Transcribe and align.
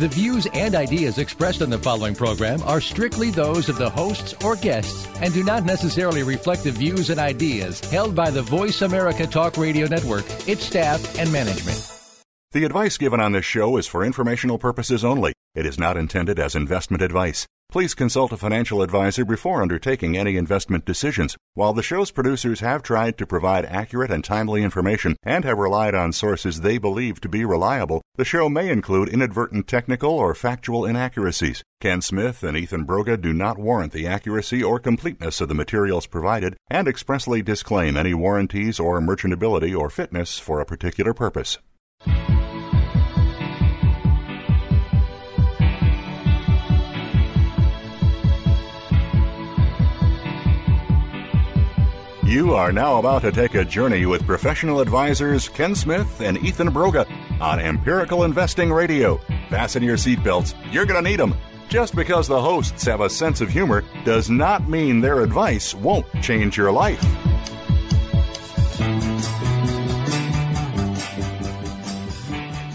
The 0.00 0.08
views 0.08 0.46
and 0.54 0.74
ideas 0.74 1.18
expressed 1.18 1.60
on 1.60 1.68
the 1.68 1.78
following 1.78 2.14
program 2.14 2.62
are 2.62 2.80
strictly 2.80 3.28
those 3.28 3.68
of 3.68 3.76
the 3.76 3.90
hosts 3.90 4.32
or 4.42 4.56
guests 4.56 5.06
and 5.20 5.34
do 5.34 5.44
not 5.44 5.66
necessarily 5.66 6.22
reflect 6.22 6.64
the 6.64 6.70
views 6.70 7.10
and 7.10 7.20
ideas 7.20 7.80
held 7.90 8.14
by 8.14 8.30
the 8.30 8.40
Voice 8.40 8.80
America 8.80 9.26
Talk 9.26 9.58
Radio 9.58 9.86
Network, 9.88 10.24
its 10.48 10.64
staff, 10.64 11.18
and 11.18 11.30
management. 11.30 11.86
The 12.52 12.64
advice 12.64 12.96
given 12.96 13.20
on 13.20 13.32
this 13.32 13.44
show 13.44 13.76
is 13.76 13.86
for 13.86 14.02
informational 14.02 14.56
purposes 14.56 15.04
only. 15.04 15.34
It 15.54 15.66
is 15.66 15.78
not 15.78 15.98
intended 15.98 16.38
as 16.38 16.56
investment 16.56 17.02
advice. 17.02 17.46
Please 17.70 17.94
consult 17.94 18.32
a 18.32 18.36
financial 18.36 18.82
advisor 18.82 19.24
before 19.24 19.62
undertaking 19.62 20.16
any 20.16 20.36
investment 20.36 20.84
decisions. 20.84 21.36
While 21.54 21.72
the 21.72 21.84
show's 21.84 22.10
producers 22.10 22.58
have 22.58 22.82
tried 22.82 23.16
to 23.18 23.26
provide 23.26 23.64
accurate 23.64 24.10
and 24.10 24.24
timely 24.24 24.64
information 24.64 25.16
and 25.22 25.44
have 25.44 25.56
relied 25.56 25.94
on 25.94 26.12
sources 26.12 26.62
they 26.62 26.78
believe 26.78 27.20
to 27.20 27.28
be 27.28 27.44
reliable, 27.44 28.02
the 28.16 28.24
show 28.24 28.48
may 28.48 28.70
include 28.70 29.08
inadvertent 29.08 29.68
technical 29.68 30.10
or 30.10 30.34
factual 30.34 30.84
inaccuracies. 30.84 31.62
Ken 31.80 32.02
Smith 32.02 32.42
and 32.42 32.56
Ethan 32.56 32.86
Broga 32.86 33.20
do 33.20 33.32
not 33.32 33.56
warrant 33.56 33.92
the 33.92 34.06
accuracy 34.06 34.64
or 34.64 34.80
completeness 34.80 35.40
of 35.40 35.48
the 35.48 35.54
materials 35.54 36.06
provided 36.06 36.56
and 36.68 36.88
expressly 36.88 37.40
disclaim 37.40 37.96
any 37.96 38.14
warranties 38.14 38.80
or 38.80 39.00
merchantability 39.00 39.78
or 39.78 39.88
fitness 39.90 40.40
for 40.40 40.58
a 40.58 40.66
particular 40.66 41.14
purpose. 41.14 41.58
You 52.30 52.54
are 52.54 52.70
now 52.70 53.00
about 53.00 53.22
to 53.22 53.32
take 53.32 53.56
a 53.56 53.64
journey 53.64 54.06
with 54.06 54.24
professional 54.24 54.78
advisors 54.78 55.48
Ken 55.48 55.74
Smith 55.74 56.20
and 56.20 56.38
Ethan 56.38 56.68
Broga 56.68 57.04
on 57.40 57.58
Empirical 57.58 58.22
Investing 58.22 58.72
Radio. 58.72 59.16
Fasten 59.48 59.82
your 59.82 59.96
seatbelts, 59.96 60.54
you're 60.72 60.86
going 60.86 61.02
to 61.02 61.10
need 61.10 61.18
them. 61.18 61.34
Just 61.68 61.96
because 61.96 62.28
the 62.28 62.40
hosts 62.40 62.84
have 62.84 63.00
a 63.00 63.10
sense 63.10 63.40
of 63.40 63.48
humor 63.48 63.82
does 64.04 64.30
not 64.30 64.68
mean 64.68 65.00
their 65.00 65.22
advice 65.22 65.74
won't 65.74 66.06
change 66.22 66.56
your 66.56 66.70
life. 66.70 67.02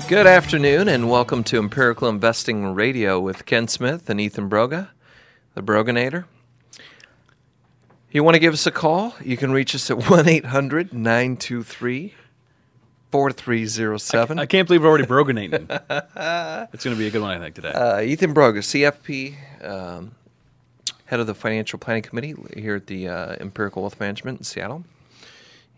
Good 0.10 0.28
afternoon, 0.28 0.90
and 0.90 1.10
welcome 1.10 1.46
to 1.46 1.60
Empirical 1.60 2.10
Investing 2.10 2.74
Radio 2.74 3.22
with 3.22 3.46
Ken 3.46 3.70
Smith 3.70 4.10
and 4.10 4.20
Ethan 4.20 4.50
Broga, 4.50 4.90
the 5.54 5.64
Broganator. 5.64 6.26
You 8.16 8.24
want 8.24 8.36
to 8.36 8.40
give 8.40 8.54
us 8.54 8.66
a 8.66 8.72
call? 8.72 9.14
You 9.22 9.36
can 9.36 9.52
reach 9.52 9.76
us 9.76 9.92
at 9.92 10.10
1 10.10 10.30
800 10.30 10.94
923 10.94 12.14
4307. 13.12 14.40
I 14.40 14.46
can't 14.46 14.66
believe 14.66 14.84
we're 14.84 14.88
already 14.88 15.06
broganating. 15.06 15.70
it's 16.74 16.86
going 16.86 16.96
to 16.96 16.98
be 16.98 17.08
a 17.08 17.12
good 17.12 17.22
one, 17.22 17.32
I 17.32 17.40
think, 17.40 17.56
today. 17.56 17.74
Uh, 17.74 18.00
Ethan 18.00 18.34
Broga, 18.34 18.60
CFP, 18.60 19.68
um, 19.70 20.16
head 21.08 21.20
of 21.20 21.28
the 21.28 21.36
Financial 21.36 21.78
Planning 21.78 22.04
Committee 22.04 22.36
here 22.56 22.76
at 22.76 22.88
the 22.88 23.10
uh, 23.10 23.36
Empirical 23.42 23.82
Wealth 23.82 24.00
Management 24.00 24.40
in 24.40 24.44
Seattle. 24.46 24.86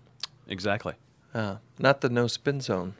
Exactly. 0.47 0.93
Uh, 1.33 1.57
not 1.79 2.01
the 2.01 2.09
no 2.09 2.27
spin 2.27 2.61
zone, 2.61 2.93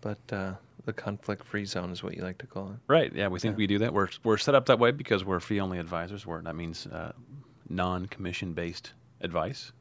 but 0.00 0.18
uh, 0.30 0.54
the 0.84 0.92
conflict 0.92 1.44
free 1.44 1.64
zone 1.64 1.90
is 1.90 2.02
what 2.02 2.16
you 2.16 2.22
like 2.22 2.38
to 2.38 2.46
call 2.46 2.68
it. 2.68 2.78
Right. 2.86 3.12
Yeah, 3.14 3.28
we 3.28 3.38
think 3.38 3.54
Yeah. 3.54 3.58
we 3.58 3.66
do 3.66 3.78
that. 3.78 3.94
We're, 3.94 4.08
we're 4.24 4.36
set 4.36 4.54
up 4.54 4.66
that 4.66 4.78
way 4.78 4.90
because 4.90 5.24
we're 5.24 5.40
fee 5.40 5.60
only 5.60 5.78
advisors. 5.78 6.26
We're, 6.26 6.42
that 6.42 6.54
means 6.56 6.86
uh, 6.86 7.12
non 7.68 8.06
commission 8.06 8.52
based 8.52 8.92
advice. 9.20 9.72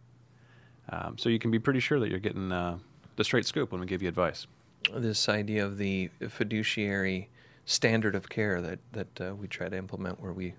Um, 0.92 1.18
so 1.18 1.30
you 1.30 1.40
can 1.40 1.52
be 1.52 1.60
pretty 1.60 1.80
sure 1.80 2.00
that 2.00 2.10
you're 2.10 2.20
getting 2.20 2.52
uh, 2.52 2.78
the 3.16 3.24
straight 3.24 3.46
scoop 3.46 3.72
when 3.72 3.82
we 3.82 3.88
give 3.88 4.02
you 4.02 4.10
advice. 4.10 4.48
This 4.94 5.30
idea 5.30 5.66
of 5.66 5.78
the 5.78 6.10
fiduciary 6.30 7.30
standard 7.66 8.16
of 8.16 8.30
care 8.30 8.62
that, 8.62 8.80
that 8.92 9.22
uh, 9.22 9.36
we 9.36 9.48
try 9.48 9.70
to 9.70 9.78
implement, 9.78 10.20
where 10.20 10.34
we 10.34 10.54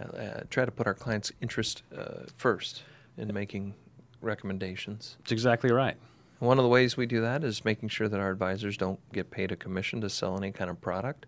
uh, 0.00 0.16
uh, 0.16 0.40
try 0.48 0.64
to 0.64 0.70
put 0.70 0.86
our 0.86 0.94
clients' 0.94 1.32
interest 1.40 1.82
uh, 1.96 2.24
first 2.36 2.84
in 3.16 3.32
making 3.34 3.74
recommendations. 4.22 5.16
It's 5.20 5.32
exactly 5.32 5.70
right. 5.70 5.96
One 6.38 6.58
of 6.58 6.62
the 6.62 6.68
ways 6.68 6.96
we 6.96 7.06
do 7.06 7.20
that 7.20 7.42
is 7.42 7.64
making 7.64 7.88
sure 7.88 8.08
that 8.08 8.20
our 8.20 8.30
advisors 8.30 8.76
don't 8.76 9.00
get 9.12 9.30
paid 9.30 9.50
a 9.50 9.56
commission 9.56 10.00
to 10.02 10.08
sell 10.08 10.36
any 10.36 10.52
kind 10.52 10.70
of 10.70 10.80
product. 10.80 11.26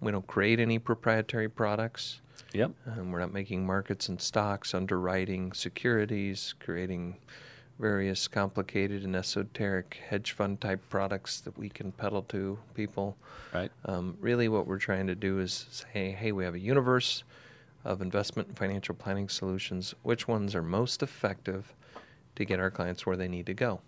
We 0.00 0.12
don't 0.12 0.26
create 0.26 0.60
any 0.60 0.78
proprietary 0.78 1.48
products. 1.48 2.20
Yep. 2.52 2.72
Um, 2.86 3.12
we're 3.12 3.20
not 3.20 3.32
making 3.32 3.64
markets 3.64 4.10
and 4.10 4.20
stocks, 4.20 4.74
underwriting 4.74 5.52
securities, 5.54 6.54
creating 6.60 7.16
various 7.78 8.28
complicated 8.28 9.04
and 9.04 9.14
esoteric 9.14 10.00
hedge 10.08 10.32
fund 10.32 10.60
type 10.60 10.80
products 10.88 11.40
that 11.40 11.58
we 11.58 11.68
can 11.68 11.92
peddle 11.92 12.22
to 12.22 12.58
people. 12.74 13.16
Right. 13.52 13.70
Um, 13.84 14.16
really, 14.20 14.48
what 14.48 14.66
we're 14.66 14.78
trying 14.78 15.06
to 15.08 15.14
do 15.14 15.38
is 15.38 15.66
say, 15.70 16.10
hey, 16.12 16.32
we 16.32 16.44
have 16.44 16.54
a 16.54 16.58
universe 16.58 17.24
of 17.84 18.00
investment 18.02 18.48
and 18.48 18.58
financial 18.58 18.94
planning 18.94 19.28
solutions. 19.28 19.94
Which 20.02 20.26
ones 20.26 20.54
are 20.54 20.62
most 20.62 21.02
effective 21.02 21.74
to 22.34 22.44
get 22.44 22.60
our 22.60 22.70
clients 22.70 23.06
where 23.06 23.16
they 23.16 23.28
need 23.28 23.46
to 23.46 23.54
go? 23.54 23.80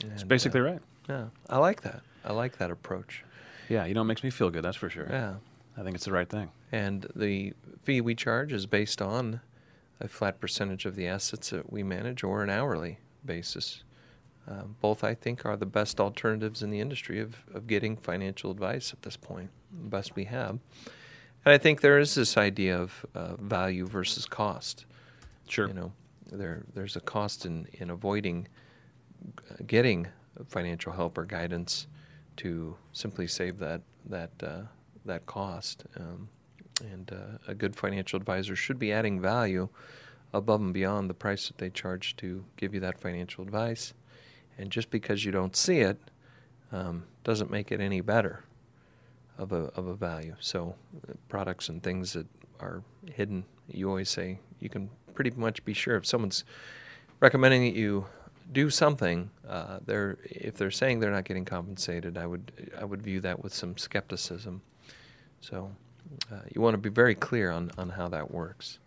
It's 0.00 0.22
basically 0.24 0.60
uh, 0.60 0.64
right. 0.64 0.80
Yeah, 1.08 1.26
I 1.50 1.58
like 1.58 1.82
that. 1.82 2.02
I 2.24 2.32
like 2.32 2.58
that 2.58 2.70
approach. 2.70 3.24
Yeah, 3.68 3.84
you 3.84 3.94
know, 3.94 4.02
it 4.02 4.04
makes 4.04 4.22
me 4.22 4.30
feel 4.30 4.50
good, 4.50 4.64
that's 4.64 4.76
for 4.76 4.88
sure. 4.88 5.06
Yeah. 5.10 5.34
I 5.76 5.82
think 5.82 5.94
it's 5.94 6.04
the 6.04 6.12
right 6.12 6.28
thing. 6.28 6.50
And 6.70 7.06
the 7.16 7.54
fee 7.82 8.00
we 8.00 8.14
charge 8.14 8.52
is 8.52 8.66
based 8.66 9.00
on 9.00 9.40
a 10.02 10.08
flat 10.08 10.40
percentage 10.40 10.84
of 10.84 10.96
the 10.96 11.06
assets 11.06 11.50
that 11.50 11.72
we 11.72 11.82
manage 11.82 12.24
or 12.24 12.42
an 12.42 12.50
hourly 12.50 12.98
basis. 13.24 13.84
Um, 14.48 14.74
both, 14.80 15.04
I 15.04 15.14
think, 15.14 15.46
are 15.46 15.56
the 15.56 15.66
best 15.66 16.00
alternatives 16.00 16.62
in 16.62 16.70
the 16.70 16.80
industry 16.80 17.20
of, 17.20 17.36
of 17.54 17.68
getting 17.68 17.96
financial 17.96 18.50
advice 18.50 18.92
at 18.92 19.02
this 19.02 19.16
point, 19.16 19.50
the 19.70 19.88
best 19.88 20.16
we 20.16 20.24
have. 20.24 20.58
And 21.44 21.54
I 21.54 21.58
think 21.58 21.80
there 21.80 21.98
is 21.98 22.14
this 22.16 22.36
idea 22.36 22.76
of 22.78 23.06
uh, 23.14 23.36
value 23.36 23.86
versus 23.86 24.26
cost. 24.26 24.86
Sure. 25.48 25.68
You 25.68 25.74
know, 25.74 25.92
there 26.30 26.64
there's 26.74 26.96
a 26.96 27.00
cost 27.00 27.46
in, 27.46 27.66
in 27.74 27.90
avoiding 27.90 28.48
uh, 29.50 29.54
getting 29.66 30.08
financial 30.48 30.92
help 30.92 31.18
or 31.18 31.24
guidance 31.24 31.86
to 32.38 32.76
simply 32.92 33.28
save 33.28 33.58
that 33.58 33.82
that 34.06 34.30
uh, 34.42 34.62
that 35.04 35.26
cost. 35.26 35.84
Um, 35.96 36.28
and 36.80 37.12
uh, 37.12 37.38
a 37.46 37.54
good 37.54 37.76
financial 37.76 38.16
advisor 38.16 38.56
should 38.56 38.78
be 38.78 38.92
adding 38.92 39.20
value 39.20 39.68
above 40.32 40.60
and 40.60 40.72
beyond 40.72 41.10
the 41.10 41.14
price 41.14 41.48
that 41.48 41.58
they 41.58 41.70
charge 41.70 42.16
to 42.16 42.44
give 42.56 42.74
you 42.74 42.80
that 42.80 42.98
financial 42.98 43.44
advice. 43.44 43.94
And 44.58 44.70
just 44.70 44.90
because 44.90 45.24
you 45.24 45.32
don't 45.32 45.56
see 45.56 45.78
it 45.78 45.98
um, 46.70 47.04
doesn't 47.24 47.50
make 47.50 47.72
it 47.72 47.80
any 47.80 48.00
better 48.00 48.44
of 49.38 49.52
a 49.52 49.70
of 49.76 49.86
a 49.86 49.94
value. 49.94 50.36
So 50.40 50.74
uh, 51.08 51.14
products 51.28 51.68
and 51.68 51.82
things 51.82 52.12
that 52.12 52.26
are 52.60 52.82
hidden, 53.10 53.44
you 53.68 53.88
always 53.88 54.10
say 54.10 54.38
you 54.60 54.68
can 54.68 54.90
pretty 55.14 55.30
much 55.30 55.64
be 55.64 55.72
sure 55.72 55.96
if 55.96 56.06
someone's 56.06 56.44
recommending 57.20 57.64
that 57.64 57.74
you 57.74 58.06
do 58.52 58.70
something, 58.70 59.30
uh, 59.48 59.78
they're 59.84 60.18
if 60.24 60.54
they're 60.54 60.70
saying 60.70 61.00
they're 61.00 61.10
not 61.10 61.24
getting 61.24 61.44
compensated, 61.44 62.18
I 62.18 62.26
would 62.26 62.52
I 62.78 62.84
would 62.84 63.02
view 63.02 63.20
that 63.20 63.42
with 63.42 63.54
some 63.54 63.76
skepticism. 63.76 64.62
So 65.40 65.72
uh, 66.30 66.40
you 66.54 66.60
want 66.60 66.74
to 66.74 66.78
be 66.78 66.88
very 66.88 67.14
clear 67.14 67.50
on, 67.50 67.70
on 67.78 67.90
how 67.90 68.08
that 68.08 68.30
works. 68.30 68.78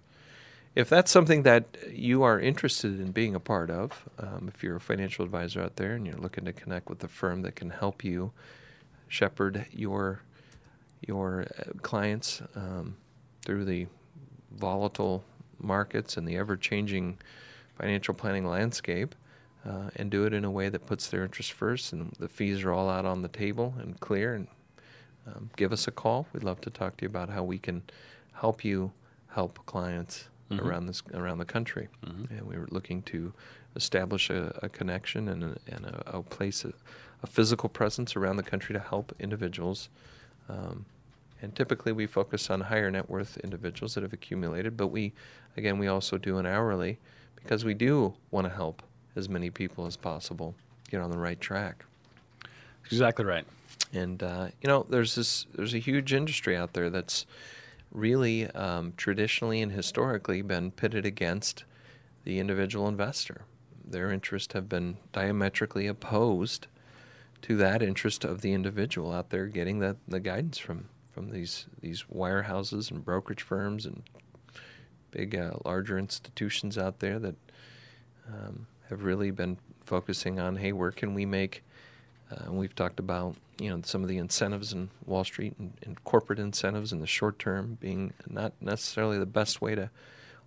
If 0.75 0.89
that's 0.89 1.09
something 1.09 1.43
that 1.43 1.77
you 1.89 2.23
are 2.23 2.37
interested 2.37 2.99
in 2.99 3.13
being 3.13 3.33
a 3.33 3.39
part 3.39 3.69
of, 3.69 4.09
um, 4.19 4.51
if 4.53 4.61
you're 4.61 4.75
a 4.75 4.81
financial 4.81 5.23
advisor 5.23 5.61
out 5.61 5.77
there 5.77 5.93
and 5.93 6.05
you're 6.05 6.17
looking 6.17 6.43
to 6.43 6.51
connect 6.51 6.89
with 6.89 7.01
a 7.01 7.07
firm 7.07 7.43
that 7.43 7.55
can 7.55 7.69
help 7.69 8.03
you 8.03 8.33
shepherd 9.07 9.65
your 9.71 10.21
your 11.07 11.45
uh, 11.59 11.71
clients 11.81 12.41
um, 12.55 12.97
through 13.45 13.63
the 13.63 13.85
volatile 14.51 15.23
markets 15.59 16.17
and 16.17 16.27
the 16.27 16.35
ever-changing 16.35 17.17
financial 17.77 18.13
planning 18.13 18.45
landscape, 18.45 19.13
uh, 19.65 19.89
and 19.97 20.09
do 20.09 20.25
it 20.25 20.33
in 20.33 20.43
a 20.43 20.49
way 20.49 20.67
that 20.67 20.87
puts 20.87 21.07
their 21.07 21.23
interests 21.23 21.51
first, 21.51 21.93
and 21.93 22.11
the 22.17 22.27
fees 22.27 22.63
are 22.63 22.71
all 22.71 22.89
out 22.89 23.05
on 23.05 23.21
the 23.21 23.27
table 23.27 23.75
and 23.79 23.99
clear, 23.99 24.33
and 24.33 24.47
um, 25.27 25.51
give 25.55 25.71
us 25.71 25.87
a 25.87 25.91
call. 25.91 26.27
We'd 26.33 26.43
love 26.43 26.59
to 26.61 26.69
talk 26.69 26.97
to 26.97 27.03
you 27.03 27.09
about 27.09 27.29
how 27.29 27.43
we 27.43 27.59
can 27.59 27.83
help 28.33 28.65
you 28.65 28.91
help 29.27 29.63
clients 29.65 30.29
Mhm. 30.51 30.61
around 30.61 30.85
this 30.85 31.01
around 31.13 31.39
the 31.39 31.45
country. 31.45 31.87
Mhm. 32.05 32.29
And 32.29 32.41
we 32.47 32.57
were 32.57 32.67
looking 32.69 33.01
to 33.03 33.33
establish 33.75 34.29
a, 34.29 34.57
a 34.61 34.69
connection 34.69 35.27
and 35.27 35.43
a, 35.43 35.57
and 35.67 35.85
a, 35.85 36.17
a 36.17 36.23
place, 36.23 36.63
a, 36.63 36.73
a 37.23 37.27
physical 37.27 37.67
presence 37.69 38.15
around 38.15 38.37
the 38.37 38.43
country 38.43 38.73
to 38.73 38.79
help 38.79 39.13
individuals. 39.19 39.89
Um, 40.47 40.85
and 41.41 41.55
typically 41.55 41.91
we 41.91 42.07
focus 42.07 42.49
on 42.49 42.61
higher 42.61 42.89
net 42.89 43.09
worth 43.09 43.37
individuals 43.37 43.95
that 43.95 44.03
have 44.03 44.13
accumulated, 44.13 44.77
but 44.77 44.87
we, 44.87 45.13
again, 45.57 45.77
we 45.77 45.87
also 45.87 46.17
do 46.17 46.37
an 46.37 46.45
hourly 46.45 46.97
because 47.35 47.65
we 47.65 47.73
do 47.73 48.13
want 48.31 48.47
to 48.47 48.53
help 48.53 48.81
as 49.15 49.27
many 49.27 49.49
people 49.49 49.85
as 49.85 49.97
possible 49.97 50.55
get 50.89 51.01
on 51.01 51.11
the 51.11 51.17
right 51.17 51.39
track. 51.41 51.85
Exactly 52.85 53.25
right. 53.25 53.45
And 53.93 54.21
uh, 54.21 54.47
you 54.61 54.67
know, 54.67 54.85
there's 54.89 55.15
this 55.15 55.45
there's 55.55 55.73
a 55.73 55.79
huge 55.79 56.13
industry 56.13 56.55
out 56.55 56.73
there 56.73 56.89
that's 56.89 57.25
really 57.95 58.49
um, 58.51 58.93
traditionally 58.97 59.61
and 59.61 59.71
historically 59.71 60.41
been 60.41 60.71
pitted 60.71 61.05
against 61.05 61.63
the 62.23 62.39
individual 62.39 62.87
investor. 62.87 63.41
Their 63.83 64.11
interests 64.11 64.53
have 64.53 64.67
been 64.67 64.97
diametrically 65.13 65.87
opposed 65.87 66.67
to 67.43 67.55
that 67.57 67.81
interest 67.81 68.25
of 68.25 68.41
the 68.41 68.53
individual 68.53 69.11
out 69.13 69.29
there 69.29 69.45
getting 69.45 69.79
the, 69.79 69.95
the 70.07 70.19
guidance 70.19 70.57
from 70.57 70.89
from 71.11 71.29
these 71.29 71.67
these 71.79 72.03
wirehouses 72.13 72.91
and 72.91 73.05
brokerage 73.05 73.41
firms 73.43 73.85
and 73.85 74.03
big 75.11 75.35
uh, 75.35 75.51
larger 75.63 75.97
institutions 75.97 76.77
out 76.77 76.99
there 76.99 77.19
that 77.19 77.35
um, 78.27 78.67
have 78.89 79.03
really 79.03 79.31
been 79.31 79.57
focusing 79.85 80.39
on 80.39 80.57
hey 80.57 80.73
where 80.73 80.91
can 80.91 81.13
we 81.13 81.25
make 81.25 81.63
uh, 82.31 82.45
and 82.45 82.57
we've 82.57 82.75
talked 82.75 82.99
about 82.99 83.35
you 83.59 83.69
know 83.69 83.81
some 83.83 84.01
of 84.03 84.09
the 84.09 84.17
incentives 84.17 84.73
in 84.73 84.89
Wall 85.05 85.23
Street 85.23 85.53
and, 85.59 85.73
and 85.83 86.03
corporate 86.03 86.39
incentives 86.39 86.91
in 86.91 86.99
the 86.99 87.07
short 87.07 87.39
term 87.39 87.77
being 87.79 88.13
not 88.27 88.53
necessarily 88.61 89.17
the 89.17 89.25
best 89.25 89.61
way 89.61 89.75
to. 89.75 89.89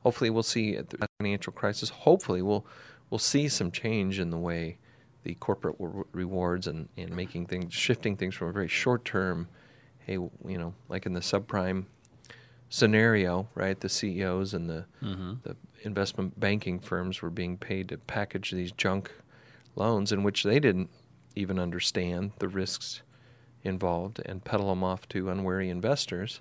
Hopefully, 0.03 0.31
we'll 0.31 0.43
see 0.43 0.77
at 0.77 0.91
the 0.91 1.09
financial 1.19 1.53
crisis. 1.53 1.89
Hopefully, 1.91 2.43
we'll 2.43 2.65
we'll 3.11 3.19
see 3.19 3.49
some 3.49 3.71
change 3.71 4.19
in 4.19 4.31
the 4.31 4.39
way 4.39 4.79
the 5.25 5.35
corporate 5.35 5.77
re- 5.79 6.05
rewards 6.13 6.67
and, 6.67 6.89
and 6.97 7.15
making 7.15 7.47
things 7.47 7.73
shifting 7.75 8.17
things 8.17 8.35
from 8.35 8.49
a 8.49 8.53
very 8.53 8.69
short 8.69 9.05
term. 9.05 9.49
Hey, 10.01 10.15
you 10.15 10.31
know, 10.59 10.75
like 10.89 11.05
in 11.07 11.13
the 11.13 11.21
subprime 11.21 11.85
scenario, 12.69 13.49
right? 13.55 13.79
The 13.81 13.89
CEOs 13.89 14.55
and 14.55 14.69
the 14.69 14.85
Mm-hmm. 15.03 15.33
the 15.43 15.57
investment 15.85 16.39
banking 16.41 16.81
firms 16.81 17.23
were 17.23 17.31
being 17.31 17.57
paid 17.57 17.89
to 17.89 17.99
package 17.99 18.51
these 18.51 18.73
junk 18.73 19.13
loans 19.77 20.11
in 20.11 20.23
which 20.25 20.43
they 20.43 20.59
didn't 20.59 20.91
even 21.37 21.59
understand 21.59 22.33
the 22.39 22.49
risks 22.49 23.03
involved 23.65 24.21
and 24.25 24.45
peddle 24.45 24.69
them 24.69 24.83
off 24.85 25.09
to 25.09 25.29
unwary 25.31 25.69
investors. 25.69 26.41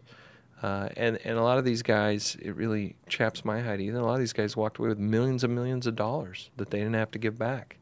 Uh, 0.63 0.89
and 0.97 1.19
and 1.23 1.37
a 1.37 1.41
lot 1.43 1.57
of 1.59 1.65
these 1.65 1.83
guys, 1.83 2.35
it 2.41 2.55
really 2.55 2.95
chaps 3.07 3.45
my 3.45 3.61
hide. 3.61 3.79
Even 3.79 3.99
a 3.99 4.05
lot 4.05 4.13
of 4.13 4.19
these 4.19 4.33
guys 4.33 4.55
walked 4.57 4.79
away 4.79 4.89
with 4.89 4.97
millions 4.99 5.43
and 5.43 5.53
millions 5.53 5.85
of 5.85 5.95
dollars 5.95 6.49
that 6.57 6.71
they 6.71 6.79
didn't 6.79 6.95
have 6.95 7.11
to 7.11 7.19
give 7.19 7.37
back, 7.37 7.77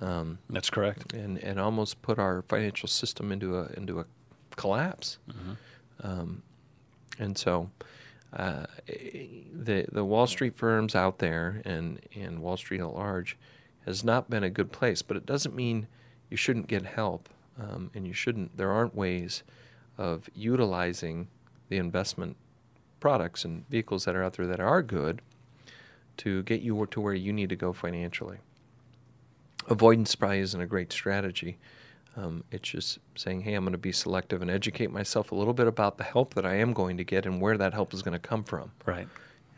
um, 0.00 0.38
That's 0.48 0.70
correct. 0.70 1.12
and 1.12 1.36
and 1.38 1.60
almost 1.60 2.00
put 2.00 2.18
our 2.18 2.42
financial 2.48 2.88
system 2.88 3.30
into 3.30 3.58
a 3.58 3.66
into 3.76 4.00
a 4.00 4.06
collapse. 4.56 5.18
Mhm. 5.28 5.56
Um, 6.02 6.42
and 7.18 7.36
so, 7.36 7.70
uh, 8.32 8.64
the 8.86 9.84
the 9.92 10.04
Wall 10.04 10.26
Street 10.26 10.54
firms 10.54 10.94
out 10.94 11.18
there 11.18 11.60
and 11.66 12.00
and 12.14 12.40
Wall 12.40 12.56
Street 12.56 12.80
at 12.80 12.94
large 12.94 13.36
has 13.84 14.02
not 14.02 14.30
been 14.30 14.44
a 14.44 14.50
good 14.50 14.72
place. 14.72 15.02
But 15.02 15.18
it 15.18 15.26
doesn't 15.26 15.54
mean 15.54 15.88
you 16.32 16.36
shouldn't 16.38 16.66
get 16.66 16.84
help, 16.84 17.28
um, 17.60 17.90
and 17.94 18.06
you 18.06 18.14
shouldn't. 18.14 18.56
There 18.56 18.72
aren't 18.72 18.94
ways 18.94 19.42
of 19.98 20.28
utilizing 20.34 21.28
the 21.68 21.76
investment 21.76 22.36
products 22.98 23.44
and 23.44 23.68
vehicles 23.68 24.06
that 24.06 24.16
are 24.16 24.24
out 24.24 24.32
there 24.32 24.46
that 24.46 24.58
are 24.58 24.82
good 24.82 25.20
to 26.16 26.42
get 26.44 26.62
you 26.62 26.86
to 26.90 27.00
where 27.00 27.12
you 27.12 27.32
need 27.32 27.50
to 27.50 27.56
go 27.56 27.72
financially. 27.72 28.38
Avoidance 29.68 30.14
probably 30.14 30.40
isn't 30.40 30.60
a 30.60 30.66
great 30.66 30.90
strategy. 30.90 31.58
Um, 32.16 32.44
it's 32.50 32.68
just 32.68 32.98
saying, 33.14 33.42
hey, 33.42 33.54
I'm 33.54 33.64
going 33.64 33.72
to 33.72 33.78
be 33.78 33.92
selective 33.92 34.40
and 34.40 34.50
educate 34.50 34.90
myself 34.90 35.32
a 35.32 35.34
little 35.34 35.54
bit 35.54 35.66
about 35.66 35.98
the 35.98 36.04
help 36.04 36.34
that 36.34 36.46
I 36.46 36.54
am 36.56 36.72
going 36.72 36.96
to 36.96 37.04
get 37.04 37.26
and 37.26 37.40
where 37.40 37.58
that 37.58 37.74
help 37.74 37.92
is 37.94 38.02
going 38.02 38.12
to 38.12 38.18
come 38.18 38.44
from. 38.44 38.72
Right. 38.86 39.08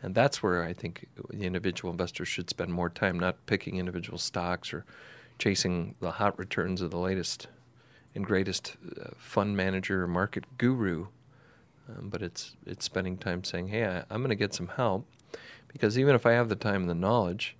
And 0.03 0.13
that's 0.13 0.43
where 0.43 0.63
I 0.63 0.73
think 0.73 1.07
the 1.29 1.43
individual 1.43 1.91
investor 1.91 2.25
should 2.25 2.49
spend 2.49 2.71
more 2.71 2.89
time, 2.89 3.19
not 3.19 3.45
picking 3.45 3.77
individual 3.77 4.17
stocks 4.17 4.73
or 4.73 4.85
chasing 5.37 5.95
the 5.99 6.11
hot 6.11 6.37
returns 6.39 6.81
of 6.81 6.91
the 6.91 6.99
latest 6.99 7.47
and 8.13 8.25
greatest 8.25 8.77
uh, 9.01 9.09
fund 9.17 9.57
manager 9.57 10.03
or 10.03 10.07
market 10.07 10.45
guru. 10.57 11.07
Um, 11.89 12.09
but 12.09 12.21
it's 12.21 12.55
it's 12.65 12.85
spending 12.85 13.17
time 13.17 13.43
saying, 13.43 13.67
hey, 13.67 13.85
I, 13.85 14.03
I'm 14.09 14.21
going 14.21 14.29
to 14.29 14.35
get 14.35 14.53
some 14.53 14.69
help 14.69 15.05
because 15.67 15.99
even 15.99 16.15
if 16.15 16.25
I 16.25 16.31
have 16.31 16.49
the 16.49 16.55
time 16.55 16.81
and 16.81 16.89
the 16.89 16.95
knowledge, 16.95 17.55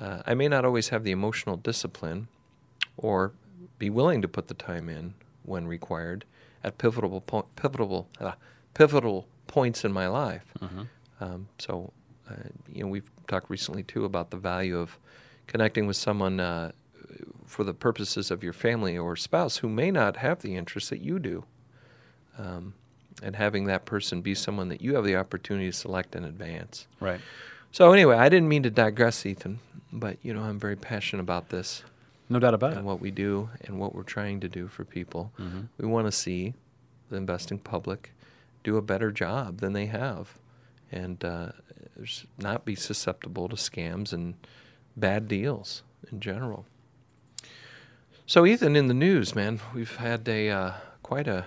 uh, 0.00 0.22
I 0.26 0.34
may 0.34 0.48
not 0.48 0.64
always 0.64 0.88
have 0.90 1.04
the 1.04 1.10
emotional 1.10 1.56
discipline 1.56 2.28
or 2.96 3.32
be 3.78 3.90
willing 3.90 4.22
to 4.22 4.28
put 4.28 4.48
the 4.48 4.54
time 4.54 4.88
in 4.88 5.14
when 5.42 5.66
required 5.66 6.24
at 6.64 6.78
pivotal 6.78 7.20
po- 7.20 7.46
pivotal 7.56 8.08
uh, 8.20 8.32
pivotal 8.74 9.26
points 9.46 9.84
in 9.84 9.92
my 9.92 10.06
life. 10.06 10.44
Mm-hmm. 10.60 10.82
Um, 11.20 11.48
so, 11.58 11.92
uh, 12.30 12.34
you 12.70 12.82
know, 12.82 12.88
we've 12.88 13.10
talked 13.26 13.50
recently 13.50 13.82
too 13.82 14.04
about 14.04 14.30
the 14.30 14.36
value 14.36 14.78
of 14.78 14.98
connecting 15.46 15.86
with 15.86 15.96
someone 15.96 16.40
uh, 16.40 16.72
for 17.46 17.64
the 17.64 17.74
purposes 17.74 18.30
of 18.30 18.42
your 18.42 18.52
family 18.52 18.96
or 18.96 19.16
spouse 19.16 19.58
who 19.58 19.68
may 19.68 19.90
not 19.90 20.16
have 20.18 20.40
the 20.42 20.56
interests 20.56 20.90
that 20.90 21.00
you 21.00 21.18
do, 21.18 21.44
um, 22.38 22.74
and 23.22 23.36
having 23.36 23.64
that 23.66 23.84
person 23.84 24.20
be 24.20 24.34
someone 24.34 24.68
that 24.68 24.80
you 24.80 24.94
have 24.94 25.04
the 25.04 25.16
opportunity 25.16 25.66
to 25.70 25.76
select 25.76 26.14
in 26.14 26.24
advance. 26.24 26.86
Right. 27.00 27.20
So, 27.72 27.92
anyway, 27.92 28.16
I 28.16 28.28
didn't 28.28 28.48
mean 28.48 28.62
to 28.62 28.70
digress, 28.70 29.24
Ethan, 29.26 29.58
but 29.92 30.18
you 30.22 30.32
know, 30.34 30.42
I'm 30.42 30.58
very 30.58 30.76
passionate 30.76 31.22
about 31.22 31.48
this 31.50 31.82
No 32.28 32.38
doubt 32.38 32.54
about 32.54 32.72
and 32.72 32.80
it. 32.80 32.84
what 32.84 33.00
we 33.00 33.10
do 33.10 33.50
and 33.64 33.78
what 33.78 33.94
we're 33.94 34.02
trying 34.02 34.40
to 34.40 34.48
do 34.48 34.68
for 34.68 34.84
people. 34.84 35.32
Mm-hmm. 35.38 35.60
We 35.78 35.86
want 35.86 36.06
to 36.06 36.12
see 36.12 36.54
the 37.10 37.16
investing 37.16 37.58
public 37.58 38.12
do 38.64 38.76
a 38.76 38.82
better 38.82 39.12
job 39.12 39.60
than 39.60 39.72
they 39.74 39.86
have, 39.86 40.38
and 40.90 41.24
uh, 41.24 41.52
not 42.38 42.64
be 42.64 42.74
susceptible 42.74 43.48
to 43.48 43.56
scams 43.56 44.12
and 44.12 44.34
bad 44.96 45.28
deals 45.28 45.82
in 46.10 46.20
general. 46.20 46.66
So, 48.28 48.44
Ethan, 48.44 48.74
in 48.74 48.88
the 48.88 48.94
news, 48.94 49.36
man, 49.36 49.60
we've 49.72 49.94
had 49.96 50.28
a 50.28 50.50
uh, 50.50 50.72
quite 51.04 51.28
a 51.28 51.44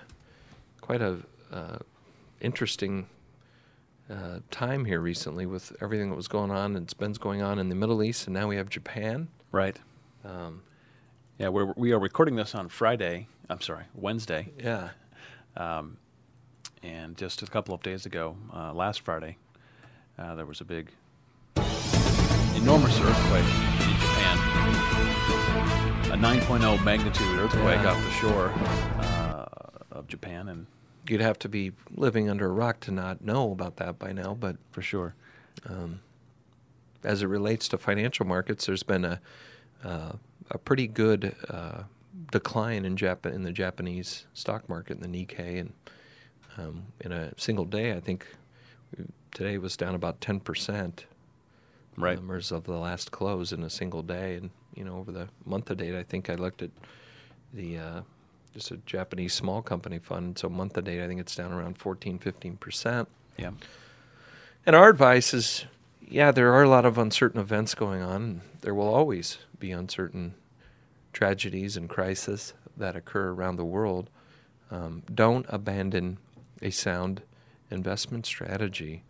quite 0.80 1.02
a 1.02 1.18
uh, 1.52 1.80
interesting 2.40 3.08
uh, 4.10 4.40
time 4.50 4.86
here 4.86 5.02
recently 5.02 5.46
with 5.46 5.76
everything 5.82 6.10
that 6.10 6.16
was 6.16 6.30
going 6.30 6.52
on 6.52 6.78
and 6.78 6.86
has 6.86 6.94
been 6.94 7.12
going 7.14 7.42
on 7.42 7.60
in 7.60 7.68
the 7.68 7.76
Middle 7.76 8.02
East, 8.02 8.28
and 8.28 8.34
now 8.34 8.48
we 8.48 8.56
have 8.56 8.70
Japan. 8.70 9.28
Right. 9.52 9.78
Um, 10.24 10.62
Yeah, 11.38 11.50
we're, 11.50 11.74
we 11.76 11.92
are 11.92 12.00
recording 12.00 12.36
this 12.36 12.56
on 12.56 12.70
Friday. 12.70 13.28
I'm 13.50 13.62
sorry, 13.62 13.84
Wednesday. 13.94 14.50
yeah, 14.58 14.90
Um, 15.58 15.98
and 16.82 17.18
just 17.18 17.42
a 17.42 17.48
couple 17.48 17.74
of 17.76 17.82
days 17.84 18.06
ago, 18.06 18.36
uh, 18.54 18.74
last 18.74 19.02
Friday, 19.02 19.38
uh, 20.18 20.36
there 20.36 20.46
was 20.46 20.62
a 20.62 20.66
big, 20.66 20.92
enormous 22.56 23.00
earthquake 23.00 23.46
in 23.46 23.96
Japan. 24.00 24.38
A 26.10 26.14
9.0 26.14 26.84
magnitude 26.84 27.40
earthquake 27.40 27.80
off 27.82 28.04
the 28.04 28.12
shore 28.12 28.52
uh, 29.00 29.46
of 29.92 30.08
Japan, 30.08 30.50
and 30.50 30.66
you'd 31.08 31.22
have 31.22 31.38
to 31.40 31.50
be 31.50 31.72
living 31.96 32.30
under 32.30 32.48
a 32.48 32.52
rock 32.52 32.80
to 32.82 32.92
not 32.92 33.22
know 33.24 33.52
about 33.52 33.78
that 33.78 34.00
by 34.00 34.12
now. 34.12 34.34
But 34.34 34.58
for 34.72 34.82
sure, 34.82 35.14
um, 35.68 36.00
as 37.04 37.22
it 37.22 37.28
relates 37.28 37.68
to 37.70 37.78
financial 37.78 38.26
markets, 38.26 38.66
there's 38.66 38.82
been 38.84 39.06
a 39.06 39.22
uh, 39.84 40.14
a 40.50 40.58
pretty 40.58 40.88
good 40.88 41.36
uh, 41.48 41.84
decline 42.32 42.86
in 42.86 42.96
Jap- 42.96 43.32
in 43.32 43.44
the 43.44 43.52
Japanese 43.52 44.26
stock 44.34 44.68
market, 44.68 45.00
in 45.02 45.12
the 45.12 45.26
Nikkei, 45.26 45.60
and 45.60 45.74
um, 46.58 46.86
in 47.02 47.12
a 47.12 47.34
single 47.38 47.66
day, 47.66 47.94
I 47.94 48.00
think 48.00 48.26
today 49.32 49.60
was 49.60 49.78
down 49.78 49.94
about 49.94 50.22
ten 50.22 50.40
percent. 50.40 51.06
right? 51.96 52.18
Numbers 52.18 52.52
of 52.52 52.64
the 52.64 52.78
last 52.78 53.12
close 53.12 53.54
in 53.54 53.62
a 53.64 53.70
single 53.70 54.02
day, 54.02 54.36
and 54.36 54.50
you 54.76 54.84
know 54.84 54.98
over 54.98 55.12
the 55.12 55.28
month 55.46 55.66
to 55.66 55.76
date, 55.76 55.96
I 55.96 56.04
think 56.04 56.30
I 56.30 56.36
looked 56.36 56.62
at 56.62 56.72
the 57.54 57.78
uh, 57.78 58.02
just 58.54 58.72
a 58.72 58.78
Japanese 58.78 59.34
small 59.34 59.62
company 59.62 60.00
fund. 60.00 60.38
So 60.38 60.50
month 60.50 60.74
to 60.74 60.82
date, 60.82 61.04
I 61.04 61.08
think 61.08 61.20
it's 61.20 61.36
down 61.36 61.52
around 61.52 61.78
14, 61.78 62.20
15 62.20 62.58
percent. 62.58 63.08
Yeah. 63.38 63.52
And 64.66 64.76
our 64.76 64.90
advice 64.90 65.34
is, 65.34 65.66
yeah, 66.06 66.32
there 66.32 66.54
are 66.54 66.64
a 66.64 66.70
lot 66.70 66.86
of 66.86 66.98
uncertain 66.98 67.40
events 67.40 67.74
going 67.74 68.02
on. 68.02 68.42
There 68.62 68.76
will 68.76 68.94
always 68.94 69.40
be 69.58 69.72
uncertain 69.72 70.36
tragedies 71.14 71.78
and 71.78 71.90
crises 71.90 72.54
that 72.78 72.96
occur 72.96 73.30
around 73.30 73.56
the 73.56 73.66
world. 73.66 74.10
Um, 74.70 75.04
don't 75.14 75.46
abandon 75.50 76.18
a 76.62 76.70
sound 76.70 77.22
investment 77.72 78.26
strategy. 78.26 79.04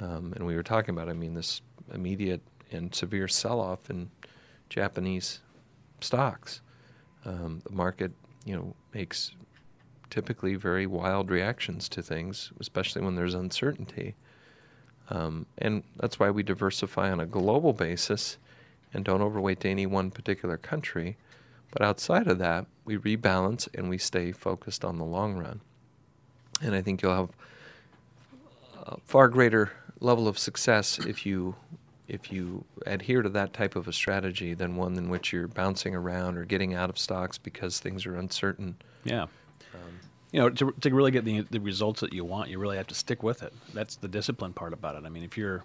Um, 0.00 0.32
and 0.34 0.46
we 0.46 0.54
were 0.54 0.62
talking 0.62 0.94
about, 0.94 1.08
I 1.08 1.12
mean, 1.12 1.34
this 1.34 1.60
immediate 1.92 2.42
and 2.70 2.94
severe 2.94 3.28
sell-off 3.28 3.90
in 3.90 4.10
Japanese 4.68 5.40
stocks. 6.00 6.60
Um, 7.24 7.62
the 7.64 7.72
market, 7.72 8.12
you 8.44 8.54
know, 8.56 8.74
makes 8.94 9.32
typically 10.10 10.54
very 10.54 10.86
wild 10.86 11.30
reactions 11.30 11.88
to 11.90 12.02
things, 12.02 12.52
especially 12.60 13.02
when 13.02 13.16
there's 13.16 13.34
uncertainty. 13.34 14.14
Um, 15.10 15.46
and 15.58 15.82
that's 15.96 16.18
why 16.18 16.30
we 16.30 16.42
diversify 16.42 17.10
on 17.10 17.20
a 17.20 17.26
global 17.26 17.72
basis 17.72 18.38
and 18.92 19.04
don't 19.04 19.22
overweight 19.22 19.60
to 19.60 19.68
any 19.68 19.86
one 19.86 20.10
particular 20.10 20.56
country. 20.56 21.16
But 21.70 21.82
outside 21.82 22.28
of 22.28 22.38
that, 22.38 22.66
we 22.84 22.96
rebalance 22.96 23.68
and 23.74 23.88
we 23.88 23.98
stay 23.98 24.32
focused 24.32 24.84
on 24.84 24.98
the 24.98 25.04
long 25.04 25.36
run. 25.36 25.60
And 26.62 26.74
I 26.74 26.82
think 26.82 27.02
you'll 27.02 27.14
have 27.14 27.30
a 28.84 28.98
far 29.04 29.28
greater 29.28 29.72
level 30.00 30.28
of 30.28 30.38
success 30.38 30.98
if 30.98 31.26
you 31.26 31.56
if 32.08 32.32
you 32.32 32.64
adhere 32.86 33.22
to 33.22 33.28
that 33.30 33.52
type 33.52 33.76
of 33.76 33.88
a 33.88 33.92
strategy 33.92 34.54
than 34.54 34.76
one 34.76 34.96
in 34.96 35.08
which 35.08 35.32
you're 35.32 35.48
bouncing 35.48 35.94
around 35.94 36.38
or 36.38 36.44
getting 36.44 36.74
out 36.74 36.90
of 36.90 36.98
stocks 36.98 37.38
because 37.38 37.80
things 37.80 38.06
are 38.06 38.16
uncertain. 38.16 38.76
Yeah. 39.04 39.22
Um, 39.74 40.00
you 40.32 40.40
know, 40.40 40.50
to, 40.50 40.72
to 40.80 40.94
really 40.94 41.10
get 41.10 41.24
the, 41.24 41.40
the 41.50 41.60
results 41.60 42.00
that 42.00 42.12
you 42.12 42.24
want, 42.24 42.50
you 42.50 42.58
really 42.58 42.76
have 42.76 42.86
to 42.88 42.94
stick 42.94 43.22
with 43.22 43.42
it. 43.42 43.52
That's 43.74 43.96
the 43.96 44.08
discipline 44.08 44.52
part 44.52 44.72
about 44.72 44.96
it. 44.96 45.04
I 45.04 45.08
mean, 45.08 45.24
if 45.24 45.36
you're 45.36 45.64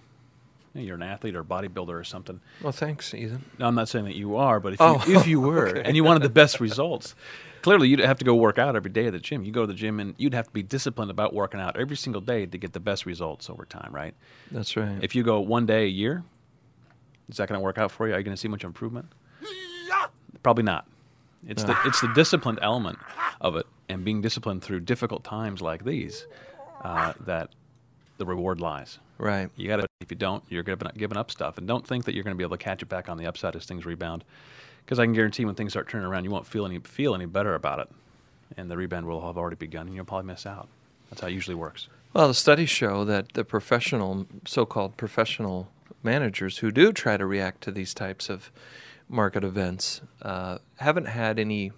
you 0.74 0.94
are 0.94 0.96
an 0.96 1.04
athlete 1.04 1.36
or 1.36 1.42
a 1.42 1.44
bodybuilder 1.44 1.90
or 1.90 2.04
something. 2.04 2.40
Well, 2.62 2.72
thanks, 2.72 3.14
Ethan. 3.14 3.44
No, 3.60 3.68
I'm 3.68 3.76
not 3.76 3.90
saying 3.90 4.06
that 4.06 4.16
you 4.16 4.38
are, 4.38 4.60
but 4.60 4.74
if 4.74 4.82
oh, 4.82 5.04
you, 5.06 5.18
if 5.18 5.28
you 5.28 5.42
were 5.42 5.68
okay. 5.70 5.82
and 5.84 5.96
you 5.96 6.04
wanted 6.04 6.24
the 6.24 6.30
best 6.30 6.60
results, 6.60 7.14
clearly 7.62 7.90
you'd 7.90 8.00
have 8.00 8.20
to 8.20 8.26
go 8.26 8.36
work 8.36 8.58
out 8.58 8.76
every 8.76 8.92
day 8.92 9.08
at 9.08 9.14
the 9.14 9.20
gym. 9.20 9.44
You 9.44 9.52
go 9.52 9.62
to 9.62 9.68
the 9.68 9.74
gym 9.74 10.00
and 10.00 10.16
you'd 10.18 10.34
have 10.34 10.48
to 10.48 10.54
be 10.54 10.64
disciplined 10.64 11.12
about 11.12 11.34
working 11.34 11.60
out 11.60 11.78
every 11.78 11.98
single 11.98 12.22
day 12.22 12.46
to 12.46 12.58
get 12.58 12.72
the 12.72 12.80
best 12.80 13.06
results 13.06 13.50
over 13.50 13.66
time, 13.66 13.92
right? 13.92 14.14
That's 14.50 14.78
right. 14.78 14.98
If 15.02 15.14
you 15.14 15.24
go 15.24 15.42
one 15.42 15.66
day 15.66 15.84
a 15.84 15.90
year, 15.90 16.24
is 17.32 17.38
that 17.38 17.48
going 17.48 17.60
to 17.60 17.64
work 17.64 17.78
out 17.78 17.92
for 17.92 18.08
you? 18.08 18.14
Are 18.14 18.18
you 18.18 18.24
going 18.24 18.36
to 18.36 18.40
see 18.40 18.50
much 18.50 18.64
improvement? 18.64 19.08
Probably 20.44 20.64
not. 20.64 20.86
It's 21.48 21.64
the 21.64 21.78
it's 21.86 22.02
the 22.02 22.12
disciplined 22.14 22.60
element 22.62 23.00
of 23.40 23.56
it, 23.56 23.66
and 23.90 24.04
being 24.04 24.22
disciplined 24.22 24.64
through 24.64 24.82
difficult 24.82 25.24
times 25.24 25.62
like 25.62 25.84
these, 25.86 26.28
uh, 26.84 27.14
that 27.22 27.50
the 28.18 28.26
reward 28.26 28.60
lies. 28.60 29.00
Right. 29.18 29.50
You 29.56 29.68
got 29.68 29.78
to. 29.78 29.88
If 30.02 30.10
you 30.10 30.18
don't, 30.18 30.44
you're 30.50 30.64
giving 30.64 30.88
up, 30.88 30.98
giving 30.98 31.18
up 31.18 31.32
stuff, 31.32 31.58
and 31.58 31.68
don't 31.68 31.86
think 31.86 32.06
that 32.06 32.16
you're 32.16 32.24
going 32.24 32.36
to 32.36 32.38
be 32.38 32.44
able 32.44 32.58
to 32.58 32.64
catch 32.64 32.82
it 32.82 32.90
back 32.90 33.08
on 33.08 33.18
the 33.18 33.28
upside 33.28 33.56
as 33.56 33.66
things 33.66 33.86
rebound. 33.86 34.24
Because 34.84 35.00
I 35.00 35.06
can 35.06 35.14
guarantee 35.14 35.46
when 35.46 35.56
things 35.56 35.74
start 35.74 35.88
turning 35.88 36.08
around, 36.08 36.24
you 36.24 36.32
won't 36.32 36.48
feel 36.48 36.66
any 36.66 36.80
feel 36.80 37.16
any 37.16 37.26
better 37.26 37.56
about 37.56 37.80
it, 37.80 37.90
and 38.58 38.70
the 38.70 38.76
rebound 38.76 39.06
will 39.06 39.26
have 39.26 39.38
already 39.38 39.56
begun, 39.56 39.88
and 39.88 39.96
you'll 39.96 40.06
probably 40.06 40.28
miss 40.28 40.46
out. 40.46 40.68
That's 41.10 41.22
how 41.22 41.28
it 41.28 41.34
usually 41.34 41.56
works. 41.56 41.88
Well, 42.14 42.28
the 42.28 42.34
studies 42.34 42.70
show 42.70 43.06
that 43.06 43.34
the 43.34 43.46
professional, 43.46 44.26
so-called 44.46 44.98
professional 44.98 45.70
managers 46.04 46.60
who 46.60 46.72
do 46.72 46.92
try 46.92 47.18
to 47.18 47.26
react 47.26 47.62
to 47.62 47.72
these 47.72 47.94
types 47.94 48.30
of 48.30 48.52
market 49.08 49.44
events 49.44 50.02
uh, 50.22 50.58
haven't 50.78 51.06
had 51.08 51.38
any 51.38 51.72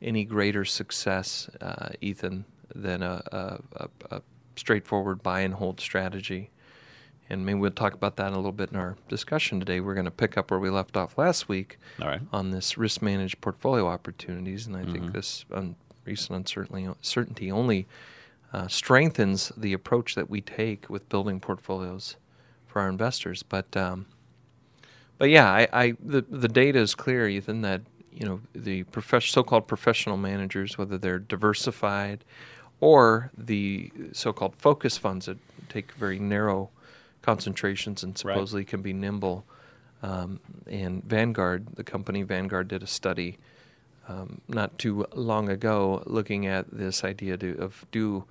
any 0.00 0.24
greater 0.24 0.64
success, 0.64 1.48
uh, 1.60 1.90
Ethan, 2.00 2.44
than 2.74 3.02
a, 3.04 3.22
a, 3.76 3.88
a, 4.10 4.22
straightforward 4.56 5.22
buy 5.22 5.40
and 5.40 5.54
hold 5.54 5.80
strategy. 5.80 6.50
And 7.30 7.46
maybe 7.46 7.60
we'll 7.60 7.70
talk 7.70 7.94
about 7.94 8.16
that 8.16 8.32
a 8.32 8.36
little 8.36 8.52
bit 8.52 8.72
in 8.72 8.76
our 8.76 8.96
discussion 9.08 9.60
today. 9.60 9.80
We're 9.80 9.94
going 9.94 10.04
to 10.04 10.10
pick 10.10 10.36
up 10.36 10.50
where 10.50 10.58
we 10.58 10.70
left 10.70 10.96
off 10.96 11.16
last 11.16 11.48
week 11.48 11.78
on 12.32 12.50
this 12.50 12.76
risk 12.76 13.00
managed 13.00 13.40
portfolio 13.40 13.86
opportunities. 13.86 14.66
And 14.66 14.76
I 14.76 14.80
mm-hmm. 14.80 14.92
think 14.92 15.12
this 15.12 15.44
un- 15.52 15.76
recent 16.04 16.52
uncertainty 16.52 17.50
only 17.50 17.86
uh, 18.52 18.66
strengthens 18.66 19.52
the 19.56 19.72
approach 19.72 20.14
that 20.16 20.28
we 20.28 20.40
take 20.40 20.90
with 20.90 21.08
building 21.08 21.40
portfolios 21.40 22.16
for 22.72 22.80
our 22.80 22.88
investors. 22.88 23.42
But 23.42 23.76
um, 23.76 24.06
but 25.18 25.30
yeah, 25.30 25.48
I, 25.50 25.68
I, 25.72 25.94
the 26.00 26.22
the 26.22 26.48
data 26.48 26.78
is 26.78 26.94
clear, 26.94 27.28
Ethan, 27.28 27.60
that 27.62 27.82
you 28.12 28.26
know 28.26 28.40
the 28.54 28.84
prof- 28.84 29.24
so-called 29.24 29.68
professional 29.68 30.16
managers, 30.16 30.78
whether 30.78 30.98
they're 30.98 31.18
diversified 31.18 32.24
or 32.80 33.30
the 33.38 33.92
so-called 34.12 34.56
focus 34.56 34.98
funds 34.98 35.26
that 35.26 35.38
take 35.68 35.92
very 35.92 36.18
narrow 36.18 36.70
concentrations 37.22 38.02
and 38.02 38.18
supposedly 38.18 38.62
right. 38.62 38.68
can 38.68 38.82
be 38.82 38.92
nimble. 38.92 39.44
Um, 40.02 40.40
and 40.66 41.04
Vanguard, 41.04 41.76
the 41.76 41.84
company 41.84 42.24
Vanguard, 42.24 42.66
did 42.66 42.82
a 42.82 42.88
study 42.88 43.38
um, 44.08 44.40
not 44.48 44.78
too 44.78 45.06
long 45.14 45.48
ago 45.48 46.02
looking 46.06 46.46
at 46.46 46.66
this 46.72 47.04
idea 47.04 47.36
to, 47.36 47.56
of 47.58 47.86
do 47.92 48.24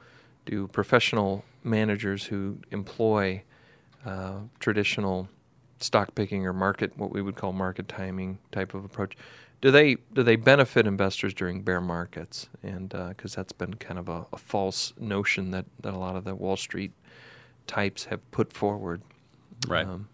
do 0.45 0.67
professional 0.67 1.45
managers 1.63 2.25
who 2.25 2.57
employ 2.71 3.43
uh, 4.05 4.39
traditional 4.59 5.27
stock 5.79 6.13
picking 6.15 6.45
or 6.45 6.53
market 6.53 6.95
what 6.97 7.11
we 7.11 7.21
would 7.21 7.35
call 7.35 7.51
market 7.51 7.87
timing 7.87 8.39
type 8.51 8.73
of 8.73 8.85
approach. 8.85 9.15
Do 9.61 9.69
they 9.71 9.97
do 10.13 10.23
they 10.23 10.35
benefit 10.35 10.87
investors 10.87 11.33
during 11.33 11.61
bear 11.61 11.81
markets? 11.81 12.49
And 12.63 12.89
because 12.89 13.35
uh, 13.35 13.41
that's 13.41 13.53
been 13.53 13.75
kind 13.75 13.99
of 13.99 14.09
a, 14.09 14.25
a, 14.33 14.37
false 14.37 14.93
notion 14.99 15.51
that, 15.51 15.65
that 15.81 15.93
a 15.93 15.97
lot 15.97 16.15
of 16.15 16.23
the 16.23 16.33
wall 16.33 16.57
street 16.57 16.91
types 17.67 18.05
have 18.05 18.31
put 18.31 18.51
forward. 18.51 19.01
Right. 19.67 19.85
Um, 19.85 20.09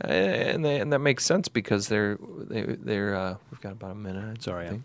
and, 0.00 0.64
they, 0.64 0.80
and 0.80 0.92
that 0.92 1.00
makes 1.00 1.24
sense 1.24 1.48
because 1.48 1.88
they're 1.88 2.18
they, 2.48 2.62
they're 2.62 3.14
uh, 3.14 3.36
we've 3.50 3.60
got 3.60 3.72
about 3.72 3.92
a 3.92 3.94
minute 3.94 4.42
sorry 4.42 4.80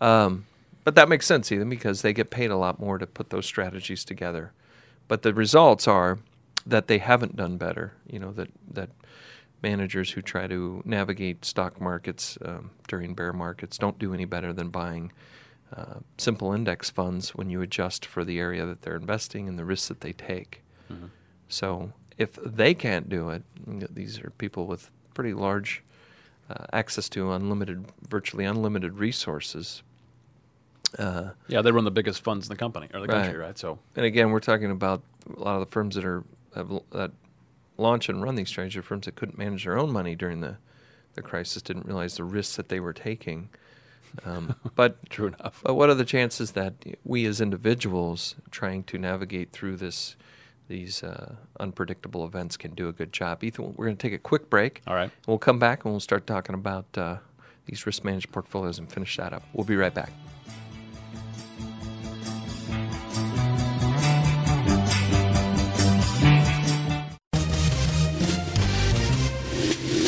um, 0.00 0.46
but 0.84 0.96
that 0.96 1.08
makes 1.08 1.26
sense 1.26 1.52
even 1.52 1.68
because 1.68 2.02
they 2.02 2.12
get 2.12 2.30
paid 2.30 2.50
a 2.50 2.56
lot 2.56 2.80
more 2.80 2.98
to 2.98 3.06
put 3.06 3.30
those 3.30 3.46
strategies 3.46 4.04
together. 4.04 4.52
But 5.08 5.22
the 5.22 5.32
results 5.32 5.86
are 5.86 6.18
that 6.66 6.86
they 6.86 6.98
haven't 6.98 7.36
done 7.36 7.56
better 7.56 7.92
you 8.06 8.18
know 8.18 8.32
that 8.32 8.48
that 8.70 8.90
managers 9.62 10.10
who 10.10 10.20
try 10.20 10.46
to 10.46 10.82
navigate 10.84 11.44
stock 11.44 11.80
markets 11.80 12.36
um, 12.44 12.70
during 12.88 13.14
bear 13.14 13.32
markets 13.32 13.78
don't 13.78 13.98
do 13.98 14.12
any 14.12 14.24
better 14.24 14.52
than 14.52 14.68
buying 14.68 15.12
uh, 15.74 16.00
simple 16.18 16.52
index 16.52 16.90
funds 16.90 17.34
when 17.34 17.48
you 17.48 17.62
adjust 17.62 18.04
for 18.04 18.24
the 18.24 18.38
area 18.38 18.66
that 18.66 18.82
they're 18.82 18.96
investing 18.96 19.48
and 19.48 19.58
the 19.58 19.64
risks 19.64 19.88
that 19.88 20.00
they 20.00 20.12
take. 20.12 20.62
Mm-hmm. 20.92 21.06
So 21.48 21.92
if 22.18 22.34
they 22.44 22.74
can't 22.74 23.08
do 23.08 23.30
it, 23.30 23.42
these 23.66 24.18
are 24.20 24.30
people 24.36 24.66
with 24.66 24.90
pretty 25.14 25.32
large 25.32 25.82
uh, 26.50 26.64
access 26.72 27.08
to 27.10 27.32
unlimited, 27.32 27.86
virtually 28.08 28.44
unlimited 28.44 28.98
resources. 28.98 29.82
Uh, 30.98 31.30
yeah, 31.48 31.62
they 31.62 31.72
run 31.72 31.84
the 31.84 31.90
biggest 31.90 32.22
funds 32.22 32.46
in 32.46 32.50
the 32.50 32.58
company 32.58 32.88
or 32.92 33.00
the 33.00 33.06
right. 33.06 33.22
country, 33.22 33.38
right? 33.38 33.56
So, 33.56 33.78
and 33.96 34.04
again, 34.04 34.30
we're 34.30 34.40
talking 34.40 34.70
about 34.70 35.02
a 35.34 35.40
lot 35.40 35.54
of 35.54 35.60
the 35.60 35.72
firms 35.72 35.94
that 35.94 36.04
are 36.04 36.22
have, 36.54 36.70
that 36.92 37.12
launch 37.76 38.08
and 38.08 38.22
run 38.22 38.34
these 38.34 38.48
strategy 38.48 38.80
firms 38.80 39.06
that 39.06 39.16
couldn't 39.16 39.38
manage 39.38 39.64
their 39.64 39.78
own 39.78 39.90
money 39.90 40.14
during 40.14 40.40
the, 40.40 40.56
the 41.14 41.22
crisis 41.22 41.62
didn't 41.62 41.86
realize 41.86 42.16
the 42.16 42.24
risks 42.24 42.56
that 42.56 42.68
they 42.68 42.80
were 42.80 42.92
taking. 42.92 43.48
Um, 44.24 44.54
but 44.74 45.08
true 45.10 45.28
enough. 45.28 45.60
But 45.64 45.74
what 45.74 45.90
are 45.90 45.94
the 45.94 46.04
chances 46.04 46.52
that 46.52 46.74
we 47.04 47.26
as 47.26 47.40
individuals 47.40 48.36
trying 48.50 48.84
to 48.84 48.98
navigate 48.98 49.52
through 49.52 49.76
this 49.76 50.16
these 50.68 51.02
uh, 51.02 51.34
unpredictable 51.60 52.24
events 52.24 52.56
can 52.56 52.74
do 52.74 52.88
a 52.88 52.92
good 52.92 53.12
job? 53.12 53.44
Ethan, 53.44 53.74
we're 53.76 53.86
going 53.86 53.96
to 53.96 54.02
take 54.02 54.14
a 54.14 54.22
quick 54.22 54.48
break. 54.48 54.80
All 54.86 54.94
right. 54.94 55.10
We'll 55.26 55.38
come 55.38 55.58
back 55.58 55.84
and 55.84 55.92
we'll 55.92 56.00
start 56.00 56.26
talking 56.26 56.54
about 56.54 56.86
uh, 56.96 57.16
these 57.66 57.84
risk 57.84 58.04
managed 58.04 58.32
portfolios 58.32 58.78
and 58.78 58.90
finish 58.90 59.16
that 59.16 59.32
up. 59.32 59.42
We'll 59.52 59.66
be 59.66 59.76
right 59.76 59.92
back. 59.92 60.12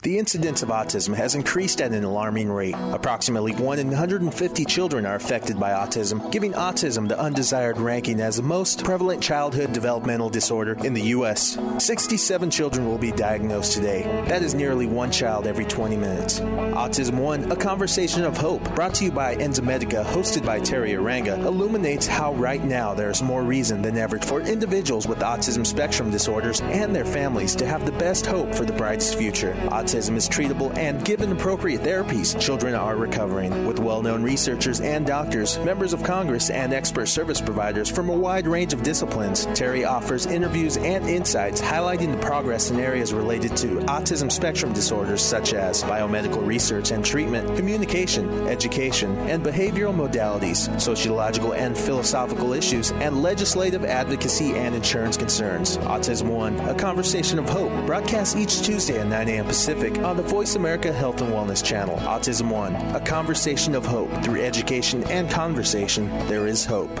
The 0.00 0.16
incidence 0.16 0.62
of 0.62 0.68
autism 0.68 1.16
has 1.16 1.34
increased 1.34 1.80
at 1.80 1.90
an 1.90 2.04
alarming 2.04 2.52
rate. 2.52 2.76
Approximately 2.92 3.54
1 3.54 3.80
in 3.80 3.88
150 3.88 4.64
children 4.64 5.04
are 5.04 5.16
affected 5.16 5.58
by 5.58 5.72
autism, 5.72 6.30
giving 6.30 6.52
autism 6.52 7.08
the 7.08 7.18
undesired 7.18 7.78
ranking 7.78 8.20
as 8.20 8.36
the 8.36 8.44
most 8.44 8.84
prevalent 8.84 9.20
childhood 9.20 9.72
developmental 9.72 10.30
disorder 10.30 10.76
in 10.84 10.94
the 10.94 11.02
U.S. 11.16 11.58
67 11.78 12.48
children 12.48 12.86
will 12.86 12.96
be 12.96 13.10
diagnosed 13.10 13.72
today. 13.72 14.02
That 14.28 14.42
is 14.42 14.54
nearly 14.54 14.86
one 14.86 15.10
child 15.10 15.48
every 15.48 15.64
20 15.64 15.96
minutes. 15.96 16.38
Autism 16.38 17.14
One, 17.14 17.50
a 17.50 17.56
conversation 17.56 18.22
of 18.22 18.36
hope, 18.36 18.62
brought 18.76 18.94
to 18.94 19.04
you 19.04 19.10
by 19.10 19.34
Enzymedica, 19.34 20.04
hosted 20.04 20.46
by 20.46 20.60
Teri 20.60 20.90
Arranga, 20.90 21.44
illuminates 21.44 22.06
how 22.06 22.34
right 22.34 22.62
now 22.62 22.94
there 22.94 23.10
is 23.10 23.20
more 23.20 23.42
reason 23.42 23.82
than 23.82 23.98
ever 23.98 24.20
for 24.20 24.42
individuals 24.42 25.08
with 25.08 25.18
autism 25.18 25.66
spectrum 25.66 26.08
disorders 26.12 26.60
and 26.60 26.94
their 26.94 27.04
families 27.04 27.56
to 27.56 27.66
have 27.66 27.84
the 27.84 27.98
best 27.98 28.26
hope 28.26 28.54
for 28.54 28.64
the 28.64 28.72
brightest 28.74 29.18
future. 29.18 29.56
Is 29.88 30.28
treatable, 30.28 30.76
and 30.76 31.02
given 31.02 31.32
appropriate 31.32 31.80
therapies, 31.80 32.38
children 32.38 32.74
are 32.74 32.94
recovering. 32.94 33.66
With 33.66 33.78
well 33.78 34.02
known 34.02 34.22
researchers 34.22 34.82
and 34.82 35.06
doctors, 35.06 35.58
members 35.60 35.94
of 35.94 36.02
Congress, 36.02 36.50
and 36.50 36.74
expert 36.74 37.06
service 37.06 37.40
providers 37.40 37.88
from 37.88 38.10
a 38.10 38.14
wide 38.14 38.46
range 38.46 38.74
of 38.74 38.82
disciplines, 38.82 39.46
Teri 39.46 39.88
offers 39.88 40.26
interviews 40.26 40.76
and 40.76 41.08
insights 41.08 41.62
highlighting 41.62 42.12
the 42.12 42.18
progress 42.18 42.70
in 42.70 42.78
areas 42.78 43.14
related 43.14 43.56
to 43.56 43.78
autism 43.86 44.30
spectrum 44.30 44.74
disorders 44.74 45.22
such 45.22 45.54
as 45.54 45.82
biomedical 45.84 46.46
research 46.46 46.90
and 46.90 47.02
treatment, 47.02 47.56
communication, 47.56 48.46
education, 48.46 49.16
and 49.20 49.42
behavioral 49.42 49.94
modalities, 49.94 50.78
sociological 50.78 51.54
and 51.54 51.78
philosophical 51.78 52.52
issues, 52.52 52.92
and 52.92 53.22
legislative 53.22 53.86
advocacy 53.86 54.54
and 54.54 54.74
insurance 54.74 55.16
concerns. 55.16 55.78
Autism 55.78 56.26
One, 56.26 56.60
a 56.60 56.74
conversation 56.74 57.38
of 57.38 57.48
hope, 57.48 57.72
broadcasts 57.86 58.36
each 58.36 58.60
Tuesday 58.60 59.00
at 59.00 59.06
9 59.06 59.28
a.m. 59.28 59.46
Pacific 59.46 59.77
on 59.78 60.16
the 60.16 60.24
Voice 60.24 60.56
America 60.56 60.92
Health 60.92 61.20
and 61.20 61.32
Wellness 61.32 61.64
channel. 61.64 61.96
Autism 61.98 62.50
One, 62.50 62.74
a 62.96 63.00
conversation 63.00 63.76
of 63.76 63.86
hope. 63.86 64.10
Through 64.24 64.42
education 64.42 65.04
and 65.04 65.30
conversation, 65.30 66.08
there 66.26 66.48
is 66.48 66.64
hope. 66.64 67.00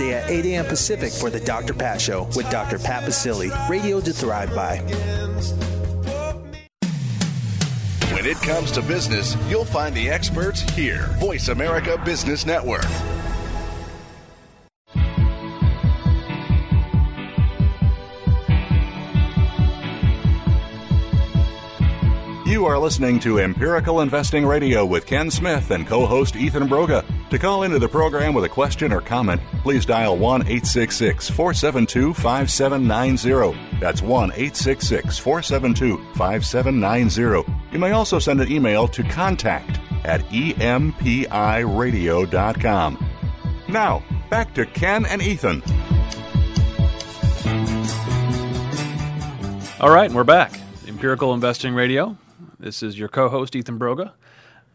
at 0.00 0.30
8 0.30 0.44
a.m. 0.46 0.64
Pacific 0.66 1.12
for 1.12 1.30
the 1.30 1.40
Dr. 1.40 1.74
Pat 1.74 2.00
Show 2.00 2.24
with 2.36 2.48
Dr. 2.50 2.78
Pat 2.78 3.04
Baccili, 3.04 3.50
radio 3.68 4.00
to 4.00 4.12
thrive 4.12 4.54
by. 4.54 4.78
When 8.12 8.26
it 8.26 8.36
comes 8.38 8.70
to 8.72 8.82
business, 8.82 9.36
you'll 9.48 9.64
find 9.64 9.94
the 9.94 10.08
experts 10.08 10.60
here. 10.60 11.08
Voice 11.18 11.48
America 11.48 12.00
Business 12.04 12.44
Network. 12.46 12.86
You 22.56 22.64
are 22.64 22.78
listening 22.78 23.20
to 23.20 23.38
Empirical 23.38 24.00
Investing 24.00 24.46
Radio 24.46 24.86
with 24.86 25.04
Ken 25.04 25.30
Smith 25.30 25.70
and 25.72 25.86
co 25.86 26.06
host 26.06 26.36
Ethan 26.36 26.66
Broga. 26.66 27.04
To 27.28 27.38
call 27.38 27.64
into 27.64 27.78
the 27.78 27.86
program 27.86 28.32
with 28.32 28.46
a 28.46 28.48
question 28.48 28.94
or 28.94 29.02
comment, 29.02 29.42
please 29.62 29.84
dial 29.84 30.16
1 30.16 30.40
866 30.40 31.28
472 31.28 32.14
5790. 32.14 33.78
That's 33.78 34.00
1 34.00 34.30
866 34.30 35.18
472 35.18 35.98
5790. 36.14 37.52
You 37.72 37.78
may 37.78 37.90
also 37.90 38.18
send 38.18 38.40
an 38.40 38.50
email 38.50 38.88
to 38.88 39.02
contact 39.02 39.78
at 40.06 40.22
empiradio.com. 40.22 41.10
Now, 43.68 44.02
back 44.30 44.54
to 44.54 44.64
Ken 44.64 45.04
and 45.04 45.20
Ethan. 45.20 45.62
All 49.78 49.90
right, 49.90 50.10
we're 50.10 50.24
back. 50.24 50.58
Empirical 50.88 51.34
Investing 51.34 51.74
Radio. 51.74 52.16
This 52.58 52.82
is 52.82 52.98
your 52.98 53.08
co 53.08 53.28
host, 53.28 53.54
Ethan 53.54 53.78
Broga, 53.78 54.12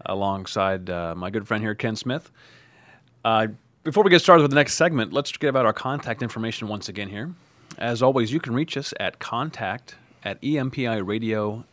alongside 0.06 0.90
uh, 0.90 1.16
my 1.16 1.30
good 1.32 1.48
friend 1.48 1.64
here, 1.64 1.74
Ken 1.74 1.96
Smith. 1.96 2.30
Uh, 3.26 3.48
before 3.84 4.04
we 4.04 4.12
get 4.12 4.22
started 4.22 4.44
with 4.44 4.52
the 4.52 4.56
next 4.56 4.76
segment, 4.76 5.12
let's 5.14 5.32
get 5.32 5.48
about 5.48 5.66
our 5.66 5.74
contact 5.74 6.22
information 6.22 6.68
once 6.68 6.90
again 6.90 7.10
here. 7.10 7.34
As 7.80 8.04
always, 8.04 8.32
you 8.32 8.40
can 8.40 8.54
reach 8.54 8.78
us 8.78 8.94
at 9.00 9.18
contact 9.18 9.96
at 10.24 10.40
empiradio.com 10.42 11.66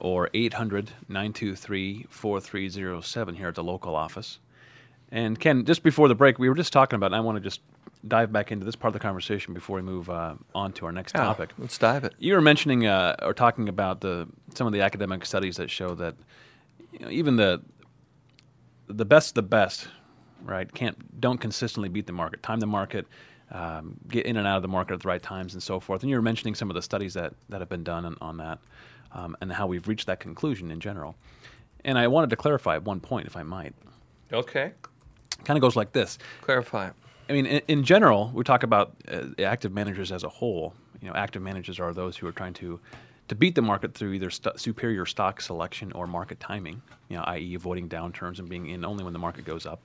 or 0.00 0.28
800 0.34 0.90
923 1.08 2.06
4307 2.10 3.34
here 3.36 3.48
at 3.48 3.54
the 3.54 3.62
local 3.62 3.94
office. 3.94 4.40
And 5.12 5.38
Ken, 5.38 5.64
just 5.64 5.84
before 5.84 6.08
the 6.08 6.16
break, 6.16 6.40
we 6.40 6.48
were 6.48 6.56
just 6.56 6.72
talking 6.72 6.96
about, 6.96 7.14
I 7.14 7.20
want 7.20 7.36
to 7.36 7.40
just 7.40 7.60
dive 8.06 8.32
back 8.32 8.52
into 8.52 8.64
this 8.64 8.76
part 8.76 8.88
of 8.88 8.92
the 8.92 8.98
conversation 9.00 9.54
before 9.54 9.76
we 9.76 9.82
move 9.82 10.10
uh, 10.10 10.34
on 10.54 10.72
to 10.74 10.86
our 10.86 10.92
next 10.92 11.14
Yeah, 11.14 11.24
topic. 11.24 11.50
let's 11.58 11.78
dive 11.78 12.04
it. 12.04 12.14
You 12.18 12.34
were 12.34 12.40
mentioning 12.40 12.86
uh, 12.86 13.16
or 13.22 13.34
talking 13.34 13.68
about 13.68 14.00
the 14.00 14.28
some 14.54 14.66
of 14.66 14.72
the 14.72 14.80
academic 14.82 15.24
studies 15.26 15.56
that 15.56 15.70
show 15.70 15.94
that 15.94 16.14
you 16.92 16.98
know, 17.00 17.10
even 17.10 17.36
the 17.36 17.62
the 18.86 19.04
best 19.04 19.30
of 19.30 19.34
the 19.34 19.42
best, 19.42 19.88
right, 20.42 20.72
can't 20.72 21.20
don't 21.20 21.38
consistently 21.38 21.88
beat 21.88 22.06
the 22.06 22.12
market, 22.12 22.42
time 22.42 22.60
the 22.60 22.66
market, 22.66 23.06
um, 23.50 23.96
get 24.08 24.26
in 24.26 24.36
and 24.36 24.46
out 24.46 24.56
of 24.56 24.62
the 24.62 24.68
market 24.68 24.94
at 24.94 25.00
the 25.00 25.08
right 25.08 25.22
times, 25.22 25.54
and 25.54 25.62
so 25.62 25.80
forth. 25.80 26.02
And 26.02 26.10
you 26.10 26.16
were 26.16 26.22
mentioning 26.22 26.54
some 26.54 26.70
of 26.70 26.74
the 26.74 26.82
studies 26.82 27.14
that 27.14 27.32
that 27.48 27.60
have 27.60 27.68
been 27.68 27.84
done 27.84 28.04
on, 28.04 28.16
on 28.20 28.36
that, 28.38 28.58
um, 29.12 29.36
and 29.40 29.52
how 29.52 29.66
we've 29.66 29.88
reached 29.88 30.06
that 30.06 30.20
conclusion 30.20 30.70
in 30.70 30.80
general. 30.80 31.16
And 31.86 31.98
I 31.98 32.06
wanted 32.08 32.30
to 32.30 32.36
clarify 32.36 32.78
one 32.78 33.00
point, 33.00 33.26
if 33.26 33.36
I 33.36 33.42
might. 33.42 33.74
Okay. 34.32 34.72
Kind 35.44 35.58
of 35.58 35.60
goes 35.60 35.76
like 35.76 35.92
this. 35.92 36.18
Clarify. 36.40 36.90
I 37.28 37.32
mean, 37.32 37.46
in, 37.46 37.62
in 37.68 37.84
general, 37.84 38.30
we 38.34 38.44
talk 38.44 38.62
about 38.62 38.94
uh, 39.10 39.42
active 39.42 39.72
managers 39.72 40.12
as 40.12 40.24
a 40.24 40.28
whole. 40.28 40.74
You 41.00 41.08
know, 41.08 41.14
active 41.14 41.42
managers 41.42 41.80
are 41.80 41.92
those 41.92 42.16
who 42.16 42.26
are 42.26 42.32
trying 42.32 42.54
to 42.54 42.80
to 43.28 43.34
beat 43.34 43.54
the 43.54 43.62
market 43.62 43.94
through 43.94 44.12
either 44.12 44.28
st- 44.28 44.60
superior 44.60 45.06
stock 45.06 45.40
selection 45.40 45.92
or 45.92 46.06
market 46.06 46.38
timing. 46.40 46.82
You 47.08 47.16
know, 47.16 47.24
i.e., 47.28 47.54
avoiding 47.54 47.88
downturns 47.88 48.38
and 48.38 48.48
being 48.48 48.68
in 48.68 48.84
only 48.84 49.02
when 49.02 49.12
the 49.12 49.18
market 49.18 49.44
goes 49.44 49.64
up. 49.64 49.80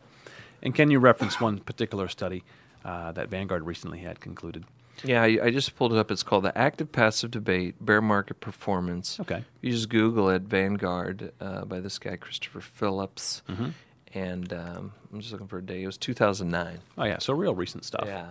And 0.62 0.76
can 0.76 0.92
you 0.92 1.00
reference 1.00 1.40
one 1.40 1.60
particular 1.60 2.10
study 2.10 2.44
uh, 2.84 3.14
that 3.14 3.30
Vanguard 3.30 3.66
recently 3.66 4.00
had 4.00 4.20
concluded? 4.20 4.66
Yeah, 5.04 5.24
I, 5.24 5.40
I 5.44 5.52
just 5.52 5.76
pulled 5.78 5.94
it 5.94 5.98
up. 5.98 6.12
It's 6.12 6.24
called 6.24 6.44
the 6.44 6.58
Active 6.58 6.92
Passive 6.92 7.32
Debate 7.32 7.76
Bear 7.80 8.02
Market 8.02 8.42
Performance. 8.42 9.20
Okay. 9.22 9.46
You 9.62 9.72
just 9.72 9.88
Google 9.88 10.30
it, 10.30 10.42
Vanguard, 10.42 11.32
uh, 11.40 11.64
by 11.64 11.80
this 11.80 11.98
guy, 11.98 12.18
Christopher 12.18 12.60
Philips. 12.60 13.42
Mm-hmm. 13.48 13.70
And 14.14 14.52
um, 14.54 14.92
I'm 15.14 15.20
just 15.20 15.32
looking 15.32 15.48
for 15.48 15.60
a 15.60 15.62
date. 15.62 15.84
It 15.84 15.86
was 15.86 15.98
2009. 15.98 16.80
Oh 16.98 17.04
yeah, 17.04 17.20
so 17.20 17.34
real 17.34 17.54
recent 17.54 17.86
stuff. 17.86 18.06
Yeah. 18.06 18.28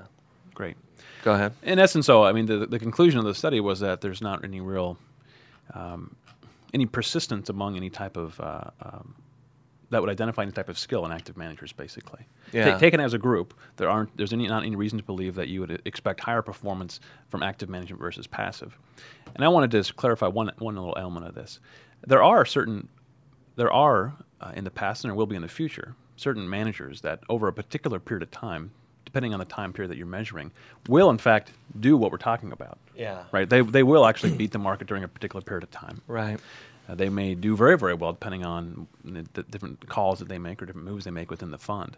Great. 0.55 0.77
Go 1.23 1.35
ahead. 1.35 1.53
In 1.62 1.79
essence, 1.79 2.07
though, 2.07 2.25
I 2.25 2.33
mean, 2.33 2.47
the, 2.47 2.67
the 2.67 2.81
conclusion 2.81 3.21
of 3.21 3.25
the 3.25 3.35
study 3.35 3.61
was 3.61 3.79
that 3.81 4.01
there's 4.01 4.21
not 4.21 4.43
any 4.43 4.61
real, 4.61 4.99
um, 5.73 6.17
any 6.75 6.85
persistence 6.85 7.49
among 7.49 7.77
any 7.77 7.91
type 7.91 8.17
of, 8.17 8.41
uh, 8.41 8.64
um, 8.83 9.14
that 9.91 10.01
would 10.01 10.11
identify 10.11 10.43
any 10.43 10.51
type 10.51 10.69
of 10.69 10.77
skill 10.77 11.07
in 11.07 11.12
active 11.12 11.37
managers, 11.37 11.73
basically. 11.73 12.27
Yeah. 12.53 12.77
taken 12.77 12.99
as 12.99 13.14
a 13.14 13.19
group, 13.19 13.55
there 13.77 13.88
aren't, 13.88 14.17
there's 14.17 14.33
any, 14.33 14.49
not 14.49 14.64
any 14.64 14.75
reason 14.75 14.99
to 14.99 15.05
believe 15.05 15.37
that 15.37 15.47
you 15.49 15.61
would 15.61 15.81
expect 15.85 16.21
higher 16.21 16.43
performance 16.43 16.99
from 17.29 17.43
active 17.43 17.69
management 17.69 18.01
versus 18.01 18.27
passive. 18.27 18.77
And 19.37 19.45
I 19.45 19.49
wanted 19.49 19.71
to 19.71 19.79
just 19.79 19.97
clarify 19.97 20.27
one, 20.27 20.51
one 20.59 20.75
little 20.75 20.97
element 20.99 21.27
of 21.27 21.35
this. 21.35 21.61
There 22.07 22.23
are 22.23 22.45
certain, 22.45 22.88
there 23.57 23.73
are 23.73 24.14
uh, 24.40 24.53
in 24.55 24.64
the 24.64 24.70
past 24.70 25.05
and 25.05 25.11
there 25.11 25.16
will 25.16 25.27
be 25.27 25.37
in 25.37 25.42
the 25.42 25.48
future, 25.48 25.94
certain 26.16 26.48
managers 26.48 27.01
that 27.03 27.20
over 27.29 27.48
a 27.48 27.53
particular 27.53 27.98
period 27.98 28.22
of 28.22 28.31
time 28.31 28.70
depending 29.09 29.33
on 29.33 29.38
the 29.38 29.46
time 29.46 29.72
period 29.72 29.90
that 29.90 29.96
you're 29.96 30.07
measuring, 30.07 30.51
will 30.87 31.09
in 31.09 31.16
fact 31.16 31.51
do 31.81 31.96
what 31.96 32.12
we're 32.12 32.18
talking 32.18 32.53
about. 32.53 32.77
Yeah. 32.94 33.24
Right. 33.33 33.48
They 33.48 33.62
they 33.62 33.83
will 33.83 34.05
actually 34.05 34.37
beat 34.37 34.53
the 34.53 34.59
market 34.59 34.87
during 34.87 35.03
a 35.03 35.09
particular 35.09 35.42
period 35.42 35.64
of 35.64 35.70
time. 35.70 36.03
Right. 36.07 36.38
Uh, 36.87 36.94
they 36.94 37.09
may 37.09 37.35
do 37.35 37.57
very 37.57 37.79
very 37.79 37.94
well 37.94 38.12
depending 38.12 38.44
on 38.44 38.87
the, 39.05 39.27
the 39.33 39.42
different 39.44 39.88
calls 39.88 40.18
that 40.18 40.29
they 40.29 40.38
make 40.38 40.61
or 40.62 40.66
different 40.66 40.87
moves 40.87 41.05
they 41.07 41.11
make 41.11 41.31
within 41.31 41.51
the 41.51 41.59
fund. 41.59 41.96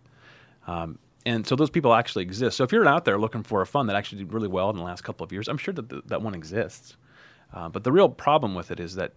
Um, 0.68 0.98
and 1.26 1.46
so 1.46 1.56
those 1.56 1.70
people 1.70 1.92
actually 1.92 2.22
exist. 2.22 2.56
So 2.56 2.64
if 2.64 2.72
you're 2.72 2.86
out 2.86 3.04
there 3.04 3.18
looking 3.18 3.42
for 3.42 3.60
a 3.60 3.66
fund 3.66 3.88
that 3.88 3.96
actually 3.96 4.18
did 4.18 4.32
really 4.32 4.48
well 4.48 4.70
in 4.70 4.76
the 4.76 4.82
last 4.82 5.02
couple 5.02 5.24
of 5.24 5.32
years, 5.32 5.48
I'm 5.48 5.58
sure 5.58 5.74
that 5.74 5.88
the, 5.88 6.02
that 6.06 6.22
one 6.22 6.34
exists. 6.34 6.96
Uh, 7.52 7.68
but 7.68 7.82
the 7.82 7.92
real 7.92 8.08
problem 8.08 8.54
with 8.54 8.70
it 8.70 8.78
is 8.78 8.94
that 8.94 9.12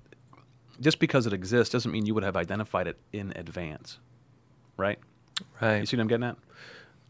just 0.80 1.00
because 1.00 1.28
it 1.28 1.34
exists 1.34 1.72
doesn't 1.72 1.92
mean 1.92 2.06
you 2.06 2.14
would 2.14 2.24
have 2.24 2.36
identified 2.36 2.88
it 2.88 2.98
in 3.12 3.34
advance, 3.36 4.00
right? 4.78 5.00
Right. 5.62 5.80
You 5.80 5.86
see 5.86 5.98
what 5.98 6.02
I'm 6.02 6.08
getting 6.08 6.26
at? 6.26 6.38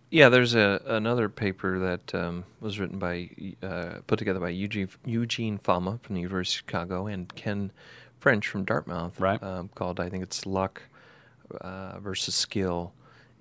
Yeah, 0.10 0.30
there's 0.30 0.54
a 0.54 0.80
another 0.86 1.28
paper 1.28 1.80
that 1.80 2.13
um, 2.13 2.43
was 2.62 2.80
written 2.80 2.99
by 2.99 3.30
uh, 3.63 3.95
put 4.06 4.19
together 4.19 4.39
by 4.39 4.49
Eugene 4.49 4.89
Eugene 5.06 5.58
Fama 5.58 5.99
from 6.04 6.15
the 6.15 6.21
University 6.21 6.60
of 6.60 6.60
Chicago 6.60 7.08
and 7.08 7.34
Ken 7.36 7.71
French 8.19 8.47
from 8.47 8.63
Dartmouth, 8.63 9.19
Right. 9.19 9.41
Um, 9.41 9.69
called 9.73 9.99
I 9.99 10.10
think 10.10 10.23
it's 10.23 10.45
luck 10.45 10.84
uh, 11.60 11.99
versus 11.99 12.36
skill, 12.36 12.93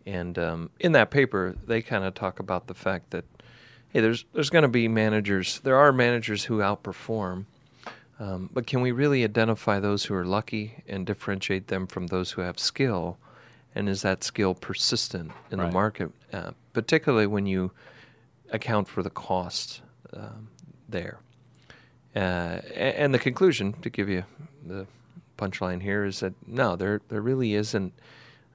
and 0.06 0.38
um, 0.38 0.70
in 0.80 0.92
that 0.92 1.10
paper 1.10 1.54
they 1.66 1.82
kind 1.82 2.04
of 2.04 2.14
talk 2.14 2.40
about 2.40 2.66
the 2.68 2.74
fact 2.74 3.10
that 3.10 3.26
hey, 3.90 4.00
there's 4.00 4.24
there's 4.32 4.50
going 4.50 4.62
to 4.62 4.68
be 4.68 4.88
managers. 4.88 5.60
There 5.60 5.76
are 5.76 5.92
managers 5.92 6.44
who 6.44 6.58
outperform, 6.58 7.44
um, 8.22 8.48
but 8.52 8.68
can 8.68 8.80
we 8.82 8.92
really 8.92 9.24
identify 9.24 9.80
those 9.80 10.04
who 10.04 10.14
are 10.14 10.24
lucky 10.24 10.84
and 10.86 11.04
differentiate 11.04 11.66
them 11.66 11.88
from 11.88 12.06
those 12.06 12.30
who 12.32 12.40
have 12.40 12.56
skill? 12.56 13.18
And 13.74 13.88
is 13.88 14.02
that 14.02 14.22
skill 14.22 14.54
persistent 14.54 15.32
in 15.50 15.58
Right. 15.58 15.66
the 15.66 15.72
market, 15.72 16.10
uh, 16.32 16.52
particularly 16.72 17.26
when 17.26 17.46
you 17.46 17.72
account 18.50 18.86
for 18.86 19.02
the 19.02 19.10
cost 19.10 19.82
um, 20.12 20.48
there? 20.88 21.18
Uh, 22.14 22.60
and 22.76 23.12
the 23.12 23.18
conclusion, 23.18 23.72
to 23.82 23.90
give 23.90 24.08
you 24.08 24.22
the 24.64 24.86
punchline 25.36 25.82
here, 25.82 26.04
is 26.04 26.20
that 26.20 26.34
no, 26.46 26.76
there 26.76 27.00
there 27.08 27.22
really 27.22 27.54
isn't. 27.54 27.92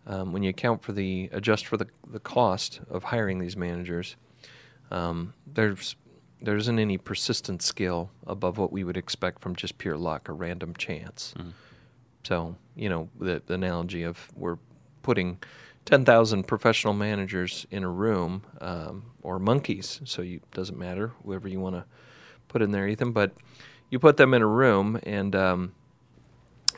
Um, 0.05 0.31
when 0.31 0.43
you 0.43 0.49
account 0.51 0.81
for 0.83 0.93
the 0.93 1.29
adjust 1.33 1.65
for 1.65 1.75
the 1.75 1.87
the 2.09 2.19
cost 2.19 2.79
of 2.89 3.05
hiring 3.05 3.39
these 3.39 3.57
managers, 3.57 4.15
um, 4.91 5.33
there's 5.45 5.97
there 6.41 6.55
isn't 6.55 6.79
any 6.79 6.97
persistent 6.97 7.61
skill 7.61 8.09
above 8.25 8.57
what 8.57 8.71
we 8.71 8.83
would 8.83 8.97
expect 8.97 9.41
from 9.41 9.55
just 9.55 9.77
pure 9.77 9.97
luck 9.97 10.29
or 10.29 10.35
random 10.35 10.75
chance. 10.75 11.33
So 12.23 12.55
you 12.75 12.89
know 12.89 13.09
the, 13.19 13.41
the 13.45 13.53
analogy 13.55 14.03
of 14.03 14.29
we're 14.35 14.57
putting 15.01 15.39
ten 15.85 16.03
thousand 16.05 16.43
professional 16.47 16.93
managers 16.93 17.65
in 17.71 17.83
a 17.83 17.89
room 17.89 18.43
um, 18.61 19.03
or 19.23 19.39
monkeys. 19.39 20.01
So 20.05 20.21
it 20.21 20.49
doesn't 20.51 20.77
matter 20.77 21.13
whoever 21.23 21.47
you 21.47 21.59
want 21.59 21.75
to 21.75 21.85
put 22.49 22.61
in 22.61 22.71
there, 22.71 22.87
Ethan. 22.87 23.11
But 23.13 23.31
you 23.89 23.99
put 23.99 24.17
them 24.17 24.33
in 24.33 24.41
a 24.41 24.47
room 24.47 24.99
and 25.03 25.33
um, 25.35 25.73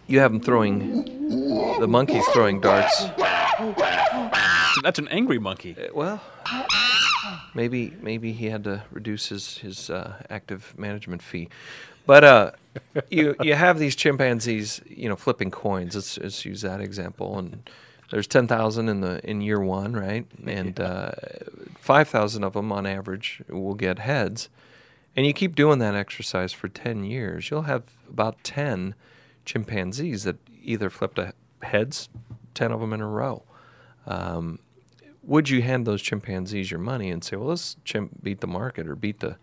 you 0.08 0.19
have 0.19 0.32
them 0.32 0.41
throwing 0.41 1.04
the 1.80 1.88
monkeys 1.88 2.26
throwing 2.28 2.62
darts. 2.62 2.98
So 3.00 4.82
that's 4.84 5.00
an 5.00 5.08
angry 5.10 5.39
monkey. 5.39 5.76
Uh, 5.78 5.88
Well, 5.93 6.22
maybe 7.53 7.93
maybe 8.01 8.32
he 8.34 8.49
had 8.49 8.63
to 8.63 8.84
reduce 8.91 9.29
his 9.29 9.58
his 9.60 9.89
uh, 9.89 10.23
active 10.29 10.73
management 10.77 11.21
fee, 11.21 11.49
but 12.05 12.23
uh, 12.23 12.51
you 13.10 13.36
you 13.41 13.53
have 13.53 13.79
these 13.79 13.95
chimpanzees, 13.95 14.82
you 14.88 15.10
know, 15.10 15.15
flipping 15.15 15.51
coins. 15.51 15.95
Let's, 15.95 16.17
let's 16.17 16.45
use 16.45 16.62
that 16.62 16.82
example. 16.82 17.38
And 17.38 17.69
there's 18.12 18.27
ten 18.27 18.47
thousand 18.47 18.89
in 18.89 19.01
the 19.01 19.19
in 19.29 19.41
year 19.41 19.60
one, 19.60 19.93
right? 19.93 20.25
And 20.45 20.79
uh, 20.79 21.12
five 21.77 22.08
thousand 22.08 22.43
of 22.43 22.53
them 22.53 22.71
on 22.71 22.86
average 22.86 23.41
will 23.49 23.75
get 23.75 23.99
heads. 23.99 24.49
And 25.15 25.25
you 25.25 25.34
keep 25.34 25.55
doing 25.55 25.79
that 25.79 25.95
exercise 25.95 26.53
for 26.53 26.67
ten 26.67 27.03
years, 27.03 27.49
you'll 27.49 27.63
have 27.63 27.84
about 28.10 28.43
ten 28.43 28.95
chimpanzees 29.45 30.23
that 30.23 30.38
either 30.63 30.89
flipped 30.89 31.19
a 31.19 31.34
heads, 31.62 32.10
ten 32.53 32.71
of 32.71 32.79
them 32.79 32.93
in 32.93 33.01
a 33.01 33.08
row. 33.08 33.43
Um, 34.05 34.60
would 35.30 35.50
you 35.50 35.62
hand 35.62 35.86
those 35.86 36.02
chimpanzees 36.02 36.72
your 36.72 36.80
money 36.80 37.10
and 37.10 37.24
say, 37.24 37.38
"Well, 37.38 37.50
let's 37.50 37.78
chimp 37.86 38.22
beat 38.22 38.42
the 38.42 38.48
market 38.48 38.88
or 38.88 38.96
beat 38.96 39.20
the 39.20 39.38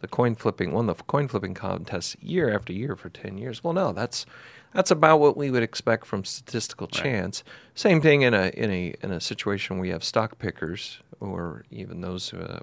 the 0.00 0.08
coin 0.08 0.34
flipping 0.34 0.72
won 0.72 0.86
the 0.86 0.94
coin 0.94 1.28
flipping 1.28 1.54
contest 1.54 2.22
year 2.22 2.54
after 2.54 2.72
year 2.72 2.96
for 2.96 3.08
ten 3.08 3.38
years"? 3.38 3.64
Well, 3.64 3.72
no, 3.72 3.92
that's 3.92 4.26
that's 4.74 4.90
about 4.90 5.20
what 5.20 5.36
we 5.36 5.50
would 5.50 5.62
expect 5.62 6.06
from 6.06 6.24
statistical 6.24 6.86
chance. 6.86 7.42
Same 7.74 8.00
thing 8.00 8.22
in 8.22 8.34
a 8.34 8.48
in 8.48 8.70
a 8.70 8.94
in 9.02 9.12
a 9.12 9.20
situation 9.20 9.78
where 9.78 9.86
you 9.86 9.92
have 9.92 10.04
stock 10.04 10.38
pickers 10.38 10.98
or 11.20 11.64
even 11.70 12.00
those 12.00 12.34
uh, 12.34 12.60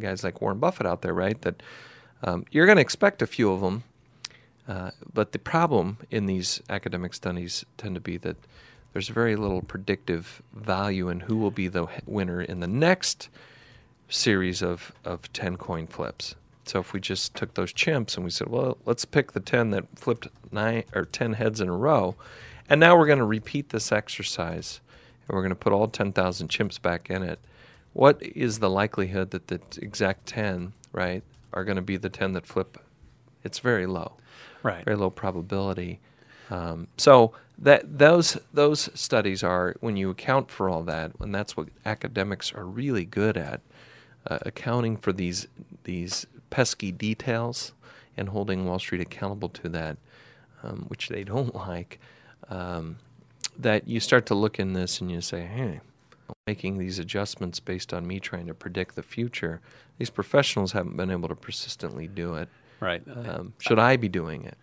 guys 0.00 0.24
like 0.24 0.40
Warren 0.40 0.58
Buffett 0.58 0.86
out 0.86 1.02
there, 1.02 1.14
right? 1.14 1.40
That 1.42 1.62
um, 2.22 2.46
you're 2.50 2.66
going 2.66 2.76
to 2.76 2.82
expect 2.82 3.22
a 3.22 3.26
few 3.26 3.52
of 3.52 3.60
them 3.60 3.84
uh, 4.68 4.90
but 5.12 5.32
the 5.32 5.38
problem 5.38 5.98
in 6.10 6.26
these 6.26 6.60
academic 6.68 7.14
studies 7.14 7.64
tend 7.76 7.94
to 7.94 8.00
be 8.00 8.16
that 8.18 8.36
there's 8.92 9.08
very 9.08 9.36
little 9.36 9.62
predictive 9.62 10.42
value 10.54 11.08
in 11.08 11.20
who 11.20 11.36
will 11.36 11.50
be 11.50 11.68
the 11.68 11.86
winner 12.06 12.40
in 12.40 12.60
the 12.60 12.66
next 12.66 13.28
series 14.08 14.62
of, 14.62 14.92
of 15.04 15.32
10 15.32 15.56
coin 15.56 15.86
flips. 15.86 16.34
So 16.64 16.80
if 16.80 16.92
we 16.92 17.00
just 17.00 17.34
took 17.34 17.54
those 17.54 17.72
chimps 17.72 18.16
and 18.16 18.24
we 18.24 18.30
said, 18.30 18.48
well, 18.48 18.78
let's 18.84 19.04
pick 19.04 19.32
the 19.32 19.40
10 19.40 19.70
that 19.70 19.84
flipped 19.94 20.28
nine 20.50 20.84
or 20.94 21.04
10 21.04 21.34
heads 21.34 21.60
in 21.60 21.68
a 21.68 21.76
row, 21.76 22.16
and 22.68 22.80
now 22.80 22.96
we're 22.96 23.06
going 23.06 23.18
to 23.18 23.24
repeat 23.24 23.68
this 23.68 23.92
exercise 23.92 24.80
and 25.28 25.34
we're 25.34 25.42
going 25.42 25.50
to 25.50 25.54
put 25.56 25.72
all 25.72 25.88
10,000 25.88 26.48
chimps 26.48 26.80
back 26.80 27.10
in 27.10 27.22
it. 27.22 27.38
What 27.92 28.20
is 28.22 28.58
the 28.58 28.70
likelihood 28.70 29.30
that 29.30 29.48
the 29.48 29.60
exact 29.80 30.26
10, 30.26 30.72
right, 30.92 31.22
are 31.52 31.64
going 31.64 31.76
to 31.76 31.82
be 31.82 31.96
the 31.96 32.10
10 32.10 32.32
that 32.32 32.46
flip? 32.46 32.78
It's 33.44 33.58
very 33.60 33.86
low 33.86 34.12
Right. 34.62 34.84
very 34.84 34.96
low 34.96 35.10
probability. 35.10 36.00
Um, 36.50 36.88
so 36.96 37.32
that 37.58 37.98
those 37.98 38.38
those 38.52 38.90
studies 38.94 39.42
are 39.42 39.76
when 39.80 39.96
you 39.96 40.10
account 40.10 40.50
for 40.50 40.68
all 40.68 40.82
that, 40.84 41.12
and 41.20 41.34
that's 41.34 41.56
what 41.56 41.68
academics 41.84 42.52
are 42.52 42.64
really 42.64 43.04
good 43.04 43.36
at, 43.36 43.60
uh, 44.26 44.38
accounting 44.42 44.96
for 44.96 45.12
these 45.12 45.48
these 45.84 46.26
pesky 46.50 46.92
details 46.92 47.72
and 48.16 48.30
holding 48.30 48.66
Wall 48.66 48.78
Street 48.78 49.00
accountable 49.00 49.48
to 49.50 49.68
that, 49.68 49.96
um, 50.62 50.84
which 50.88 51.08
they 51.08 51.24
don't 51.24 51.54
like. 51.68 51.98
Um, 52.48 52.98
that 53.58 53.88
you 53.88 54.00
start 54.00 54.26
to 54.26 54.34
look 54.34 54.58
in 54.58 54.74
this 54.74 55.00
and 55.00 55.10
you 55.10 55.22
say, 55.22 55.46
hey, 55.46 55.80
making 56.46 56.78
these 56.78 56.98
adjustments 56.98 57.60
based 57.60 57.92
on 57.92 58.06
me 58.06 58.20
trying 58.20 58.46
to 58.46 58.54
predict 58.54 58.94
the 58.96 59.02
future. 59.02 59.60
These 59.98 60.10
professionals 60.10 60.72
haven't 60.72 60.96
been 60.96 61.10
able 61.10 61.28
to 61.28 61.34
persistently 61.34 62.06
do 62.06 62.34
it. 62.34 62.48
Right. 62.80 63.02
Um, 63.08 63.54
should 63.58 63.78
I 63.78 63.96
be 63.96 64.08
doing 64.08 64.44
it? 64.44 64.58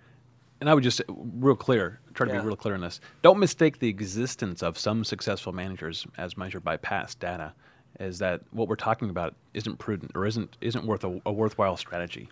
And 0.64 0.70
I 0.70 0.74
would 0.74 0.84
just 0.84 1.02
real 1.10 1.58
clear, 1.58 2.00
try 2.14 2.26
to 2.26 2.34
Yeah. 2.34 2.40
be 2.40 2.48
real 2.48 2.56
clear 2.56 2.74
on 2.74 2.80
this. 2.80 3.02
Don't 3.22 3.38
mistake 3.38 3.80
the 3.80 3.90
existence 3.90 4.64
of 4.64 4.78
some 4.78 5.04
successful 5.04 5.52
managers 5.52 6.08
as 6.18 6.38
measured 6.38 6.64
by 6.64 6.78
past 6.78 7.20
data 7.20 7.52
as 8.00 8.18
that 8.20 8.40
what 8.52 8.70
we're 8.70 8.78
talking 8.78 9.10
about 9.10 9.36
isn't 9.54 9.78
prudent 9.78 10.12
or 10.16 10.26
isn't 10.26 10.56
isn't 10.62 10.86
worth 10.86 11.04
a, 11.04 11.22
a 11.26 11.34
worthwhile 11.34 11.76
strategy. 11.76 12.30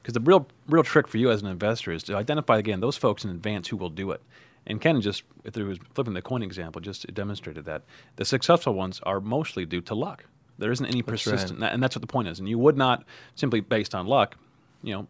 Because 0.00 0.14
the 0.14 0.20
real 0.20 0.48
real 0.68 0.82
trick 0.82 1.06
for 1.06 1.18
you 1.18 1.30
as 1.30 1.42
an 1.42 1.48
investor 1.48 1.92
is 1.92 2.02
to 2.04 2.16
identify 2.16 2.56
again 2.56 2.80
those 2.80 2.96
folks 2.96 3.24
in 3.24 3.30
advance 3.30 3.68
who 3.68 3.76
will 3.76 3.90
do 3.90 4.10
it. 4.10 4.22
And 4.66 4.80
Ken 4.80 4.98
just 5.02 5.22
through 5.52 5.68
his 5.68 5.78
flipping 5.92 6.14
the 6.14 6.22
coin 6.22 6.42
example 6.42 6.80
just 6.80 7.12
demonstrated 7.12 7.66
that 7.66 7.82
the 8.16 8.24
successful 8.24 8.72
ones 8.72 9.00
are 9.02 9.20
mostly 9.20 9.66
due 9.66 9.82
to 9.82 9.94
luck. 9.94 10.24
There 10.58 10.72
isn't 10.72 10.86
any 10.86 11.02
That's 11.02 11.26
right. 11.26 11.32
persistent, 11.34 11.62
and 11.62 11.82
that's 11.82 11.94
what 11.94 12.00
the 12.00 12.06
point 12.06 12.28
is. 12.28 12.38
And 12.38 12.48
you 12.48 12.58
would 12.58 12.78
not 12.78 13.04
simply 13.34 13.60
based 13.60 13.94
on 13.94 14.06
luck, 14.06 14.34
you 14.82 14.94
know, 14.94 15.06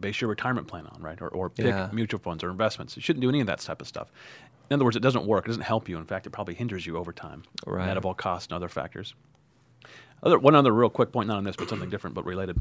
base 0.00 0.20
your 0.20 0.28
retirement 0.30 0.66
plan 0.68 0.86
on, 0.86 1.00
right? 1.02 1.20
Or, 1.20 1.28
or 1.28 1.50
pick 1.50 1.66
Yeah. 1.66 1.88
mutual 1.92 2.20
funds 2.20 2.42
or 2.44 2.50
investments. 2.50 2.96
You 2.96 3.02
shouldn't 3.02 3.22
do 3.22 3.28
any 3.28 3.40
of 3.40 3.46
that 3.46 3.60
type 3.60 3.80
of 3.80 3.88
stuff. 3.88 4.10
In 4.70 4.74
other 4.74 4.84
words, 4.84 4.96
it 4.96 5.00
doesn't 5.02 5.26
work. 5.26 5.44
It 5.44 5.48
doesn't 5.48 5.62
help 5.62 5.88
you. 5.88 5.98
In 5.98 6.04
fact, 6.04 6.26
it 6.26 6.30
probably 6.30 6.54
hinders 6.54 6.86
you 6.86 6.96
over 6.96 7.12
time, 7.12 7.42
Right. 7.66 7.86
net 7.86 7.96
of 7.96 8.06
all 8.06 8.14
costs 8.14 8.46
and 8.48 8.54
other 8.56 8.68
factors. 8.68 9.14
Other, 10.22 10.38
one 10.38 10.54
other 10.54 10.72
real 10.72 10.88
quick 10.88 11.10
point, 11.12 11.26
not 11.28 11.36
on 11.38 11.44
this, 11.44 11.56
but 11.56 11.68
something 11.68 11.90
different 11.90 12.14
but 12.14 12.24
related. 12.24 12.56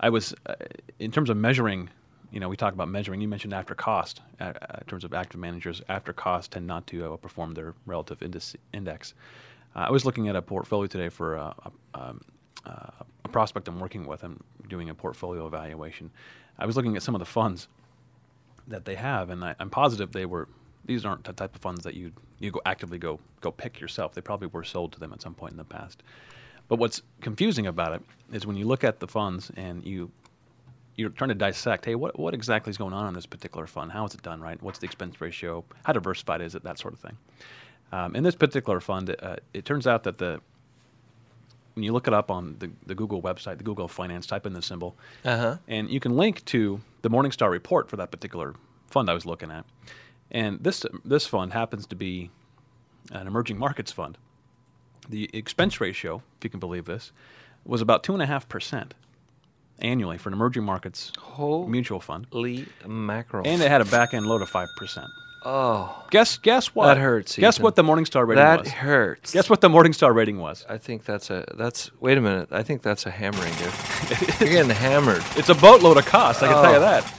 I 0.00 0.08
was, 0.08 0.34
uh, 0.46 0.54
in 0.98 1.10
terms 1.12 1.28
of 1.28 1.36
measuring, 1.36 1.90
you 2.32 2.40
know, 2.40 2.48
we 2.48 2.56
talk 2.56 2.72
about 2.72 2.88
measuring. 2.88 3.20
You 3.20 3.28
mentioned 3.28 3.52
after 3.52 3.74
cost, 3.74 4.22
uh, 4.40 4.44
uh, 4.44 4.78
in 4.80 4.86
terms 4.86 5.04
of 5.04 5.12
active 5.12 5.38
managers, 5.38 5.82
after 5.88 6.12
cost 6.14 6.52
tend 6.52 6.66
not 6.66 6.86
to 6.88 7.02
outperform 7.02 7.54
their 7.54 7.74
relative 7.86 8.22
index. 8.22 8.56
index. 8.72 9.14
Uh, 9.76 9.80
I 9.80 9.90
was 9.90 10.04
looking 10.06 10.28
at 10.28 10.34
a 10.36 10.42
portfolio 10.42 10.86
today 10.86 11.10
for 11.10 11.36
uh, 11.36 11.52
a, 11.94 12.00
um, 12.00 12.20
uh, 12.64 12.86
a 13.24 13.28
prospect 13.28 13.68
I'm 13.68 13.78
working 13.78 14.06
with. 14.06 14.24
I'm 14.24 14.42
doing 14.68 14.88
a 14.88 14.94
portfolio 14.94 15.46
evaluation. 15.46 16.10
I 16.58 16.66
was 16.66 16.76
looking 16.76 16.96
at 16.96 17.02
some 17.02 17.14
of 17.14 17.18
the 17.18 17.24
funds 17.26 17.68
that 18.68 18.84
they 18.84 18.94
have, 18.94 19.30
and 19.30 19.44
I, 19.44 19.54
I'm 19.58 19.70
positive 19.70 20.12
they 20.12 20.26
were. 20.26 20.48
These 20.86 21.04
aren't 21.04 21.24
the 21.24 21.32
type 21.32 21.54
of 21.54 21.62
funds 21.62 21.82
that 21.84 21.94
you 21.94 22.12
you 22.38 22.50
go 22.50 22.60
actively 22.66 22.98
go 22.98 23.18
go 23.40 23.50
pick 23.50 23.80
yourself. 23.80 24.14
They 24.14 24.20
probably 24.20 24.48
were 24.48 24.64
sold 24.64 24.92
to 24.92 25.00
them 25.00 25.12
at 25.12 25.22
some 25.22 25.34
point 25.34 25.52
in 25.52 25.58
the 25.58 25.64
past. 25.64 26.02
But 26.68 26.78
what's 26.78 27.02
confusing 27.20 27.66
about 27.66 27.94
it 27.94 28.02
is 28.32 28.46
when 28.46 28.56
you 28.56 28.66
look 28.66 28.84
at 28.84 29.00
the 29.00 29.08
funds 29.08 29.50
and 29.56 29.84
you 29.84 30.10
you're 30.96 31.10
trying 31.10 31.28
to 31.28 31.34
dissect, 31.34 31.84
hey, 31.84 31.94
what 31.94 32.18
what 32.18 32.34
exactly 32.34 32.70
is 32.70 32.78
going 32.78 32.92
on 32.92 33.08
in 33.08 33.14
this 33.14 33.26
particular 33.26 33.66
fund? 33.66 33.92
How 33.92 34.04
is 34.04 34.14
it 34.14 34.22
done, 34.22 34.40
right? 34.40 34.60
What's 34.62 34.78
the 34.78 34.86
expense 34.86 35.20
ratio? 35.20 35.64
How 35.84 35.92
diversified 35.92 36.40
is 36.40 36.54
it? 36.54 36.62
That 36.64 36.78
sort 36.78 36.94
of 36.94 37.00
thing. 37.00 37.16
Um, 37.92 38.16
in 38.16 38.24
this 38.24 38.34
particular 38.34 38.80
fund, 38.80 39.14
uh, 39.20 39.36
it 39.52 39.64
turns 39.64 39.86
out 39.86 40.04
that 40.04 40.18
the 40.18 40.40
when 41.74 41.82
you 41.82 41.92
look 41.92 42.06
it 42.08 42.14
up 42.14 42.30
on 42.30 42.56
the, 42.58 42.70
the 42.86 42.94
Google 42.94 43.20
website, 43.22 43.58
the 43.58 43.64
Google 43.64 43.88
Finance, 43.88 44.26
type 44.26 44.46
in 44.46 44.52
the 44.52 44.62
symbol, 44.62 44.96
Uh 45.24 45.36
huh. 45.36 45.56
and 45.68 45.90
you 45.90 46.00
can 46.00 46.16
link 46.16 46.44
to 46.46 46.80
the 47.02 47.10
Morningstar 47.10 47.50
report 47.50 47.88
for 47.90 47.96
that 47.96 48.10
particular 48.10 48.54
fund 48.88 49.10
I 49.10 49.14
was 49.14 49.26
looking 49.26 49.50
at. 49.50 49.64
And 50.30 50.62
this 50.62 50.86
this 51.04 51.26
fund 51.26 51.52
happens 51.52 51.86
to 51.88 51.96
be 51.96 52.30
an 53.12 53.26
emerging 53.26 53.58
markets 53.58 53.92
fund. 53.92 54.16
The 55.08 55.28
expense 55.34 55.80
ratio, 55.80 56.22
if 56.38 56.44
you 56.44 56.50
can 56.50 56.60
believe 56.60 56.86
this, 56.86 57.12
was 57.64 57.82
about 57.82 58.02
two 58.02 58.14
and 58.14 58.22
a 58.22 58.26
half 58.26 58.48
percent 58.48 58.94
annually 59.80 60.16
for 60.16 60.28
an 60.30 60.32
emerging 60.32 60.62
markets 60.64 61.12
Holy 61.18 61.68
mutual 61.68 62.00
fund, 62.00 62.26
Holy 62.32 62.66
mackerel. 62.86 63.42
and 63.46 63.60
it 63.60 63.68
had 63.70 63.80
a 63.80 63.84
back 63.84 64.14
end 64.14 64.26
load 64.26 64.40
of 64.40 64.48
five 64.48 64.68
percent. 64.76 65.08
Oh, 65.44 66.04
Guess 66.10 66.38
guess 66.38 66.74
what? 66.74 66.86
That 66.86 66.98
hurts, 66.98 67.36
Guess 67.36 67.56
Ethan. 67.56 67.62
what 67.64 67.76
the 67.76 67.82
Morningstar 67.82 68.26
rating 68.26 68.42
that 68.44 68.60
was? 68.60 68.68
That 68.68 68.74
hurts. 68.74 69.32
Guess 69.32 69.50
what 69.50 69.60
the 69.60 69.68
Morningstar 69.68 70.14
rating 70.14 70.38
was? 70.38 70.64
I 70.68 70.78
think 70.78 71.04
that's 71.04 71.30
a 71.30 71.44
that's. 71.56 71.90
Wait 72.00 72.16
a 72.18 72.20
minute. 72.20 72.48
I 72.52 72.62
think 72.62 72.82
that's 72.82 73.06
a 73.06 73.10
hammering, 73.10 73.52
dude. 73.54 73.70
You're 74.40 74.50
getting 74.50 74.70
hammered. 74.70 75.22
It's 75.36 75.48
a 75.48 75.54
boatload 75.54 75.96
of 75.96 76.06
cost. 76.06 76.42
I 76.42 76.46
can 76.48 76.62
tell 76.62 76.70
you 76.72 76.76
Oh. 76.78 76.80
that. 76.80 77.14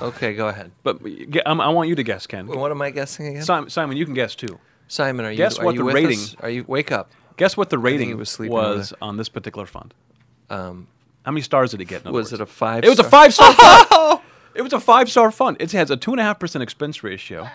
Okay, 0.00 0.34
go 0.34 0.48
ahead. 0.48 0.72
But 0.82 1.00
um, 1.46 1.60
I 1.60 1.68
want 1.68 1.88
you 1.88 1.94
to 1.94 2.02
guess, 2.02 2.26
Ken. 2.26 2.46
What 2.48 2.70
am 2.72 2.82
I 2.82 2.90
guessing 2.90 3.28
again? 3.28 3.42
Simon, 3.42 3.70
Simon, 3.70 3.96
you 3.96 4.04
can 4.04 4.14
guess 4.14 4.34
too. 4.34 4.58
Simon, 4.88 5.24
are 5.24 5.30
you? 5.30 5.36
Guess 5.36 5.58
are 5.60 5.64
what 5.64 5.74
you 5.74 5.78
the 5.80 5.84
with 5.84 5.94
rating- 5.94 6.18
us? 6.18 6.36
Are 6.40 6.50
you? 6.50 6.64
Wake 6.66 6.90
up. 6.90 7.10
Guess 7.36 7.56
what 7.56 7.70
the 7.70 7.78
rating 7.78 8.16
was 8.18 8.28
sleeping 8.28 8.52
was 8.52 8.92
on 9.00 9.16
this 9.16 9.28
particular 9.28 9.66
fund? 9.66 9.94
Um, 10.50 10.88
How 11.24 11.30
many 11.32 11.40
stars 11.42 11.70
did 11.70 11.80
it 11.80 11.84
get? 11.86 12.04
was 12.04 12.12
words? 12.12 12.32
it 12.32 12.40
a 12.40 12.46
five? 12.46 12.84
It 12.84 12.88
was 12.88 12.98
a 12.98 13.04
five 13.04 13.32
star 13.32 13.52
fund. 13.54 14.20
It 14.54 14.62
was 14.62 14.72
a 14.72 14.80
five 14.80 15.10
star 15.10 15.30
fund. 15.30 15.56
It 15.60 15.72
has 15.72 15.90
a 15.90 15.96
two 15.96 16.12
and 16.12 16.20
a 16.20 16.24
half 16.24 16.38
percent 16.38 16.62
expense 16.62 17.02
ratio. 17.02 17.48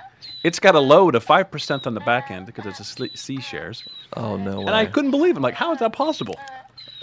It's 0.43 0.59
got 0.59 0.75
a 0.75 0.79
load 0.79 1.15
of 1.15 1.23
five 1.23 1.51
percent 1.51 1.85
on 1.87 1.93
the 1.93 1.99
back 2.01 2.31
end 2.31 2.45
because 2.45 2.65
it's 2.65 2.79
a 2.79 2.83
sl- 2.83 3.05
C 3.15 3.39
shares. 3.39 3.83
Oh 4.15 4.37
no! 4.37 4.61
And 4.61 4.71
I 4.71 4.85
couldn't 4.85 5.11
believe 5.11 5.35
it. 5.35 5.37
I'm 5.37 5.43
like, 5.43 5.53
how 5.53 5.73
is 5.73 5.79
that 5.79 5.93
possible? 5.93 6.35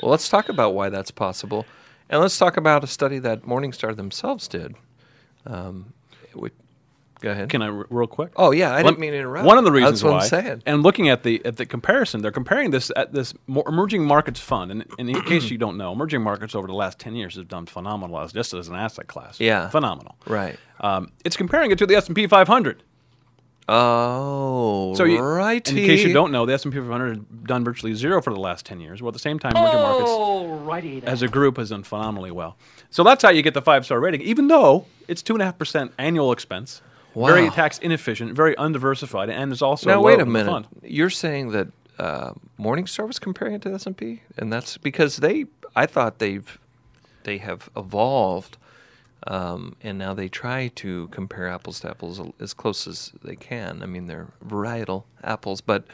Well, 0.02 0.10
let's 0.10 0.28
talk 0.28 0.48
about 0.48 0.74
why 0.74 0.88
that's 0.88 1.10
possible, 1.10 1.66
and 2.10 2.20
let's 2.20 2.36
talk 2.36 2.56
about 2.56 2.82
a 2.82 2.86
study 2.86 3.18
that 3.20 3.42
Morningstar 3.42 3.94
themselves 3.94 4.48
did. 4.48 4.74
Um, 5.46 5.92
which, 6.34 6.54
go 7.24 7.30
ahead. 7.32 7.48
Can 7.50 7.62
I 7.62 7.68
r- 7.68 7.86
real 7.90 8.06
quick? 8.06 8.32
oh 8.36 8.52
yeah, 8.52 8.72
I 8.74 8.82
didn't 8.82 8.98
mean 9.00 9.10
to 9.12 9.18
interrupt. 9.18 9.46
One 9.46 9.58
of 9.58 9.64
the 9.64 9.72
reasons 9.72 10.00
that's 10.00 10.04
what 10.04 10.12
why, 10.12 10.20
I'm 10.22 10.28
saying. 10.28 10.62
and 10.66 10.82
looking 10.82 11.08
at 11.08 11.22
the 11.24 11.44
at 11.44 11.56
the 11.56 11.66
comparison, 11.66 12.22
they're 12.22 12.30
comparing 12.30 12.70
this 12.70 12.90
at 12.96 13.12
this 13.12 13.34
more 13.46 13.64
emerging 13.66 14.04
markets 14.04 14.38
fund. 14.40 14.70
And, 14.70 14.84
and 14.98 15.10
in 15.10 15.20
case 15.22 15.50
you 15.50 15.58
don't 15.58 15.76
know, 15.76 15.92
emerging 15.92 16.22
markets 16.22 16.54
over 16.54 16.66
the 16.66 16.74
last 16.74 16.98
ten 16.98 17.14
years 17.16 17.36
have 17.36 17.48
done 17.48 17.66
phenomenal 17.66 18.20
as 18.20 18.32
just 18.32 18.54
as 18.54 18.68
an 18.68 18.76
asset 18.76 19.06
class. 19.08 19.40
Yeah. 19.40 19.68
phenomenal. 19.70 20.16
Right. 20.26 20.56
Um, 20.80 21.10
it's 21.24 21.36
comparing 21.36 21.70
it 21.70 21.78
to 21.78 21.86
the 21.86 21.96
S 21.96 22.06
and 22.06 22.14
P 22.14 22.26
500. 22.26 22.82
Oh, 23.66 24.94
So, 24.94 25.04
you, 25.04 25.20
right. 25.20 25.66
in 25.66 25.74
case 25.76 26.04
you 26.04 26.12
don't 26.12 26.30
know, 26.30 26.44
the 26.44 26.52
S 26.52 26.64
and 26.64 26.72
P 26.74 26.78
500 26.78 27.08
has 27.16 27.18
done 27.44 27.64
virtually 27.64 27.94
zero 27.94 28.20
for 28.20 28.30
the 28.32 28.38
last 28.40 28.66
ten 28.66 28.78
years. 28.80 29.00
Well, 29.00 29.08
at 29.08 29.14
the 29.14 29.18
same 29.20 29.38
time, 29.38 29.52
emerging 29.56 29.80
markets 29.80 31.06
as 31.08 31.22
a 31.22 31.28
group 31.28 31.56
has 31.56 31.70
done 31.70 31.82
phenomenally 31.82 32.30
well. 32.30 32.56
So 32.90 33.02
that's 33.02 33.22
how 33.22 33.30
you 33.30 33.40
get 33.42 33.54
the 33.54 33.62
five 33.62 33.84
star 33.86 34.00
rating, 34.00 34.20
even 34.22 34.48
though 34.48 34.84
it's 35.08 35.22
two 35.22 35.32
and 35.34 35.40
a 35.42 35.46
half 35.46 35.56
percent 35.58 35.92
annual 35.98 36.30
expense. 36.32 36.82
Very 37.14 37.50
tax 37.50 37.78
inefficient, 37.78 38.32
very 38.34 38.56
undiversified, 38.56 39.30
and 39.30 39.50
there's 39.50 39.62
also 39.62 39.88
now 39.88 40.02
wait 40.02 40.20
a 40.20 40.26
minute. 40.26 40.50
fund. 40.50 40.66
You're 40.82 41.10
saying 41.10 41.50
that 41.50 41.68
uh, 41.98 42.32
Morningstar 42.58 43.06
was 43.06 43.18
comparing 43.18 43.54
it 43.54 43.62
to 43.62 43.72
S 43.72 43.86
and 43.86 43.96
P, 43.96 44.22
and 44.36 44.52
that's 44.52 44.76
because 44.78 45.18
they. 45.18 45.46
I 45.76 45.86
thought 45.86 46.18
they've 46.18 46.58
they 47.24 47.38
have 47.38 47.68
evolved, 47.76 48.56
um, 49.26 49.76
and 49.82 49.98
now 49.98 50.14
they 50.14 50.28
try 50.28 50.68
to 50.76 51.08
compare 51.08 51.48
apples 51.48 51.80
to 51.80 51.90
apples 51.90 52.20
as 52.40 52.54
close 52.54 52.86
as 52.86 53.12
they 53.22 53.36
can. 53.36 53.82
I 53.82 53.86
mean, 53.86 54.06
they're 54.06 54.28
varietal 54.46 55.04
apples, 55.22 55.60
but 55.60 55.84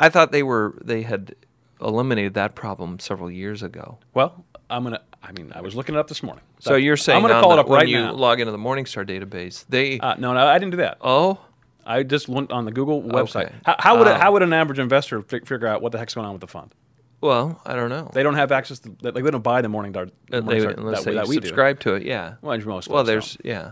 I 0.00 0.08
thought 0.08 0.32
they 0.32 0.42
were 0.42 0.74
they 0.82 1.02
had 1.02 1.34
eliminated 1.80 2.34
that 2.34 2.54
problem 2.54 2.98
several 2.98 3.30
years 3.30 3.62
ago. 3.62 3.98
Well, 4.14 4.44
I'm 4.70 4.84
gonna. 4.84 5.00
I 5.22 5.32
mean, 5.32 5.52
I 5.54 5.60
was 5.60 5.74
looking 5.74 5.94
it 5.94 5.98
up 5.98 6.08
this 6.08 6.22
morning. 6.22 6.44
So 6.60 6.76
you're 6.76 6.96
saying 6.96 7.16
I'm 7.16 7.28
gonna 7.28 7.40
call 7.40 7.50
the- 7.50 7.56
it 7.56 7.60
up 7.60 7.68
when 7.68 7.78
right 7.80 7.88
you 7.88 7.98
now. 7.98 8.12
log 8.12 8.40
into 8.40 8.52
the 8.52 8.58
Morningstar 8.58 9.06
database, 9.06 9.64
they 9.68 9.98
uh, 10.00 10.14
no, 10.18 10.32
no, 10.32 10.46
I 10.46 10.58
didn't 10.58 10.70
do 10.72 10.76
that. 10.78 10.98
oh 11.00 11.38
I 11.84 12.02
just 12.02 12.28
went 12.28 12.52
on 12.52 12.66
the 12.66 12.70
Google 12.70 13.02
website. 13.02 13.46
Okay. 13.46 13.54
How, 13.64 13.76
how 13.78 13.98
would 13.98 14.06
Oh. 14.08 14.14
how 14.14 14.32
would 14.32 14.42
an 14.42 14.52
average 14.52 14.78
investor 14.78 15.22
fi- 15.22 15.40
figure 15.40 15.66
out 15.66 15.82
what 15.82 15.92
the 15.92 15.98
heck's 15.98 16.14
going 16.14 16.26
on 16.26 16.32
with 16.32 16.40
the 16.40 16.46
fund? 16.46 16.72
well 17.20 17.60
I 17.66 17.74
don't 17.74 17.88
know 17.88 18.10
They 18.14 18.22
don't 18.22 18.36
have 18.36 18.52
access 18.52 18.78
to. 18.80 18.94
Like 19.02 19.14
they 19.24 19.30
don't 19.30 19.42
buy 19.42 19.60
the 19.62 19.68
Morning 19.68 19.92
Dart. 19.92 20.10
Uh, 20.32 20.40
they, 20.40 20.58
Morningstar 20.60 20.76
unless 20.78 20.98
that, 21.04 21.10
they 21.10 21.14
that 21.16 21.26
we 21.28 21.36
do. 21.38 21.46
subscribe 21.46 21.80
to 21.80 21.94
it. 21.94 22.04
Yeah. 22.04 22.34
Well, 22.42 22.56
most 22.60 22.88
well, 22.88 23.02
there's 23.04 23.34
don't. 23.36 23.46
yeah. 23.46 23.70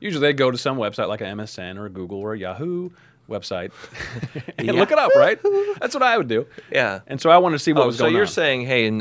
Usually 0.00 0.22
they 0.22 0.32
go 0.32 0.50
to 0.50 0.58
some 0.58 0.76
website 0.78 1.08
like 1.08 1.20
a 1.20 1.24
MSN 1.24 1.76
or 1.78 1.86
a 1.86 1.90
Google 1.90 2.18
or 2.18 2.32
a 2.34 2.38
Yahoo 2.38 2.90
website 3.30 3.72
and 4.58 4.72
look 4.76 4.92
it 4.92 4.98
up, 4.98 5.14
right? 5.16 5.38
That's 5.80 5.94
what 5.94 6.02
I 6.02 6.18
would 6.18 6.28
do. 6.28 6.46
Yeah. 6.70 7.00
And 7.06 7.20
so 7.20 7.30
I 7.30 7.38
wanted 7.38 7.58
to 7.58 7.64
see 7.64 7.72
what 7.72 7.84
oh, 7.84 7.86
was 7.86 7.96
so 7.96 8.04
going 8.04 8.14
you're 8.14 8.24
on. 8.24 8.28
saying, 8.28 8.66
hey, 8.66 9.00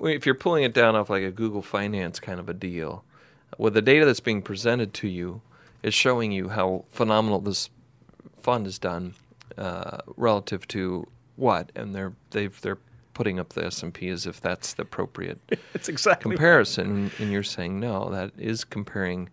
if 0.00 0.26
you're 0.26 0.34
pulling 0.34 0.64
it 0.64 0.74
down 0.74 0.96
off 0.96 1.08
like 1.08 1.22
a 1.22 1.30
Google 1.30 1.62
Finance 1.62 2.20
kind 2.20 2.38
of 2.38 2.48
a 2.48 2.54
deal, 2.54 3.04
well, 3.56 3.70
the 3.70 3.82
data 3.82 4.04
that's 4.04 4.20
being 4.20 4.42
presented 4.42 4.92
to 4.94 5.08
you 5.08 5.40
is 5.82 5.94
showing 5.94 6.32
you 6.32 6.48
how 6.50 6.84
phenomenal 6.90 7.40
this 7.40 7.70
fund 8.42 8.66
is 8.66 8.78
done 8.78 9.14
uh, 9.56 9.98
relative 10.16 10.66
to 10.68 11.06
what, 11.36 11.70
and 11.74 11.94
they're 11.94 12.12
they've 12.30 12.60
they're 12.60 12.78
putting 13.14 13.38
up 13.38 13.50
the 13.50 13.66
S 13.66 13.82
and 13.82 13.92
P 13.92 14.08
as 14.08 14.26
if 14.26 14.40
that's 14.40 14.74
the 14.74 14.82
appropriate 14.82 15.38
it's 15.74 15.88
exactly 15.88 16.30
comparison, 16.30 17.10
and 17.18 17.32
you're 17.32 17.42
saying 17.42 17.80
no, 17.80 18.10
that 18.10 18.32
is 18.38 18.64
comparing 18.64 19.28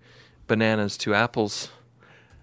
bananas 0.48 0.98
to 0.98 1.14
apples, 1.14 1.70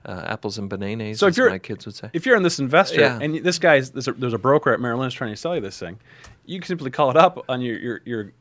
uh, 0.05 0.25
apples 0.27 0.59
and 0.59 0.69
bananas, 0.69 1.19
So 1.21 1.27
if 1.29 1.37
you're- 1.37 1.51
my 1.51 1.59
kids 1.59 1.87
would 1.87 1.95
say. 1.95 2.11
if 2.13 2.27
you're 2.27 2.37
in 2.37 2.43
this 2.43 2.59
investor 2.59 3.01
Yeah. 3.01 3.19
and 3.21 3.37
this 3.37 3.59
guy's 3.59 3.91
there's 3.91 4.09
a, 4.09 4.13
there's 4.13 4.33
a 4.35 4.39
broker 4.39 4.73
at 4.73 4.81
Merrill 4.81 4.99
Lynch 5.01 5.15
trying 5.15 5.31
to 5.33 5.37
sell 5.37 5.55
you 5.55 5.61
this 5.61 5.79
thing, 5.79 5.99
you 6.45 6.59
can 6.61 6.67
simply 6.67 6.91
call 6.91 7.11
it 7.11 7.17
up 7.17 7.45
on 7.49 7.61
your 7.61 7.79
your, 7.79 8.01
your 8.05 8.33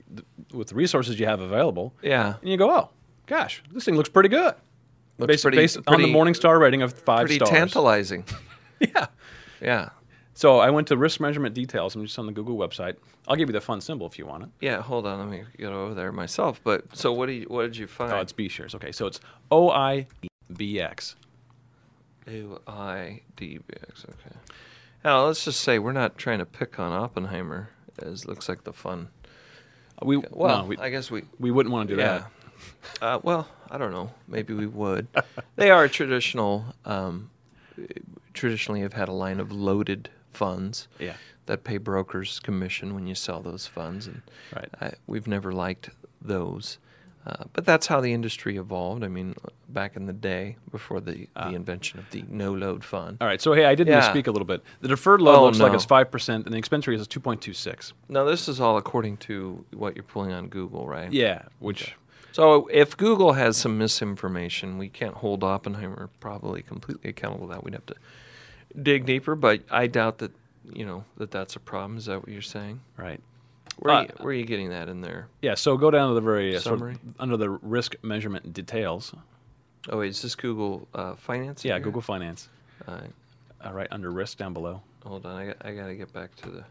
with 0.54 0.69
the 0.69 0.76
resources 0.76 1.19
you 1.19 1.26
have 1.26 1.39
available. 1.41 1.93
Yeah. 2.02 2.36
And 2.41 2.50
you 2.50 2.58
go, 2.58 2.71
oh, 2.71 2.89
gosh, 3.28 3.62
this 3.71 3.86
thing 3.86 3.95
looks 3.95 4.10
pretty 4.10 4.30
good. 4.30 4.56
Looks 5.17 5.28
based, 5.34 5.43
pretty- 5.43 5.58
based 5.58 5.78
on 5.78 5.84
pretty- 5.84 6.06
the 6.06 6.13
Morningstar 6.17 6.60
rating 6.60 6.82
of 6.82 6.93
five 6.93 7.21
Pretty 7.28 7.36
stars. 7.36 7.50
Pretty 7.50 7.60
tantalizing. 7.62 8.26
Yeah. 8.80 9.06
Yeah. 9.62 9.89
So 10.34 10.58
I 10.58 10.71
went 10.71 10.88
to 10.88 10.97
risk 10.97 11.19
measurement 11.19 11.54
details. 11.54 11.93
I'm 11.93 12.04
just 12.04 12.17
on 12.17 12.26
the 12.26 12.32
Google 12.32 12.58
website. 12.58 12.95
I'll 13.28 13.36
give 13.36 13.47
you 13.50 13.54
the 13.54 13.62
fun 13.62 13.80
symbol 13.82 14.08
if 14.08 14.17
you 14.17 14.26
want 14.26 14.43
it. 14.43 14.50
Yeah, 14.60 14.82
hold 14.82 15.06
on. 15.06 15.19
Let 15.19 15.28
me 15.28 15.43
get 15.58 15.71
over 15.71 15.93
there 15.93 16.12
myself. 16.12 16.60
But 16.63 16.95
so 16.97 17.13
what 17.13 17.28
do 17.28 17.34
you, 17.34 17.45
what 17.47 17.62
did 17.63 17.78
you 17.78 17.86
find? 17.86 18.12
Oh, 18.12 18.21
it's 18.21 18.32
B 18.34 18.47
shares. 18.50 18.74
Okay, 18.74 18.91
so 18.91 19.06
it's 19.06 19.19
O 19.52 19.69
I 19.69 20.08
B 20.58 20.80
X. 20.80 21.15
A 22.32 22.72
I 22.72 23.22
D 23.36 23.60
B 23.65 23.74
X. 23.89 24.06
Okay. 24.08 24.36
Now 25.04 25.26
let's 25.26 25.46
just 25.46 25.62
say 25.62 25.80
we're 25.80 25.91
not 25.91 26.17
trying 26.17 26.39
to 26.39 26.46
pick 26.46 26.80
on 26.80 26.91
Oppenheimer, 26.94 27.70
as 28.02 28.26
looks 28.28 28.48
like 28.48 28.63
the 28.63 28.74
fun. 28.74 29.10
We 30.02 30.17
Well, 30.32 30.63
no, 30.63 30.65
we, 30.65 30.78
I 30.78 30.89
guess 30.89 31.12
we. 31.12 31.24
we 31.39 31.52
wouldn't 31.52 31.74
want 31.74 31.89
to 31.89 31.96
do 31.96 32.02
yeah. 32.02 32.24
that. 33.00 33.02
Uh, 33.02 33.20
well, 33.24 33.48
I 33.70 33.78
don't 33.78 33.91
know. 33.91 34.12
Maybe 34.28 34.54
we 34.54 34.67
would. 34.67 35.08
they 35.56 35.70
are 35.72 35.88
traditional. 35.88 36.65
Um, 36.86 37.30
traditionally, 38.34 38.82
have 38.82 38.94
had 38.94 39.10
a 39.10 39.13
line 39.13 39.39
of 39.39 39.52
loaded 39.52 40.10
funds. 40.32 40.88
Yeah. 41.00 41.13
That 41.48 41.63
pay 41.63 41.78
brokers 41.78 42.39
commission 42.39 42.94
when 42.94 43.08
you 43.08 43.15
sell 43.15 43.41
those 43.41 43.67
funds, 43.67 44.08
and 44.08 44.22
Right. 44.56 44.70
I, 44.80 44.91
we've 45.08 45.28
never 45.28 45.52
liked 45.52 45.89
those. 46.22 46.78
Uh, 47.26 47.44
but 47.54 47.66
that's 47.66 47.86
how 47.86 48.02
the 48.02 48.12
industry 48.14 48.58
evolved. 48.58 49.04
I 49.04 49.08
mean, 49.08 49.36
back 49.70 49.96
in 49.96 50.08
the 50.08 50.14
day, 50.14 50.58
before 50.72 51.00
the, 51.00 51.28
Ah. 51.36 51.50
the 51.50 51.56
invention 51.56 52.00
of 52.00 52.10
the 52.10 52.24
no 52.28 52.52
load 52.52 52.84
fund. 52.84 53.18
All 53.22 53.28
right. 53.28 53.40
So 53.40 53.54
hey, 53.54 53.66
I 53.66 53.76
did 53.76 53.88
Yeah. 53.88 54.02
misspeak 54.02 54.26
a 54.28 54.32
little 54.32 54.46
bit. 54.48 54.64
The 54.82 54.88
deferred 54.88 55.22
load 55.22 55.36
Oh, 55.36 55.46
looks 55.46 55.60
like 55.60 55.72
no. 55.72 55.76
it's 55.76 55.86
five 55.86 56.10
percent, 56.10 56.46
and 56.46 56.54
the 56.54 56.58
expense 56.58 56.88
rate 56.88 57.00
is 57.00 57.08
two 57.08 57.20
point 57.20 57.40
two 57.42 57.54
six. 57.54 57.94
Now, 58.10 58.24
this 58.24 58.48
is 58.48 58.60
all 58.60 58.78
according 58.78 59.18
to 59.18 59.64
what 59.74 59.96
you're 59.96 60.04
pulling 60.04 60.32
on 60.32 60.48
Google, 60.48 60.88
right? 60.88 61.12
Yeah, 61.14 61.44
which 61.60 61.96
So 62.32 62.68
if 62.72 62.98
Google 62.98 63.34
has 63.34 63.56
some 63.58 63.78
misinformation, 63.78 64.78
we 64.78 64.90
can't 64.90 65.16
hold 65.16 65.44
Oppenheimer 65.44 66.10
probably 66.22 66.62
completely 66.64 67.10
accountable 67.12 67.48
to 67.50 67.54
that. 67.54 67.64
We'd 67.64 67.74
have 67.74 67.86
to 67.88 67.96
dig 68.82 69.06
deeper, 69.06 69.36
but 69.36 69.62
I 69.70 69.88
doubt 69.88 70.18
that 70.20 70.32
you 70.74 70.86
know 70.86 71.04
that 71.18 71.30
that's 71.30 71.56
a 71.56 71.60
problem. 71.60 71.98
Is 71.98 72.06
that 72.06 72.20
what 72.22 72.30
you're 72.30 72.42
saying? 72.42 72.80
right. 72.98 73.20
Where, 73.78 73.94
are, 73.94 73.98
Uh, 74.00 74.04
you, 74.04 74.10
where 74.18 74.30
are 74.30 74.34
you 74.34 74.46
getting 74.46 74.70
that 74.70 74.90
in 74.90 75.02
there? 75.02 75.28
Yeah. 75.42 75.56
So 75.56 75.78
go 75.78 75.90
down 75.92 76.10
to 76.10 76.16
the 76.16 76.22
very 76.22 76.56
uh, 76.56 76.60
sort 76.60 76.74
of 76.74 76.80
Summary? 76.80 76.98
under 77.20 77.38
the 77.38 77.50
risk 77.50 77.96
measurement 78.04 78.54
details. 78.54 79.14
Oh, 79.90 79.98
wait, 80.00 80.10
is 80.10 80.22
this 80.22 80.36
Google 80.36 80.88
uh, 80.94 81.16
Finance? 81.16 81.66
Yeah, 81.66 81.74
here? 81.74 81.80
Google 81.84 82.02
Finance. 82.02 82.50
Uh, 82.88 83.00
Uh, 83.64 83.72
right 83.74 83.88
under 83.92 84.10
risk 84.12 84.38
down 84.40 84.54
below. 84.54 84.82
hold 85.06 85.24
on, 85.26 85.36
I 85.36 85.46
got, 85.48 85.58
I 85.62 85.76
got 85.76 85.86
to 85.88 85.96
get 85.96 86.12
back 86.14 86.36
to 86.38 86.50
the 86.50 86.64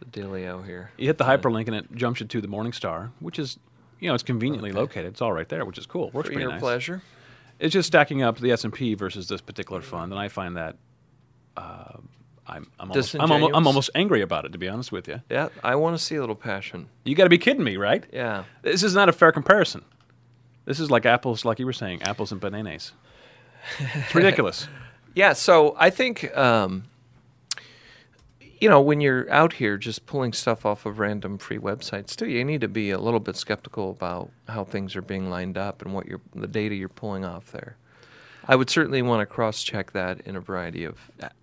the 0.00 0.06
dealio 0.06 0.64
here. 0.66 0.90
You 0.96 1.06
hit 1.06 1.18
the 1.18 1.24
hyperlink 1.24 1.68
and 1.68 1.76
it 1.76 1.86
jumps 1.94 2.18
you 2.20 2.26
to 2.26 2.40
the 2.40 2.48
Morningstar, 2.48 3.10
which 3.20 3.38
is, 3.38 3.58
you 4.00 4.08
know, 4.08 4.14
it's 4.14 4.24
conveniently 4.24 4.70
Okay. 4.70 4.78
located. 4.80 5.06
It's 5.06 5.22
all 5.22 5.32
right 5.32 5.48
there, 5.48 5.64
which 5.64 5.78
is 5.78 5.86
cool. 5.86 6.10
Works 6.10 6.26
For 6.28 6.32
pretty 6.32 6.40
your 6.42 6.50
nice. 6.50 6.60
pleasure. 6.60 7.00
It's 7.60 7.72
just 7.72 7.86
stacking 7.86 8.20
up 8.22 8.38
the 8.40 8.50
S 8.50 8.64
and 8.64 8.72
P 8.72 8.94
versus 8.94 9.28
this 9.28 9.40
particular 9.40 9.80
fund, 9.82 10.10
and 10.12 10.18
I 10.20 10.26
find 10.26 10.56
that 10.56 10.74
uh, 11.56 11.98
I'm 12.46 12.70
I'm 12.78 12.90
almost, 12.90 13.14
I'm, 13.14 13.32
almost, 13.32 13.52
I'm 13.54 13.66
almost 13.66 13.90
angry 13.94 14.20
about 14.20 14.44
it, 14.44 14.52
to 14.52 14.58
be 14.58 14.68
honest 14.68 14.92
with 14.92 15.08
you. 15.08 15.20
Yeah, 15.30 15.48
I 15.62 15.76
want 15.76 15.96
to 15.96 16.02
see 16.02 16.16
a 16.16 16.20
little 16.20 16.34
passion. 16.34 16.88
You 17.04 17.14
got 17.14 17.24
to 17.24 17.30
be 17.30 17.38
kidding 17.38 17.64
me, 17.64 17.76
right? 17.76 18.04
Yeah. 18.12 18.44
This 18.62 18.82
is 18.82 18.94
not 18.94 19.08
a 19.08 19.12
fair 19.12 19.32
comparison. 19.32 19.82
This 20.66 20.80
is 20.80 20.90
like 20.90 21.06
apples, 21.06 21.44
like 21.44 21.58
you 21.58 21.66
were 21.66 21.72
saying, 21.72 22.02
apples 22.02 22.32
and 22.32 22.40
bananas. 22.40 22.92
It's 23.78 24.14
ridiculous. 24.14 24.68
Yeah, 25.14 25.32
so 25.32 25.74
I 25.78 25.90
think 25.90 26.36
um, 26.36 26.84
you 28.64 28.70
know, 28.70 28.80
when 28.80 29.02
you're 29.02 29.30
out 29.30 29.52
here 29.52 29.76
just 29.76 30.06
pulling 30.06 30.32
stuff 30.32 30.64
off 30.64 30.86
of 30.86 30.98
random 30.98 31.36
free 31.36 31.58
websites 31.58 32.16
too, 32.16 32.26
you 32.28 32.42
need 32.44 32.62
to 32.62 32.68
be 32.68 32.90
a 32.90 32.98
little 32.98 33.20
bit 33.20 33.36
skeptical 33.36 33.90
about 33.90 34.30
how 34.48 34.64
things 34.64 34.96
are 34.96 35.02
being 35.02 35.28
lined 35.28 35.58
up 35.58 35.82
and 35.82 35.92
what 35.92 36.06
you're, 36.06 36.22
the 36.34 36.46
data 36.46 36.74
you're 36.74 36.88
pulling 36.88 37.26
off 37.26 37.52
there. 37.52 37.76
I 38.46 38.56
would 38.56 38.70
certainly 38.70 39.02
want 39.02 39.20
to 39.20 39.26
cross-check 39.26 39.92
that 39.92 40.20
in 40.22 40.36
a 40.36 40.40
variety 40.40 40.84
of. 40.84 40.98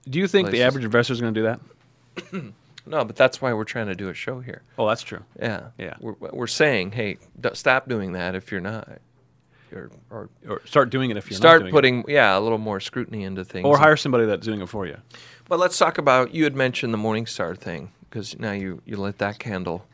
Do 0.09 0.19
you 0.19 0.27
think 0.27 0.51
the 0.51 0.63
average 0.63 0.83
investor 0.85 1.13
is 1.13 1.21
going 1.21 1.33
to 1.33 1.39
do 1.39 1.43
that? 1.43 2.53
No, 2.85 3.05
but 3.05 3.15
that's 3.15 3.39
why 3.41 3.53
we're 3.53 3.63
trying 3.63 3.87
to 3.87 3.95
do 3.95 4.09
a 4.09 4.13
show 4.13 4.39
here. 4.39 4.63
Oh, 4.77 4.87
that's 4.87 5.03
true. 5.03 5.23
Yeah, 5.39 5.67
Yeah. 5.77 5.93
We're, 5.99 6.15
we're 6.19 6.47
saying, 6.47 6.93
hey, 6.93 7.17
d- 7.39 7.49
stop 7.53 7.87
doing 7.87 8.13
that 8.13 8.33
if 8.33 8.51
you're 8.51 8.59
not, 8.61 8.89
or, 9.71 9.91
or 10.09 10.29
Or 10.49 10.61
start 10.65 10.89
doing 10.89 11.11
it 11.11 11.17
if 11.17 11.29
you're 11.29 11.37
start 11.37 11.69
putting 11.69 12.03
yeah 12.07 12.37
a 12.37 12.41
little 12.41 12.57
more 12.57 12.79
scrutiny 12.79 13.23
into 13.23 13.45
things. 13.45 13.65
or 13.65 13.77
hire 13.77 13.95
somebody 13.95 14.25
that's 14.25 14.45
doing 14.45 14.61
it 14.61 14.67
for 14.69 14.85
you. 14.87 14.97
But 15.47 15.59
let's 15.59 15.77
talk 15.77 15.97
about 15.97 16.33
you 16.33 16.43
had 16.43 16.55
mentioned 16.55 16.93
the 16.93 16.97
Morningstar 16.97 17.57
thing 17.57 17.91
because 18.09 18.37
now 18.39 18.51
you 18.51 18.81
you 18.85 18.97
lit 18.97 19.19
that 19.19 19.37
candle, 19.37 19.85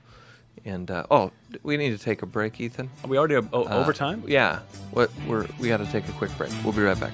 and 0.63 0.89
uh, 0.89 1.05
oh, 1.11 1.31
we 1.63 1.77
need 1.77 1.91
to 1.91 1.97
take 1.97 2.21
a 2.21 2.25
break, 2.25 2.59
Ethan. 2.59 2.89
Are 3.03 3.07
we 3.09 3.17
already 3.17 3.35
o- 3.35 3.47
o- 3.53 3.65
Uh, 3.65 3.79
overtime? 3.81 4.23
Yeah, 4.27 4.59
what 4.91 5.09
we're 5.27 5.45
we 5.59 5.67
got 5.67 5.77
to 5.77 5.85
take 5.91 6.07
a 6.07 6.11
quick 6.13 6.35
break. 6.37 6.51
We'll 6.63 6.73
be 6.73 6.81
right 6.81 6.99
back. 6.99 7.13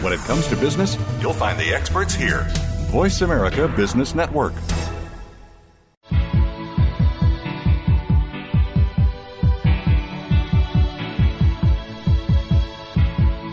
When 0.00 0.14
it 0.14 0.20
comes 0.20 0.46
to 0.48 0.56
business, 0.56 0.96
you'll 1.20 1.34
find 1.34 1.60
the 1.60 1.74
experts 1.74 2.14
here. 2.14 2.46
Voice 2.88 3.20
America 3.20 3.68
Business 3.68 4.14
Network. 4.14 4.54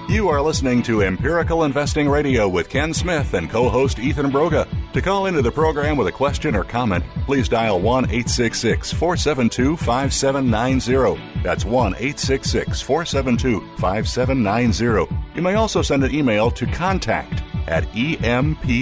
You 0.09 0.29
are 0.29 0.41
listening 0.41 0.81
to 0.83 1.03
Empirical 1.03 1.65
Investing 1.65 2.07
Radio 2.07 2.47
with 2.47 2.69
Ken 2.69 2.93
Smith 2.93 3.33
and 3.33 3.49
co 3.49 3.67
host 3.67 3.99
Ethan 3.99 4.31
Broga. 4.31 4.67
To 4.93 5.01
call 5.01 5.25
into 5.25 5.41
the 5.41 5.51
program 5.51 5.97
with 5.97 6.07
a 6.07 6.13
question 6.13 6.55
or 6.55 6.63
comment, 6.63 7.03
please 7.25 7.49
dial 7.49 7.81
1 7.81 8.05
866 8.05 8.93
472 8.93 9.75
5790. 9.75 11.43
That's 11.43 11.65
1 11.65 11.93
866 11.95 12.81
472 12.81 13.59
5790. 13.79 15.26
You 15.37 15.43
may 15.43 15.53
also 15.53 15.81
send 15.83 16.03
an 16.03 16.13
email 16.13 16.49
to 16.51 16.65
contact 16.65 17.43
at 17.67 17.83
empiradio.com. 17.93 18.73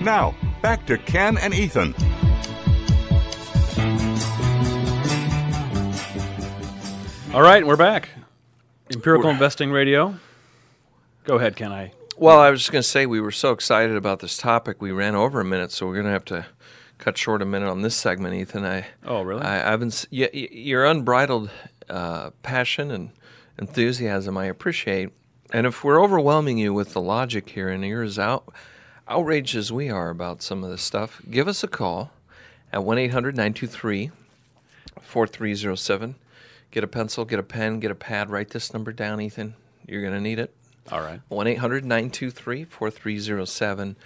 Now, 0.00 0.34
back 0.62 0.86
to 0.86 0.96
Ken 0.96 1.36
and 1.38 1.52
Ethan. 1.52 1.92
All 7.34 7.42
right, 7.42 7.66
we're 7.66 7.76
back. 7.76 8.08
Empirical 8.94 9.28
Investing 9.28 9.70
Radio. 9.72 10.14
Go 11.24 11.34
ahead, 11.36 11.54
Ken. 11.56 11.70
I 11.72 11.92
Well, 12.16 12.38
I 12.38 12.50
was 12.50 12.60
just 12.60 12.72
going 12.72 12.82
to 12.82 12.88
say 12.88 13.04
we 13.04 13.20
were 13.20 13.32
so 13.32 13.50
excited 13.52 13.94
about 13.96 14.20
this 14.20 14.38
topic, 14.38 14.80
we 14.80 14.90
ran 14.92 15.14
over 15.14 15.40
a 15.40 15.44
minute, 15.44 15.70
so 15.72 15.86
we're 15.86 15.94
going 15.94 16.06
to 16.06 16.12
have 16.12 16.24
to 16.26 16.46
cut 16.98 17.18
short 17.18 17.42
a 17.42 17.44
minute 17.44 17.68
on 17.68 17.82
this 17.82 17.94
segment, 17.96 18.34
Ethan. 18.34 18.64
I 18.64 18.86
Oh, 19.04 19.20
really? 19.22 19.42
I, 19.42 19.70
I've 19.72 19.80
been 19.80 19.88
s- 19.88 20.06
y- 20.10 20.30
y- 20.32 20.48
your 20.50 20.86
unbridled 20.86 21.50
uh, 21.90 22.30
passion 22.42 22.90
and 22.90 23.10
enthusiasm. 23.58 24.36
I 24.36 24.46
appreciate, 24.46 25.10
and 25.52 25.66
if 25.66 25.84
we're 25.84 26.02
overwhelming 26.02 26.58
you 26.58 26.72
with 26.72 26.92
the 26.92 27.00
logic 27.00 27.50
here, 27.50 27.68
and 27.68 27.84
you're 27.84 28.02
as 28.02 28.18
out 28.18 28.52
outraged 29.08 29.54
as 29.54 29.72
we 29.72 29.88
are 29.88 30.10
about 30.10 30.42
some 30.42 30.64
of 30.64 30.70
this 30.70 30.82
stuff, 30.82 31.22
give 31.30 31.48
us 31.48 31.62
a 31.62 31.68
call 31.68 32.10
at 32.72 32.82
one 32.82 32.96
923 32.96 34.10
4307 35.00 36.16
Get 36.70 36.84
a 36.84 36.88
pencil, 36.88 37.24
get 37.24 37.38
a 37.38 37.42
pen, 37.42 37.80
get 37.80 37.90
a 37.90 37.94
pad. 37.94 38.28
Write 38.28 38.50
this 38.50 38.74
number 38.74 38.92
down, 38.92 39.20
Ethan. 39.20 39.54
You're 39.86 40.02
going 40.02 40.12
to 40.12 40.20
need 40.20 40.38
it. 40.38 40.54
all 40.90 41.00
right. 41.00 41.20
1 41.28 41.46
800 41.46 41.84
923 41.84 42.64
4307. 42.64 43.96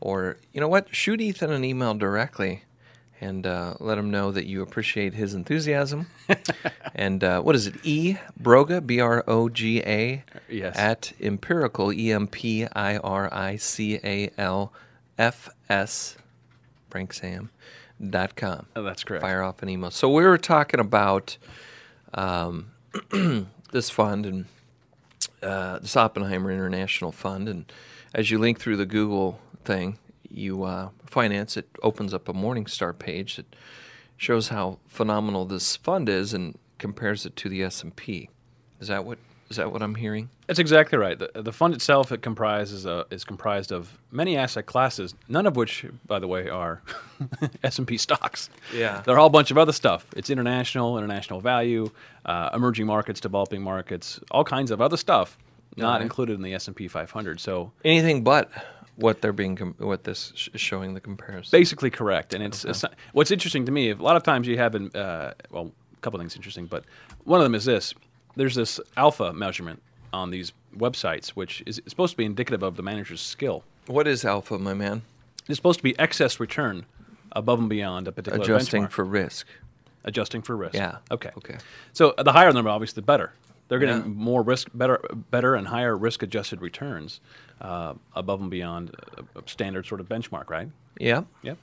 Or, 0.00 0.36
you 0.52 0.60
know 0.60 0.68
what? 0.68 0.94
Shoot 0.94 1.20
Ethan 1.20 1.52
an 1.52 1.64
email 1.64 1.94
directly 1.94 2.64
and 3.20 3.46
uh, 3.46 3.74
let 3.80 3.96
him 3.98 4.10
know 4.10 4.30
that 4.32 4.46
you 4.46 4.62
appreciate 4.62 5.14
his 5.14 5.34
enthusiasm. 5.34 6.06
and 6.94 7.22
uh, 7.24 7.40
what 7.40 7.54
is 7.54 7.66
it? 7.66 7.74
E 7.82 8.16
Broga, 8.40 8.84
B 8.86 9.00
R 9.00 9.24
O 9.26 9.48
G 9.48 9.80
A, 9.80 10.24
Yes. 10.48 10.76
at 10.76 11.12
empirical, 11.20 11.92
E 11.92 12.12
M 12.12 12.26
P 12.26 12.66
I 12.74 12.96
R 12.98 13.32
I 13.32 13.56
C 13.56 13.98
A 14.04 14.30
L 14.38 14.72
F 15.18 15.48
S, 15.68 16.16
Frank 16.90 17.12
Sam, 17.12 17.50
dot 18.10 18.36
com. 18.36 18.66
Oh, 18.76 18.82
that's 18.82 19.02
correct. 19.04 19.22
Fire 19.22 19.42
off 19.42 19.62
an 19.62 19.68
email. 19.68 19.90
So 19.90 20.08
we 20.10 20.24
were 20.24 20.38
talking 20.38 20.80
about 20.80 21.36
um, 22.14 22.72
this 23.72 23.90
fund 23.90 24.26
and 24.26 24.44
uh, 25.42 25.78
this 25.78 25.96
Oppenheimer 25.96 26.50
International 26.50 27.12
Fund, 27.12 27.48
and 27.48 27.70
as 28.14 28.30
you 28.30 28.38
link 28.38 28.58
through 28.58 28.76
the 28.76 28.86
Google 28.86 29.40
thing, 29.64 29.98
you 30.30 30.64
uh, 30.64 30.90
finance 31.04 31.56
it 31.56 31.68
opens 31.82 32.12
up 32.14 32.28
a 32.28 32.32
Morningstar 32.32 32.96
page 32.98 33.36
that 33.36 33.56
shows 34.16 34.48
how 34.48 34.78
phenomenal 34.86 35.44
this 35.44 35.76
fund 35.76 36.08
is 36.08 36.32
and 36.34 36.58
compares 36.78 37.26
it 37.26 37.36
to 37.36 37.48
the 37.48 37.62
S 37.62 37.82
and 37.82 37.94
P. 37.94 38.28
Is 38.80 38.88
that 38.88 39.04
what 39.04 39.18
is 39.48 39.58
that 39.58 39.70
what 39.70 39.80
I'm 39.80 39.94
hearing? 39.94 40.28
That's 40.48 40.58
exactly 40.58 40.98
right. 40.98 41.16
The, 41.16 41.30
the 41.42 41.52
fund 41.52 41.72
itself 41.72 42.10
it 42.10 42.20
comprises 42.20 42.84
uh, 42.84 43.04
is 43.10 43.22
comprised 43.24 43.70
of 43.72 43.96
many 44.10 44.36
asset 44.36 44.66
classes, 44.66 45.14
none 45.28 45.46
of 45.46 45.54
which, 45.54 45.86
by 46.06 46.18
the 46.18 46.26
way, 46.26 46.48
are 46.48 46.82
S 47.62 47.78
and 47.78 47.86
P 47.86 47.96
stocks. 47.96 48.50
Yeah. 48.74 49.02
they're 49.06 49.18
all 49.20 49.28
a 49.28 49.30
bunch 49.30 49.52
of 49.52 49.58
other 49.58 49.72
stuff. 49.72 50.06
It's 50.16 50.30
international, 50.30 50.98
international 50.98 51.40
value, 51.40 51.90
uh, 52.24 52.50
emerging 52.54 52.86
markets, 52.86 53.20
developing 53.20 53.62
markets, 53.62 54.18
all 54.32 54.42
kinds 54.44 54.72
of 54.72 54.80
other 54.80 54.96
stuff, 54.96 55.38
not 55.76 55.92
Right. 55.94 56.02
included 56.02 56.34
in 56.34 56.42
the 56.42 56.52
S 56.54 56.66
and 56.66 56.74
P 56.74 56.88
500. 56.88 57.38
So 57.38 57.70
Anything 57.84 58.24
but 58.24 58.50
what 58.96 59.20
they're 59.22 59.32
being 59.32 59.56
com- 59.56 59.74
what 59.78 60.04
this 60.04 60.32
sh- 60.34 60.48
is 60.54 60.60
showing 60.60 60.94
the 60.94 61.00
comparison. 61.00 61.50
basically 61.56 61.90
correct. 61.90 62.34
And 62.34 62.42
it's, 62.42 62.64
it's 62.64 62.84
what's 63.12 63.30
interesting 63.30 63.66
to 63.66 63.72
me. 63.72 63.90
A 63.90 63.94
lot 63.96 64.16
of 64.16 64.22
times 64.22 64.46
you 64.46 64.56
have, 64.58 64.74
in, 64.74 64.90
uh, 64.94 65.34
well, 65.50 65.70
a 65.94 66.00
couple 66.00 66.18
things 66.18 66.34
interesting, 66.36 66.66
but 66.66 66.84
one 67.24 67.40
of 67.40 67.44
them 67.44 67.54
is 67.54 67.64
this: 67.64 67.94
there's 68.36 68.54
this 68.54 68.80
alpha 68.96 69.32
measurement 69.32 69.82
on 70.12 70.30
these 70.30 70.52
websites, 70.76 71.28
which 71.30 71.62
is 71.66 71.80
supposed 71.86 72.12
to 72.12 72.16
be 72.16 72.24
indicative 72.24 72.62
of 72.62 72.76
the 72.76 72.82
manager's 72.82 73.20
skill. 73.20 73.64
What 73.86 74.06
is 74.06 74.24
alpha, 74.24 74.58
my 74.58 74.74
man? 74.74 75.02
It's 75.48 75.56
supposed 75.56 75.78
to 75.78 75.82
be 75.84 75.98
excess 75.98 76.40
return 76.40 76.86
above 77.32 77.58
and 77.60 77.68
beyond 77.68 78.08
a 78.08 78.12
particular 78.12 78.42
Adjusting 78.42 78.84
benchmark. 78.84 78.90
for 78.90 79.04
risk. 79.04 79.46
adjusting 80.04 80.42
for 80.42 80.56
risk. 80.56 80.74
Yeah. 80.74 80.96
Okay. 81.10 81.30
Okay. 81.36 81.58
So 81.92 82.14
the 82.18 82.32
higher 82.32 82.48
the 82.48 82.54
number, 82.54 82.70
obviously, 82.70 83.00
the 83.00 83.04
better. 83.06 83.32
They're 83.68 83.78
getting 83.78 83.96
Yeah. 83.96 84.02
more 84.08 84.42
risk, 84.42 84.68
better, 84.74 85.00
better, 85.30 85.54
and 85.54 85.66
higher 85.66 85.96
risk-adjusted 85.96 86.60
returns 86.60 87.20
uh, 87.60 87.94
above 88.14 88.40
and 88.40 88.50
beyond 88.50 88.94
a, 89.16 89.38
a 89.38 89.42
standard 89.46 89.86
sort 89.86 90.00
of 90.00 90.08
benchmark, 90.08 90.50
right? 90.50 90.68
Yeah. 90.98 91.22
Yep. 91.42 91.58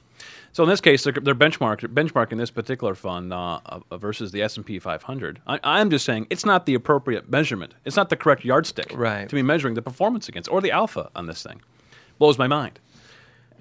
So 0.52 0.64
in 0.64 0.70
this 0.70 0.82
case, 0.82 1.04
they're, 1.04 1.14
they're 1.14 1.34
benchmark 1.36 1.80
benchmarking 1.94 2.38
this 2.38 2.52
particular 2.52 2.94
fund 2.94 3.34
uh, 3.34 3.60
uh, 3.66 3.98
versus 3.98 4.32
the 4.32 4.42
S 4.44 4.58
and 4.58 4.66
P 4.66 4.80
500. 4.80 5.42
I, 5.48 5.60
I'm 5.64 5.90
just 5.90 6.06
saying 6.06 6.28
it's 6.30 6.46
not 6.46 6.66
the 6.66 6.76
appropriate 6.76 7.30
measurement. 7.30 7.74
It's 7.86 7.96
not 7.96 8.10
the 8.10 8.16
correct 8.16 8.46
yardstick 8.46 8.92
Right. 8.94 9.28
to 9.28 9.36
be 9.36 9.42
measuring 9.42 9.74
the 9.74 9.82
performance 9.82 10.30
against 10.30 10.50
or 10.52 10.62
the 10.62 10.72
alpha 10.72 11.10
on 11.16 11.26
this 11.26 11.42
thing. 11.42 11.62
Blows 12.20 12.38
my 12.38 12.48
mind. 12.48 12.80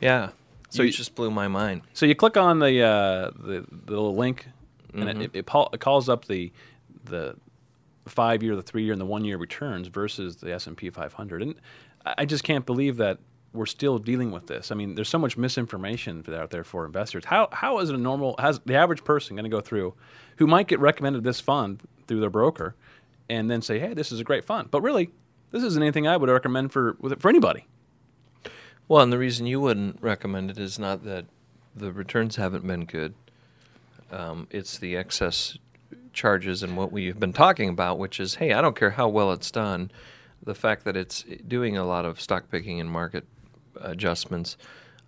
Yeah. 0.01 0.31
So 0.69 0.83
you 0.83 0.89
you- 0.89 0.93
just 0.93 1.15
blew 1.15 1.31
my 1.31 1.49
mind. 1.49 1.83
So 1.95 2.07
you 2.07 2.15
click 2.15 2.37
on 2.37 2.59
the 2.59 2.83
uh, 2.83 3.31
the, 3.37 3.65
the 3.71 3.91
little 3.93 4.15
link, 4.15 4.47
and 4.95 5.23
it, 5.23 5.31
it, 5.35 5.47
pol- 5.47 5.71
it 5.73 5.81
calls 5.81 6.09
up 6.09 6.27
the 6.27 6.53
the 7.07 7.37
five 8.07 8.43
year, 8.43 8.57
the 8.57 8.63
three 8.63 8.85
year, 8.85 8.93
and 8.93 9.01
the 9.01 9.07
one 9.07 9.25
year 9.25 9.37
returns 9.37 9.89
versus 9.89 10.37
the 10.37 10.53
S 10.53 10.67
and 10.67 10.77
P 10.77 10.91
500. 10.91 11.43
And 11.43 11.55
I 12.05 12.25
just 12.25 12.45
can't 12.45 12.67
believe 12.67 12.97
that 12.97 13.19
we're 13.53 13.67
still 13.67 13.99
dealing 13.99 14.31
with 14.31 14.47
this. 14.47 14.71
I 14.71 14.75
mean, 14.75 14.95
there's 14.95 15.09
so 15.09 15.19
much 15.19 15.37
misinformation 15.37 16.25
out 16.35 16.51
there 16.51 16.65
for 16.65 16.87
investors. 16.87 17.25
How 17.27 17.49
how 17.53 17.79
is 17.79 17.91
it 17.91 17.95
a 17.95 17.99
normal? 17.99 18.35
Has 18.39 18.61
the 18.65 18.75
average 18.75 19.05
person 19.05 19.37
going 19.37 19.45
to 19.45 19.51
go 19.51 19.61
through, 19.61 19.95
who 20.37 20.47
might 20.47 20.69
get 20.69 20.81
recommended 20.81 21.23
this 21.25 21.41
fund 21.41 21.83
through 22.07 22.21
their 22.21 22.31
broker, 22.31 22.75
and 23.29 23.51
then 23.51 23.63
say, 23.63 23.79
"Hey, 23.79 23.95
this 23.95 24.11
is 24.11 24.21
a 24.21 24.25
great 24.25 24.45
fund," 24.45 24.71
but 24.71 24.81
really, 24.81 25.11
this 25.51 25.63
isn't 25.63 25.83
anything 25.83 26.07
I 26.07 26.17
would 26.17 26.31
recommend 26.31 26.73
for 26.73 26.97
for 27.19 27.29
anybody. 27.29 27.67
Well, 28.89 29.03
and 29.03 29.13
the 29.13 29.19
reason 29.19 29.47
you 29.47 29.61
wouldn't 29.61 30.03
recommend 30.03 30.51
it 30.51 30.59
is 30.59 30.79
not 30.79 31.05
that 31.05 31.27
the 31.75 31.93
returns 31.93 32.37
haven't 32.37 32.67
been 32.67 32.85
good. 32.85 33.15
Um, 34.11 34.47
it's 34.51 34.77
the 34.77 34.97
excess 34.97 35.57
charges 36.13 36.63
and 36.63 36.77
what 36.77 36.93
we've 36.93 37.19
been 37.19 37.33
talking 37.33 37.69
about, 37.69 37.99
which 37.99 38.21
is, 38.21 38.37
hey, 38.37 38.53
I 38.53 38.61
don't 38.61 38.77
care 38.77 38.91
how 38.91 39.09
well 39.09 39.33
it's 39.33 39.51
done. 39.51 39.91
The 40.43 40.55
fact 40.55 40.85
that 40.85 40.97
it's 40.97 41.25
doing 41.47 41.77
a 41.77 41.85
lot 41.85 42.05
of 42.05 42.21
stock 42.21 42.51
picking 42.51 42.81
and 42.81 42.91
market 42.91 43.25
adjustments, 43.81 44.57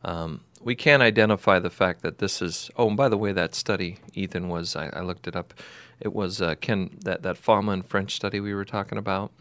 um, 0.05 0.41
we 0.61 0.75
can 0.75 1.03
identify 1.03 1.59
the 1.59 1.71
fact 1.71 2.03
that 2.03 2.19
this 2.19 2.41
is. 2.41 2.71
Oh, 2.77 2.89
and 2.89 2.97
by 2.97 3.09
the 3.09 3.19
way, 3.19 3.33
that 3.33 3.55
study, 3.55 3.99
Ethan, 4.15 4.49
was 4.49 4.77
I, 4.77 4.89
I 4.89 5.01
looked 5.01 5.27
it 5.27 5.37
up. 5.37 5.55
It 6.01 6.13
was 6.15 6.41
uh, 6.41 6.55
Ken 6.61 6.91
that 7.05 7.23
that 7.23 7.37
Fama 7.37 7.73
and 7.73 7.85
French 7.87 8.15
study 8.15 8.41
we 8.41 8.55
were 8.55 8.65
talking 8.65 8.99
about. 8.99 9.33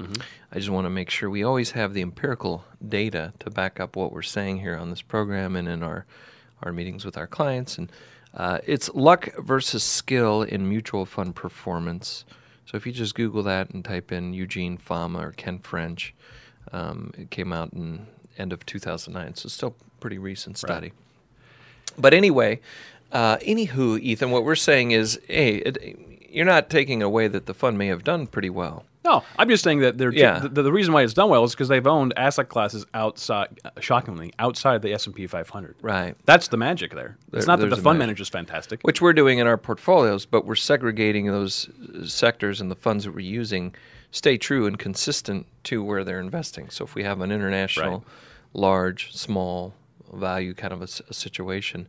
I 0.52 0.58
just 0.60 0.70
want 0.70 0.86
to 0.86 0.90
make 0.90 1.10
sure 1.10 1.30
we 1.30 1.44
always 1.44 1.72
have 1.72 1.94
the 1.94 2.02
empirical 2.02 2.66
data 2.88 3.34
to 3.40 3.50
back 3.50 3.80
up 3.80 3.96
what 3.96 4.12
we're 4.12 4.22
saying 4.22 4.60
here 4.60 4.76
on 4.78 4.90
this 4.90 5.02
program 5.02 5.56
and 5.56 5.68
in 5.68 5.84
our 5.84 6.06
our 6.62 6.72
meetings 6.72 7.06
with 7.06 7.18
our 7.18 7.28
clients. 7.28 7.78
And 7.78 7.92
uh, 8.34 8.60
it's 8.66 8.90
luck 8.94 9.30
versus 9.38 9.84
skill 9.84 10.42
in 10.42 10.68
mutual 10.68 11.06
fund 11.06 11.36
performance. 11.36 12.26
So 12.66 12.78
if 12.78 12.86
you 12.86 12.92
just 12.92 13.16
Google 13.16 13.44
that 13.44 13.70
and 13.70 13.84
type 13.84 14.12
in 14.12 14.34
Eugene 14.34 14.78
Fama 14.78 15.20
or 15.20 15.32
Ken 15.32 15.60
French, 15.60 16.14
um, 16.72 17.12
it 17.18 17.30
came 17.30 17.54
out 17.54 17.74
in 17.74 18.08
end 18.38 18.52
of 18.52 18.66
2009. 18.66 19.36
So 19.36 19.48
it's 19.48 19.54
still 19.54 19.76
pretty 20.00 20.18
recent 20.18 20.58
study. 20.58 20.94
But 21.98 22.14
anyway, 22.14 22.60
uh, 23.12 23.38
anywho, 23.38 24.00
Ethan, 24.00 24.32
what 24.32 24.44
we're 24.44 24.56
saying 24.56 24.92
is, 24.92 25.20
hey, 25.28 25.58
it, 25.58 26.28
you're 26.30 26.46
not 26.46 26.70
taking 26.70 27.04
away 27.04 27.28
that 27.28 27.46
the 27.46 27.54
fund 27.54 27.78
may 27.78 27.88
have 27.88 28.04
done 28.04 28.26
pretty 28.26 28.50
well. 28.50 28.86
No, 29.06 29.24
I'm 29.38 29.50
just 29.50 29.64
saying 29.64 29.80
that 29.80 29.98
they're 29.98 30.14
Yeah. 30.14 30.40
the, 30.40 30.62
the 30.64 30.72
reason 30.72 30.94
why 30.94 31.04
it's 31.04 31.14
done 31.14 31.30
well 31.30 31.44
is 31.44 31.52
because 31.52 31.68
they've 31.68 31.86
owned 31.86 32.14
asset 32.18 32.48
classes 32.50 32.86
outside, 32.94 33.60
shockingly, 33.82 34.34
outside 34.40 34.82
the 34.82 34.94
S 34.94 35.06
and 35.06 35.14
P 35.16 35.28
500. 35.28 35.76
Right. 35.82 36.16
That's 36.26 36.48
the 36.48 36.58
magic 36.58 36.94
there. 36.96 37.18
There- 37.30 37.38
it's 37.40 37.48
not 37.48 37.60
that 37.60 37.70
the 37.70 37.76
fund 37.78 38.00
manager 38.00 38.22
is 38.24 38.30
fantastic. 38.30 38.80
which 38.84 39.02
we're 39.02 39.14
doing 39.14 39.40
in 39.40 39.48
our 39.48 39.58
portfolios, 39.58 40.26
but 40.26 40.46
we're 40.46 40.56
segregating 40.56 41.28
those 41.28 41.70
uh, 41.70 42.06
sectors 42.06 42.62
and 42.62 42.72
the 42.72 42.76
funds 42.76 43.04
that 43.04 43.12
we're 43.14 43.20
using 43.20 43.76
stay 44.12 44.38
true 44.38 44.66
and 44.68 44.78
consistent 44.80 45.48
to 45.66 45.84
where 45.84 46.04
they're 46.04 46.20
investing. 46.20 46.70
So 46.70 46.84
if 46.86 46.96
we 46.96 47.04
have 47.04 47.20
an 47.22 47.32
international, 47.32 47.92
Right. 48.00 48.08
large, 48.54 49.14
small 49.16 49.74
value 50.14 50.54
kind 50.54 50.72
of 50.72 50.82
a 50.82 50.88
situation, 50.88 51.88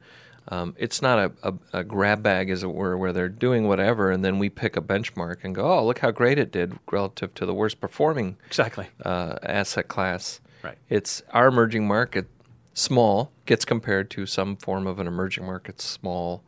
um, 0.48 0.74
it's 0.78 1.00
not 1.00 1.18
a, 1.18 1.32
a, 1.42 1.54
a 1.80 1.84
grab 1.84 2.22
bag, 2.22 2.50
as 2.50 2.62
it 2.62 2.72
were, 2.72 2.96
where 2.98 3.12
they're 3.12 3.28
doing 3.28 3.66
whatever 3.66 4.10
and 4.10 4.24
then 4.24 4.38
we 4.38 4.48
pick 4.50 4.76
a 4.76 4.80
benchmark 4.82 5.36
and 5.42 5.54
go, 5.54 5.72
oh, 5.72 5.84
look 5.86 6.00
how 6.00 6.10
great 6.10 6.38
it 6.38 6.52
did 6.52 6.78
relative 6.92 7.32
to 7.34 7.46
the 7.46 7.54
worst 7.54 7.80
performing 7.80 8.36
Exactly. 8.46 8.86
uh, 9.04 9.36
asset 9.42 9.88
class. 9.88 10.40
Right. 10.62 10.76
It's 10.88 11.22
our 11.30 11.48
emerging 11.48 11.86
market, 11.86 12.26
small, 12.74 13.30
gets 13.46 13.64
compared 13.64 14.10
to 14.10 14.26
some 14.26 14.56
form 14.56 14.86
of 14.86 14.98
an 14.98 15.06
emerging 15.06 15.46
market 15.46 15.80
small 15.80 16.42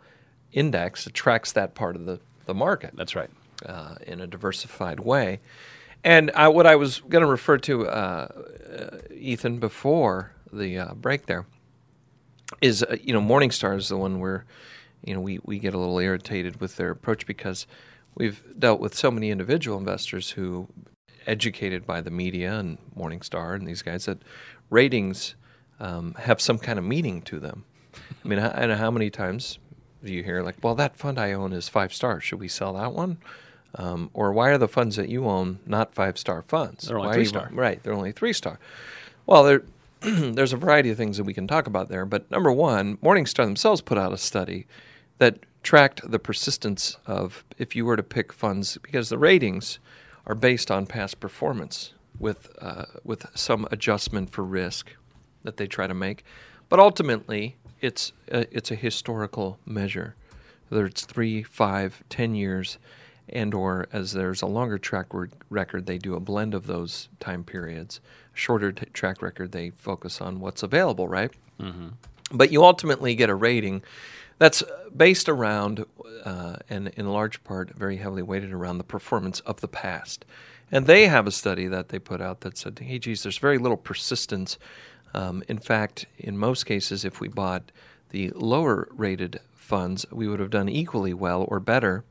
index 0.53 1.05
that 1.05 1.15
tracks 1.15 1.53
that 1.53 1.75
part 1.75 1.97
of 1.97 2.07
the, 2.07 2.21
the 2.47 2.55
market 2.55 2.93
That's 2.95 3.15
right. 3.15 3.31
uh, 3.65 3.97
in 4.07 4.21
a 4.21 4.27
diversified 4.27 5.01
way. 5.01 5.41
And 6.05 6.31
I, 6.35 6.49
what 6.49 6.67
I 6.67 6.77
was 6.77 7.01
going 7.01 7.23
to 7.23 7.31
refer 7.31 7.59
to, 7.59 7.89
uh, 7.89 8.29
uh, 8.79 8.99
Ethan, 9.13 9.59
before 9.59 10.33
the 10.53 10.79
uh, 10.79 10.95
break 10.95 11.27
there, 11.27 11.47
is 12.61 12.83
uh, 12.83 12.97
you 13.03 13.13
know 13.13 13.21
Morningstar 13.21 13.77
is 13.77 13.89
the 13.89 13.97
one 13.97 14.21
where 14.21 14.45
you 15.05 15.15
know 15.15 15.21
we, 15.21 15.41
we 15.45 15.59
get 15.59 15.75
a 15.75 15.79
little 15.79 15.99
irritated 15.99 16.61
with 16.61 16.77
their 16.77 16.91
approach 16.91 17.27
because 17.27 17.67
we've 18.15 18.43
dealt 18.59 18.81
with 18.81 18.95
so 18.95 19.11
many 19.11 19.31
individual 19.31 19.79
investors 19.79 20.31
who 20.31 20.69
educated 21.27 21.87
by 21.87 22.01
the 22.01 22.11
media 22.11 22.59
and 22.59 22.79
Morningstar 22.97 23.55
and 23.55 23.67
these 23.67 23.83
guys 23.83 24.05
that 24.07 24.19
ratings 24.71 25.35
um, 25.81 26.15
have 26.21 26.41
some 26.41 26.59
kind 26.59 26.79
of 26.79 26.85
meaning 26.85 27.21
to 27.23 27.39
them. 27.39 27.65
I 28.25 28.29
mean, 28.29 28.39
I 28.39 28.67
know 28.67 28.77
how 28.77 28.91
many 28.91 29.11
times 29.11 29.59
do 30.05 30.13
you 30.13 30.23
hear 30.23 30.43
like, 30.43 30.57
"Well, 30.63 30.75
that 30.77 30.97
fund 30.97 31.19
I 31.19 31.33
own 31.33 31.53
is 31.53 31.69
five 31.69 31.93
stars. 31.93 32.25
Should 32.25 32.41
we 32.41 32.49
sell 32.49 32.75
that 32.75 32.93
one?" 32.93 33.19
Um, 33.75 34.11
or 34.15 34.33
why 34.33 34.51
are 34.51 34.59
the 34.59 34.69
funds 34.69 34.97
that 34.97 35.09
you 35.09 35.27
own 35.27 35.59
not 35.67 35.93
five 35.93 36.17
star 36.19 36.43
funds? 36.43 36.87
They're 36.87 36.99
only 36.99 37.09
Why 37.09 37.15
three-star. 37.15 37.51
Right, 37.53 37.83
they're 37.83 37.93
only 37.93 38.13
three 38.13 38.33
star. 38.33 38.59
Well, 39.27 39.45
there, 39.45 39.63
there's 40.01 40.53
a 40.53 40.57
variety 40.57 40.91
of 40.91 40.97
things 40.97 41.17
that 41.17 41.25
we 41.25 41.35
can 41.35 41.47
talk 41.47 41.67
about 41.67 41.89
there. 41.89 42.05
But 42.05 42.31
number 42.31 42.53
one, 42.53 42.97
Morningstar 42.99 43.45
themselves 43.45 43.81
put 43.81 43.99
out 43.99 44.13
a 44.13 44.19
study 44.19 44.67
that 45.19 45.39
tracked 45.63 46.09
the 46.09 46.19
persistence 46.19 46.97
of 47.07 47.45
if 47.59 47.75
you 47.75 47.85
were 47.85 47.97
to 47.97 48.03
pick 48.03 48.33
funds 48.33 48.79
because 48.83 49.09
the 49.09 49.19
ratings 49.19 49.79
are 50.27 50.35
based 50.35 50.71
on 50.71 50.87
past 50.87 51.19
performance 51.21 51.93
with 52.19 52.51
uh, 52.61 52.85
with 53.05 53.27
some 53.35 53.67
adjustment 53.71 54.31
for 54.31 54.45
risk 54.45 54.93
that 55.43 55.57
they 55.57 55.67
try 55.67 55.87
to 55.87 55.95
make. 55.95 56.25
But 56.69 56.81
ultimately, 56.81 57.57
it's 57.81 58.13
a, 58.29 58.47
it's 58.57 58.71
a 58.71 58.75
historical 58.75 59.59
measure, 59.65 60.15
whether 60.69 60.87
it's 60.87 61.05
three, 61.05 61.43
five, 61.43 62.03
ten 62.09 62.35
years, 62.35 62.79
and 63.29 63.55
or 63.55 63.87
as 63.93 64.13
there's 64.13 64.43
a 64.43 64.47
longer 64.47 64.79
track 64.79 65.07
record, 65.51 65.87
they 65.87 65.99
do 65.99 66.15
a 66.15 66.21
blend 66.21 66.55
of 66.55 66.67
those 66.67 67.09
time 67.21 67.45
periods. 67.45 68.01
Shorter 68.37 68.71
t- 68.73 68.87
track 68.93 69.23
record, 69.23 69.53
they 69.53 69.71
focus 69.71 70.21
on 70.21 70.41
what's 70.41 70.63
available, 70.63 71.09
right? 71.09 71.31
But 72.31 72.53
you 72.53 72.65
ultimately 72.65 73.15
get 73.15 73.31
a 73.31 73.35
rating 73.35 73.83
that's 74.39 74.63
based 74.95 75.29
around, 75.29 75.85
uh, 76.25 76.57
and 76.69 76.89
in 76.89 77.09
large 77.09 77.43
part, 77.45 77.71
very 77.75 77.97
heavily 77.97 78.23
weighted 78.23 78.53
around 78.53 78.79
the 78.79 78.85
performance 78.85 79.41
of 79.41 79.61
the 79.61 79.69
past. 79.69 80.25
And 80.71 80.87
they 80.87 81.07
have 81.07 81.27
a 81.27 81.31
study 81.31 81.67
that 81.69 81.89
they 81.89 81.99
put 81.99 82.21
out 82.21 82.41
that 82.41 82.59
said, 82.59 82.79
hey, 82.79 82.99
geez, 82.99 83.23
there's 83.23 83.39
very 83.39 83.59
little 83.59 83.77
persistence. 83.77 84.59
Um, 85.15 85.43
in 85.49 85.59
fact, 85.59 86.07
in 86.19 86.37
most 86.37 86.67
cases, 86.67 87.05
if 87.05 87.21
we 87.21 87.29
bought 87.29 87.73
the 88.11 88.31
lower 88.31 88.89
rated 88.91 89.41
funds, 89.55 90.05
we 90.13 90.29
would 90.29 90.41
have 90.41 90.51
done 90.51 90.69
equally 90.69 91.15
well 91.15 91.47
or 91.49 91.61
better 91.61 92.05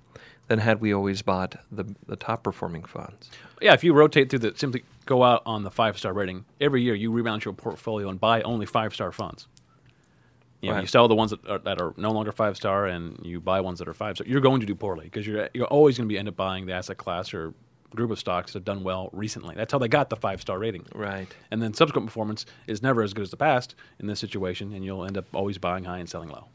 than 0.47 0.59
had 0.59 0.79
we 0.81 0.93
always 0.93 1.21
bought 1.21 1.55
the 1.71 1.85
the 2.07 2.15
top 2.15 2.43
performing 2.43 2.83
funds. 2.83 3.29
Yeah, 3.61 3.73
if 3.73 3.83
you 3.83 3.93
rotate 3.93 4.29
through 4.29 4.39
the 4.39 4.53
simply 4.55 4.83
go 5.05 5.23
out 5.23 5.41
on 5.45 5.63
the 5.63 5.71
five 5.71 5.97
star 5.97 6.13
rating 6.13 6.45
every 6.61 6.81
year, 6.81 6.95
you 6.95 7.11
rebalance 7.11 7.45
your 7.45 7.53
portfolio 7.53 8.09
and 8.09 8.19
buy 8.19 8.41
only 8.41 8.65
five 8.65 8.93
star 8.93 9.11
funds. 9.11 9.47
You, 10.61 10.69
know, 10.69 10.75
Right. 10.75 10.81
you 10.81 10.87
sell 10.87 11.07
the 11.07 11.15
ones 11.15 11.31
that 11.31 11.47
are, 11.47 11.59
that 11.59 11.79
are 11.81 11.93
no 11.97 12.11
longer 12.11 12.31
five 12.31 12.55
star, 12.57 12.87
and 12.87 13.19
you 13.23 13.39
buy 13.39 13.61
ones 13.61 13.79
that 13.79 13.87
are 13.87 13.93
five 13.93 14.15
star. 14.17 14.27
You're 14.27 14.41
going 14.41 14.61
to 14.61 14.65
do 14.65 14.73
poorly 14.75 15.05
because 15.05 15.27
you're 15.27 15.49
you're 15.53 15.67
always 15.67 15.97
going 15.97 16.07
to 16.07 16.13
be 16.13 16.17
end 16.17 16.27
up 16.27 16.35
buying 16.35 16.65
the 16.65 16.73
asset 16.73 16.97
class 16.97 17.33
or 17.33 17.53
group 17.95 18.11
of 18.11 18.19
stocks 18.19 18.51
that 18.53 18.59
have 18.59 18.65
done 18.65 18.83
well 18.83 19.09
recently. 19.13 19.55
That's 19.55 19.71
how 19.71 19.77
they 19.79 19.87
got 19.87 20.09
the 20.09 20.15
five 20.17 20.41
star 20.41 20.57
rating. 20.59 20.85
Right. 20.93 21.27
And 21.51 21.61
then 21.61 21.73
subsequent 21.73 22.07
performance 22.07 22.45
is 22.67 22.81
never 22.81 23.03
as 23.03 23.13
good 23.13 23.21
as 23.21 23.31
the 23.31 23.37
past 23.37 23.75
in 23.99 24.07
this 24.07 24.19
situation, 24.19 24.73
and 24.73 24.83
you'll 24.83 25.05
end 25.05 25.17
up 25.17 25.25
always 25.33 25.57
buying 25.57 25.85
high 25.85 25.99
and 25.99 26.09
selling 26.09 26.29
low. 26.29 26.45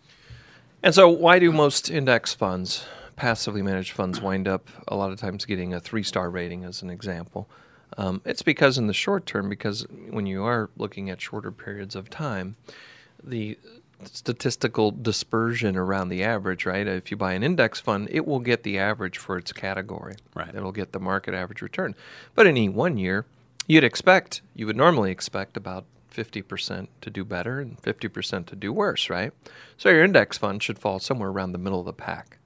And 0.82 0.94
so, 0.94 1.08
why 1.08 1.38
do 1.38 1.52
most 1.52 1.90
index 1.90 2.34
funds, 2.34 2.84
passively 3.20 3.60
managed 3.60 3.92
funds, 3.92 4.18
wind 4.18 4.48
up 4.48 4.70
a 4.88 4.96
lot 4.96 5.12
of 5.12 5.20
times 5.20 5.44
getting 5.44 5.74
a 5.74 5.78
three 5.78 6.02
star 6.02 6.30
rating, 6.30 6.64
as 6.64 6.80
an 6.80 6.88
example? 6.88 7.50
Um, 7.98 8.22
it's 8.24 8.40
because, 8.40 8.78
in 8.78 8.86
the 8.86 8.94
short 8.94 9.26
term, 9.26 9.50
because 9.50 9.86
when 10.08 10.24
you 10.24 10.42
are 10.44 10.70
looking 10.78 11.10
at 11.10 11.20
shorter 11.20 11.52
periods 11.52 11.94
of 11.94 12.08
time, 12.08 12.56
the 13.22 13.58
statistical 14.04 14.90
dispersion 14.90 15.76
around 15.76 16.08
the 16.08 16.24
average, 16.24 16.64
right? 16.64 16.86
If 16.86 17.10
you 17.10 17.18
buy 17.18 17.34
an 17.34 17.42
index 17.42 17.78
fund, 17.78 18.08
it 18.10 18.26
will 18.26 18.38
get 18.38 18.62
the 18.62 18.78
average 18.78 19.18
for 19.18 19.36
its 19.36 19.52
category. 19.52 20.16
Right. 20.34 20.54
It'll 20.54 20.72
get 20.72 20.92
the 20.92 20.98
market 20.98 21.34
average 21.34 21.60
return. 21.60 21.94
But 22.34 22.46
in 22.46 22.56
any 22.56 22.70
one 22.70 22.96
year, 22.96 23.26
you'd 23.66 23.84
expect, 23.84 24.40
you 24.54 24.64
would 24.64 24.78
normally 24.78 25.10
expect 25.10 25.58
about 25.58 25.84
50% 26.10 26.88
to 27.02 27.10
do 27.10 27.22
better 27.22 27.60
and 27.60 27.76
50% 27.82 28.46
to 28.46 28.56
do 28.56 28.72
worse, 28.72 29.10
right? 29.10 29.34
So 29.76 29.90
your 29.90 30.04
index 30.04 30.38
fund 30.38 30.62
should 30.62 30.78
fall 30.78 30.98
somewhere 31.00 31.28
around 31.28 31.52
the 31.52 31.58
middle 31.58 31.80
of 31.80 31.86
the 31.86 31.92
pack. 31.92 32.38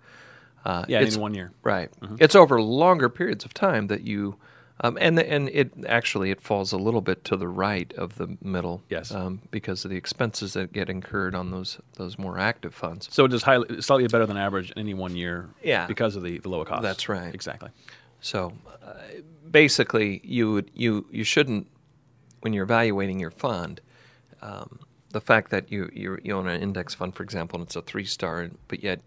Uh, 0.65 0.85
Yeah, 0.89 0.99
it's- 1.01 1.15
in 1.17 1.21
one 1.21 1.35
year. 1.35 1.53
Right. 1.63 1.91
It's 2.19 2.35
over 2.35 2.61
longer 2.61 3.09
periods 3.09 3.45
of 3.45 3.53
time 3.53 3.89
that 3.89 4.01
you, 4.03 4.37
um, 4.81 4.97
and 5.01 5.19
the, 5.19 5.31
and 5.31 5.49
it 5.51 5.73
actually 5.87 6.31
it 6.31 6.41
falls 6.41 6.73
a 6.73 6.79
little 6.79 7.01
bit 7.03 7.23
to 7.25 7.37
the 7.37 7.49
right 7.49 7.93
of 7.95 8.17
the 8.17 8.37
middle. 8.43 8.83
Yes. 8.89 9.13
Um, 9.13 9.41
because 9.51 9.85
of 9.85 9.91
the 9.91 9.97
expenses 9.97 10.55
that 10.55 10.73
get 10.73 10.89
incurred 10.89 11.35
on 11.35 11.51
those 11.51 11.79
those 11.97 12.19
more 12.19 12.39
active 12.39 12.75
funds. 12.75 13.09
So 13.13 13.25
it 13.27 13.33
is 13.33 13.43
highly, 13.43 13.81
slightly 13.83 14.09
better 14.09 14.27
than 14.27 14.37
average 14.37 14.71
in 14.73 14.79
any 14.79 14.95
one 14.95 15.15
year. 15.17 15.49
Yeah. 15.63 15.87
Because 15.87 16.17
of 16.17 16.23
the, 16.23 16.39
the 16.39 16.49
lower 16.49 16.65
cost. 16.65 16.83
That's 16.83 17.09
right. 17.09 17.35
Exactly. 17.35 17.71
So 18.21 18.53
uh, 18.83 18.95
basically, 19.51 20.21
you 20.25 20.53
would 20.53 20.71
you 20.75 21.07
you 21.11 21.25
shouldn't 21.25 21.67
when 22.41 22.53
you're 22.53 22.65
evaluating 22.65 23.21
your 23.21 23.31
fund. 23.31 23.81
Um, 24.43 24.81
the 25.11 25.21
fact 25.21 25.51
that 25.51 25.71
you, 25.71 25.89
you 25.93 26.19
you 26.23 26.35
own 26.35 26.49
an 26.49 26.61
index 26.61 26.95
fund, 26.95 27.15
for 27.15 27.23
example, 27.23 27.59
and 27.61 27.67
it's 27.67 27.77
a 27.77 27.83
three 27.83 28.05
star, 28.05 28.51
but 28.69 28.83
yet 28.83 29.01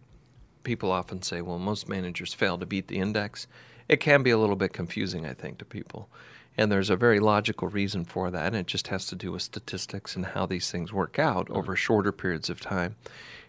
people 0.67 0.91
often 0.91 1.21
say, 1.21 1.41
well, 1.41 1.57
most 1.57 1.87
managers 1.87 2.33
fail 2.33 2.57
to 2.57 2.65
beat 2.65 2.89
the 2.89 2.97
index. 2.97 3.47
It 3.87 4.01
can 4.01 4.21
be 4.21 4.31
a 4.31 4.37
little 4.37 4.57
bit 4.57 4.73
confusing, 4.73 5.25
I 5.25 5.33
think, 5.33 5.59
to 5.59 5.65
people. 5.65 6.09
And 6.57 6.69
there's 6.69 6.89
a 6.89 6.97
very 6.97 7.21
logical 7.21 7.69
reason 7.69 8.03
for 8.03 8.29
that, 8.31 8.47
and 8.47 8.55
it 8.57 8.67
just 8.67 8.89
has 8.89 9.05
to 9.07 9.15
do 9.15 9.31
with 9.31 9.43
statistics 9.43 10.17
and 10.17 10.25
how 10.25 10.45
these 10.45 10.69
things 10.69 10.91
work 10.91 11.17
out 11.17 11.49
over 11.49 11.77
shorter 11.77 12.11
periods 12.11 12.49
of 12.49 12.59
time. 12.59 12.97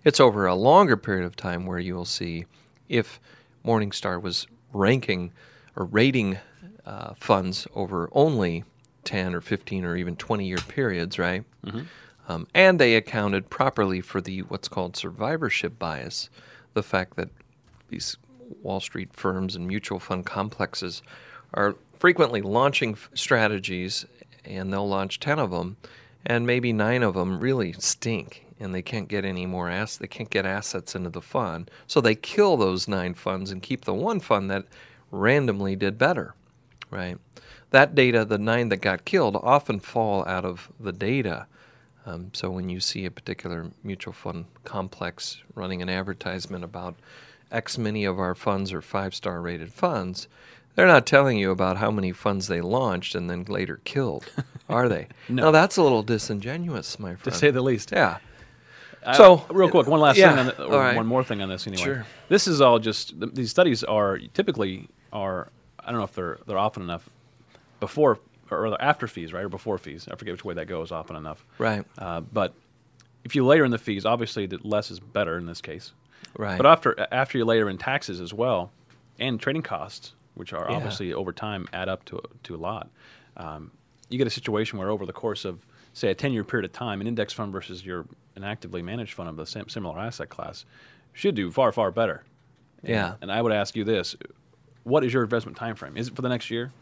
It's 0.04 0.20
over 0.20 0.46
a 0.46 0.54
longer 0.54 0.96
period 0.96 1.26
of 1.26 1.34
time 1.34 1.66
where 1.66 1.80
you'll 1.80 2.04
see 2.04 2.44
if 2.88 3.18
Morningstar 3.64 4.22
was 4.22 4.46
ranking 4.72 5.32
or 5.74 5.86
rating 5.86 6.38
uh, 6.86 7.14
funds 7.18 7.66
over 7.74 8.08
only 8.12 8.62
10 9.02 9.34
or 9.34 9.40
15 9.40 9.84
or 9.84 9.96
even 9.96 10.14
20 10.14 10.46
year 10.46 10.58
periods, 10.68 11.18
right? 11.18 11.42
Um, 12.28 12.46
and 12.54 12.78
they 12.78 12.94
accounted 12.94 13.50
properly 13.50 14.02
for 14.02 14.20
the 14.20 14.40
what's 14.42 14.68
called 14.68 14.96
survivorship 14.96 15.78
bias, 15.80 16.28
the 16.74 16.82
fact 16.82 17.16
that 17.16 17.28
these 17.88 18.16
Wall 18.62 18.80
Street 18.80 19.12
firms 19.12 19.56
and 19.56 19.66
mutual 19.66 19.98
fund 19.98 20.24
complexes 20.26 21.02
are 21.54 21.76
frequently 21.98 22.40
launching 22.40 22.96
strategies, 23.14 24.06
and 24.44 24.72
they'll 24.72 24.88
launch 24.88 25.20
10 25.20 25.38
of 25.38 25.50
them, 25.50 25.76
and 26.24 26.46
maybe 26.46 26.72
nine 26.72 27.02
of 27.02 27.14
them 27.14 27.40
really 27.40 27.72
stink, 27.72 28.46
and 28.60 28.74
they 28.74 28.82
can't 28.82 29.08
get 29.08 29.24
any 29.24 29.46
more 29.46 29.68
ass. 29.68 29.96
They 29.96 30.06
can't 30.06 30.30
get 30.30 30.46
assets 30.46 30.94
into 30.94 31.10
the 31.10 31.22
fund, 31.22 31.70
so 31.86 32.00
they 32.00 32.14
kill 32.14 32.56
those 32.56 32.88
nine 32.88 33.14
funds 33.14 33.50
and 33.50 33.62
keep 33.62 33.84
the 33.84 33.94
one 33.94 34.20
fund 34.20 34.50
that 34.50 34.64
randomly 35.10 35.76
did 35.76 35.98
better, 35.98 36.34
right? 36.90 37.18
That 37.70 37.94
data, 37.94 38.24
the 38.24 38.38
nine 38.38 38.70
that 38.70 38.78
got 38.78 39.04
killed, 39.04 39.36
often 39.36 39.80
fall 39.80 40.26
out 40.26 40.44
of 40.44 40.70
the 40.80 40.92
data. 40.92 41.46
Um, 42.09 42.30
so 42.32 42.50
when 42.50 42.68
you 42.68 42.80
see 42.80 43.04
a 43.04 43.11
particular 43.11 43.70
mutual 43.82 44.12
fund 44.12 44.46
complex 44.64 45.42
running 45.54 45.82
an 45.82 45.88
advertisement 45.90 46.64
about 46.64 46.94
X 47.52 47.76
many 47.78 48.04
of 48.04 48.18
our 48.18 48.34
funds 48.34 48.72
are 48.72 48.80
five 48.82 49.14
star 49.14 49.40
rated 49.40 49.72
funds, 49.72 50.28
they're 50.74 50.86
not 50.86 51.06
telling 51.06 51.38
you 51.38 51.50
about 51.50 51.76
how 51.78 51.90
many 51.90 52.12
funds 52.12 52.46
they 52.46 52.61
launched 52.61 53.14
and 53.14 53.28
then 53.28 53.44
later 53.44 53.80
killed, 53.84 54.24
are 54.68 54.88
they? 54.88 55.09
No. 55.28 55.44
Now 55.44 55.50
that's 55.50 55.76
a 55.76 55.82
little 55.82 56.02
disingenuous, 56.02 56.98
my 56.98 57.14
friend. 57.14 57.24
To 57.24 57.30
say 57.38 57.50
the 57.50 57.62
least. 57.62 57.90
yeah. 57.92 58.18
Uh, 59.04 59.12
So- 59.12 59.44
real 59.50 59.70
quick, 59.70 59.86
one 59.86 60.00
last 60.00 60.16
Yeah, 60.16 60.30
thing, 60.30 60.38
on 60.40 60.46
the, 60.46 60.64
or 60.64 60.80
right. 60.80 60.96
one 60.96 61.06
more 61.06 61.22
thing 61.24 61.42
on 61.42 61.48
this 61.48 61.66
anyway. 61.66 61.82
Sure. 61.82 62.06
This 62.28 62.46
is 62.48 62.61
all 62.61 62.78
just 62.78 63.18
th- 63.20 63.34
these 63.34 63.50
studies 63.50 63.84
are 63.84 64.18
typically 64.34 64.88
are 65.12 65.48
I 65.80 65.90
don't 65.90 65.98
know 65.98 66.04
if 66.04 66.14
they're 66.14 66.38
they're 66.46 66.59
often 66.59 66.82
enough 66.82 67.09
before 67.80 68.18
or 68.51 68.62
rather 68.62 68.80
after 68.80 69.07
fees, 69.07 69.32
right, 69.32 69.44
or 69.44 69.49
before 69.49 69.78
fees. 69.78 70.09
I 70.11 70.16
forget 70.16 70.32
which 70.32 70.44
way 70.44 70.55
that 70.55 70.66
goes. 70.66 70.92
Often 70.92 71.16
enough, 71.16 71.44
Right. 71.59 71.84
Uh, 71.99 72.20
but 72.20 72.55
if 73.24 73.34
you 73.34 73.44
layer 73.44 73.64
in 73.64 73.70
the 73.70 73.78
fees, 73.78 74.07
obviously 74.07 74.46
the 74.46 74.59
less 74.62 74.90
is 74.90 75.01
better 75.01 75.36
in 75.38 75.46
this 75.46 75.61
case. 75.61 75.92
Right. 76.36 76.57
But 76.57 76.66
after 76.66 77.07
after 77.12 77.38
you 77.38 77.44
layer 77.44 77.68
in 77.68 77.78
taxes 77.78 78.20
as 78.20 78.32
well, 78.34 78.70
and 79.18 79.38
trading 79.40 79.62
costs, 79.62 80.12
which 80.34 80.53
are 80.53 80.66
Yeah. 80.70 80.76
obviously 80.76 81.12
over 81.12 81.32
time 81.32 81.66
add 81.72 81.88
up 81.88 82.05
to 82.07 82.20
to 82.44 82.55
a 82.55 82.57
lot, 82.59 82.88
um, 83.36 83.70
you 84.09 84.18
get 84.18 84.26
a 84.26 84.30
situation 84.30 84.78
where 84.78 84.90
over 84.90 85.05
the 85.07 85.12
course 85.12 85.44
of 85.44 85.64
say 85.92 86.11
a 86.11 86.14
ten 86.14 86.32
year 86.32 86.44
period 86.44 86.64
of 86.64 86.72
time, 86.72 87.01
an 87.01 87.07
index 87.07 87.32
fund 87.32 87.53
versus 87.53 87.84
your 87.84 88.07
an 88.36 88.44
actively 88.44 88.82
managed 88.82 89.14
fund 89.14 89.28
of 89.28 89.36
the 89.36 89.44
same, 89.46 89.68
similar 89.68 89.99
asset 89.99 90.28
class 90.28 90.64
should 91.12 91.34
do 91.34 91.51
far 91.51 91.72
far 91.72 91.90
better. 91.90 92.22
And- 92.82 92.90
Yeah. 92.90 93.14
And 93.20 93.32
I 93.32 93.42
would 93.42 93.53
ask 93.53 93.74
you 93.74 93.82
this: 93.84 94.14
What 94.84 95.03
is 95.05 95.12
your 95.12 95.24
investment 95.24 95.57
time 95.57 95.74
frame? 95.74 95.96
Is 95.96 96.09
it 96.09 96.14
for 96.16 96.22
the 96.22 96.28
next 96.28 96.51
year? 96.51 96.72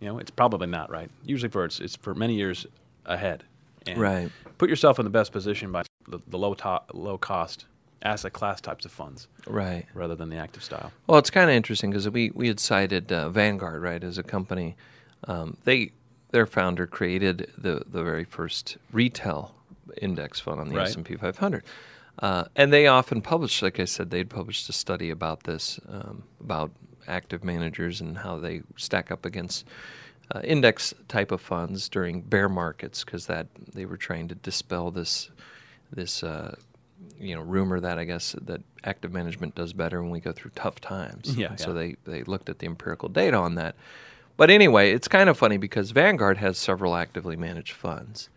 You 0.00 0.08
know, 0.08 0.18
it's 0.18 0.30
probably 0.30 0.66
not 0.66 0.90
right. 0.90 1.10
Usually 1.24 1.50
for 1.50 1.64
it's, 1.64 1.80
it's 1.80 1.96
for 1.96 2.14
many 2.14 2.34
years 2.34 2.66
ahead. 3.04 3.44
And 3.86 3.98
Right. 3.98 4.30
Put 4.58 4.68
yourself 4.68 4.98
in 4.98 5.04
the 5.04 5.10
best 5.10 5.32
position 5.32 5.72
by 5.72 5.82
the, 6.08 6.18
the 6.26 6.38
low 6.38 6.54
to, 6.54 6.82
low 6.92 7.18
cost 7.18 7.66
asset 8.02 8.32
class 8.32 8.60
types 8.60 8.84
of 8.84 8.92
funds 8.92 9.26
Right. 9.46 9.86
rather 9.94 10.14
than 10.14 10.28
the 10.28 10.36
active 10.36 10.62
style. 10.62 10.92
Well, 11.06 11.18
it's 11.18 11.30
kind 11.30 11.48
of 11.50 11.56
interesting 11.56 11.90
because 11.90 12.08
we, 12.10 12.30
we 12.34 12.48
had 12.48 12.60
cited 12.60 13.10
uh, 13.10 13.28
Vanguard, 13.30 13.82
right, 13.82 14.02
as 14.02 14.18
a 14.18 14.22
company. 14.22 14.76
Um, 15.24 15.56
they 15.64 15.92
their 16.30 16.46
founder 16.46 16.86
created 16.86 17.50
the 17.56 17.82
the 17.88 18.02
very 18.02 18.24
first 18.24 18.76
retail 18.92 19.54
index 20.02 20.40
fund 20.40 20.60
on 20.60 20.68
the 20.68 20.76
Right. 20.76 20.88
S 20.88 20.94
and 20.94 21.04
P 21.04 21.16
500, 21.16 21.64
uh, 22.18 22.44
and 22.54 22.72
they 22.72 22.86
often 22.86 23.22
published, 23.22 23.62
like 23.62 23.80
I 23.80 23.86
said, 23.86 24.10
they'd 24.10 24.28
published 24.28 24.68
a 24.68 24.72
study 24.72 25.08
about 25.10 25.44
this, 25.44 25.80
um, 25.88 26.24
about 26.40 26.70
active 27.08 27.44
managers 27.44 28.00
and 28.00 28.18
how 28.18 28.38
they 28.38 28.62
stack 28.76 29.10
up 29.10 29.24
against. 29.24 29.64
Uh, 30.34 30.40
index 30.42 30.92
type 31.06 31.30
of 31.30 31.40
funds 31.40 31.88
during 31.88 32.20
bear 32.20 32.48
markets 32.48 33.04
because 33.04 33.26
that 33.26 33.46
they 33.74 33.86
were 33.86 33.96
trying 33.96 34.26
to 34.26 34.34
dispel 34.34 34.90
this 34.90 35.30
this 35.92 36.24
uh, 36.24 36.52
you 37.18 37.34
know 37.34 37.40
rumor 37.40 37.80
that 37.80 37.98
I 37.98 38.04
guess 38.04 38.34
that 38.42 38.60
active 38.84 39.12
management 39.12 39.54
does 39.54 39.72
better 39.72 40.02
when 40.02 40.10
we 40.10 40.20
go 40.20 40.32
through 40.32 40.52
tough 40.54 40.80
times. 40.80 41.36
Yeah, 41.36 41.48
And 41.50 41.60
so 41.60 41.72
they 41.72 41.96
they 42.04 42.22
looked 42.24 42.48
at 42.48 42.58
the 42.58 42.66
empirical 42.66 43.08
data 43.08 43.36
on 43.36 43.54
that. 43.56 43.74
But 44.36 44.50
anyway, 44.50 44.92
it's 44.92 45.08
kind 45.08 45.30
of 45.30 45.38
funny 45.38 45.56
because 45.56 45.92
Vanguard 45.92 46.36
has 46.38 46.58
several 46.58 46.94
actively 46.94 47.36
managed 47.36 47.72
funds, 47.72 48.28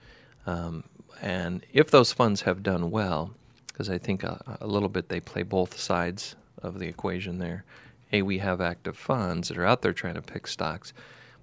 um, 0.45 0.83
and 1.21 1.65
if 1.73 1.91
those 1.91 2.13
funds 2.13 2.41
have 2.41 2.63
done 2.63 2.89
well, 2.89 3.31
because 3.67 3.89
I 3.89 3.97
think 3.97 4.23
a, 4.23 4.57
a 4.61 4.67
little 4.67 4.89
bit 4.89 5.09
they 5.09 5.19
play 5.19 5.43
both 5.43 5.77
sides 5.77 6.35
of 6.61 6.79
the 6.79 6.87
equation 6.87 7.39
there. 7.39 7.65
Hey, 8.09 8.23
we 8.23 8.39
have 8.39 8.59
active 8.59 8.97
funds 8.97 9.49
that 9.49 9.57
are 9.57 9.65
out 9.65 9.83
there 9.83 9.93
trying 9.93 10.15
to 10.15 10.21
pick 10.23 10.47
stocks. 10.47 10.93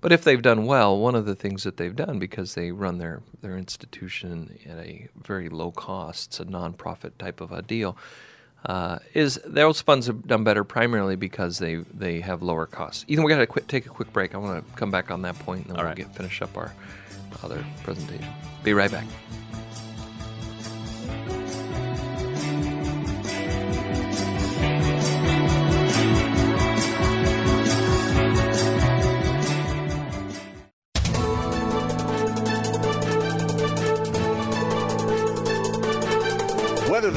But 0.00 0.10
if 0.10 0.24
they've 0.24 0.42
done 0.42 0.66
well, 0.66 0.98
one 0.98 1.14
of 1.14 1.24
the 1.24 1.36
things 1.36 1.62
that 1.62 1.76
they've 1.76 1.94
done 1.94 2.18
because 2.18 2.54
they 2.54 2.72
run 2.72 2.98
their, 2.98 3.22
their 3.40 3.56
institution 3.56 4.58
at 4.68 4.76
a 4.78 5.08
very 5.16 5.48
low 5.48 5.70
cost, 5.70 6.30
it's 6.30 6.40
a 6.40 6.44
nonprofit 6.44 7.12
type 7.18 7.40
of 7.40 7.52
a 7.52 7.62
deal, 7.62 7.96
uh, 8.64 8.98
is 9.14 9.40
those 9.46 9.80
funds 9.80 10.08
have 10.08 10.26
done 10.26 10.42
better 10.42 10.64
primarily 10.64 11.14
because 11.14 11.58
they, 11.58 11.76
they 11.76 12.20
have 12.20 12.42
lower 12.42 12.66
costs. 12.66 13.04
Ethan, 13.06 13.24
we 13.24 13.32
got 13.32 13.48
to 13.48 13.60
take 13.62 13.86
a 13.86 13.90
quick 13.90 14.12
break. 14.12 14.34
I 14.34 14.38
want 14.38 14.66
to 14.66 14.76
come 14.76 14.90
back 14.90 15.12
on 15.12 15.22
that 15.22 15.38
point, 15.38 15.62
and 15.62 15.70
then 15.70 15.76
All 15.76 15.84
we'll 15.84 15.90
right. 15.90 15.96
get 15.96 16.14
finish 16.16 16.42
up 16.42 16.56
our 16.56 16.72
other 17.44 17.64
presentation. 17.84 18.26
Be 18.64 18.74
right 18.74 18.90
back. 18.90 19.06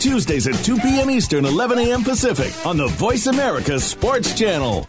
Tuesdays 0.00 0.46
at 0.46 0.54
2 0.64 0.78
p.m. 0.78 1.10
Eastern, 1.10 1.44
11 1.44 1.78
a.m. 1.78 2.02
Pacific 2.02 2.54
on 2.66 2.78
the 2.78 2.86
Voice 2.86 3.26
America 3.26 3.78
Sports 3.78 4.34
Channel. 4.34 4.88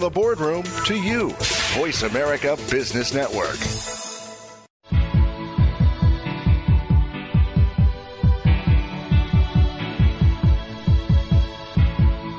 The 0.00 0.08
boardroom 0.08 0.62
to 0.86 0.94
you, 0.94 1.28
Voice 1.76 2.04
America 2.04 2.56
Business 2.70 3.12
Network. 3.12 3.58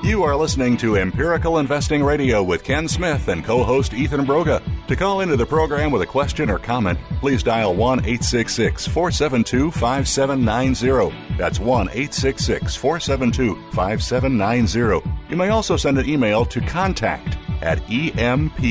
You 0.04 0.24
are 0.24 0.36
listening 0.36 0.76
to 0.78 0.98
Empirical 0.98 1.60
Investing 1.60 2.04
Radio 2.04 2.42
with 2.42 2.64
Ken 2.64 2.88
Smith 2.88 3.28
and 3.28 3.46
co 3.46 3.64
host 3.64 3.94
Ethan 3.94 4.26
Broga. 4.26 4.64
To 4.88 4.96
call 4.96 5.22
into 5.22 5.38
the 5.38 5.46
program 5.46 5.92
with 5.92 6.02
a 6.02 6.08
question 6.08 6.50
or 6.50 6.58
comment, 6.58 6.98
please 7.20 7.44
dial 7.44 7.76
1 7.76 8.00
866 8.00 8.88
472 8.88 9.70
5790. 9.70 11.38
That's 11.38 11.60
1 11.60 11.90
866 11.90 12.76
472 12.76 13.56
5790. 13.72 15.08
You 15.30 15.36
may 15.38 15.50
also 15.50 15.78
send 15.78 16.00
an 16.00 16.10
email 16.10 16.44
to 16.46 16.60
contact 16.62 17.38
at 17.62 17.80
empiradio.com. 17.88 18.68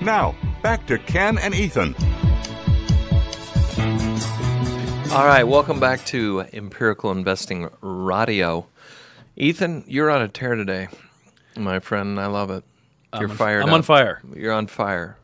Now, 0.00 0.34
back 0.62 0.86
to 0.86 0.98
Ken 0.98 1.38
and 1.38 1.54
Ethan. 1.54 1.94
All 5.12 5.24
right, 5.26 5.44
welcome 5.44 5.80
back 5.80 6.04
to 6.06 6.44
Empirical 6.52 7.10
Investing 7.10 7.70
Radio. 7.80 8.66
Ethan, 9.36 9.84
you're 9.86 10.10
on 10.10 10.20
a 10.20 10.28
tear 10.28 10.54
today, 10.56 10.88
my 11.56 11.78
friend. 11.78 12.20
I 12.20 12.26
love 12.26 12.50
it. 12.50 12.64
You're 13.18 13.30
on- 13.30 13.36
fired. 13.36 13.62
I'm 13.62 13.68
up. 13.70 13.74
on 13.76 13.82
fire. 13.82 14.20
You're 14.34 14.52
on 14.52 14.66
fire. 14.66 15.16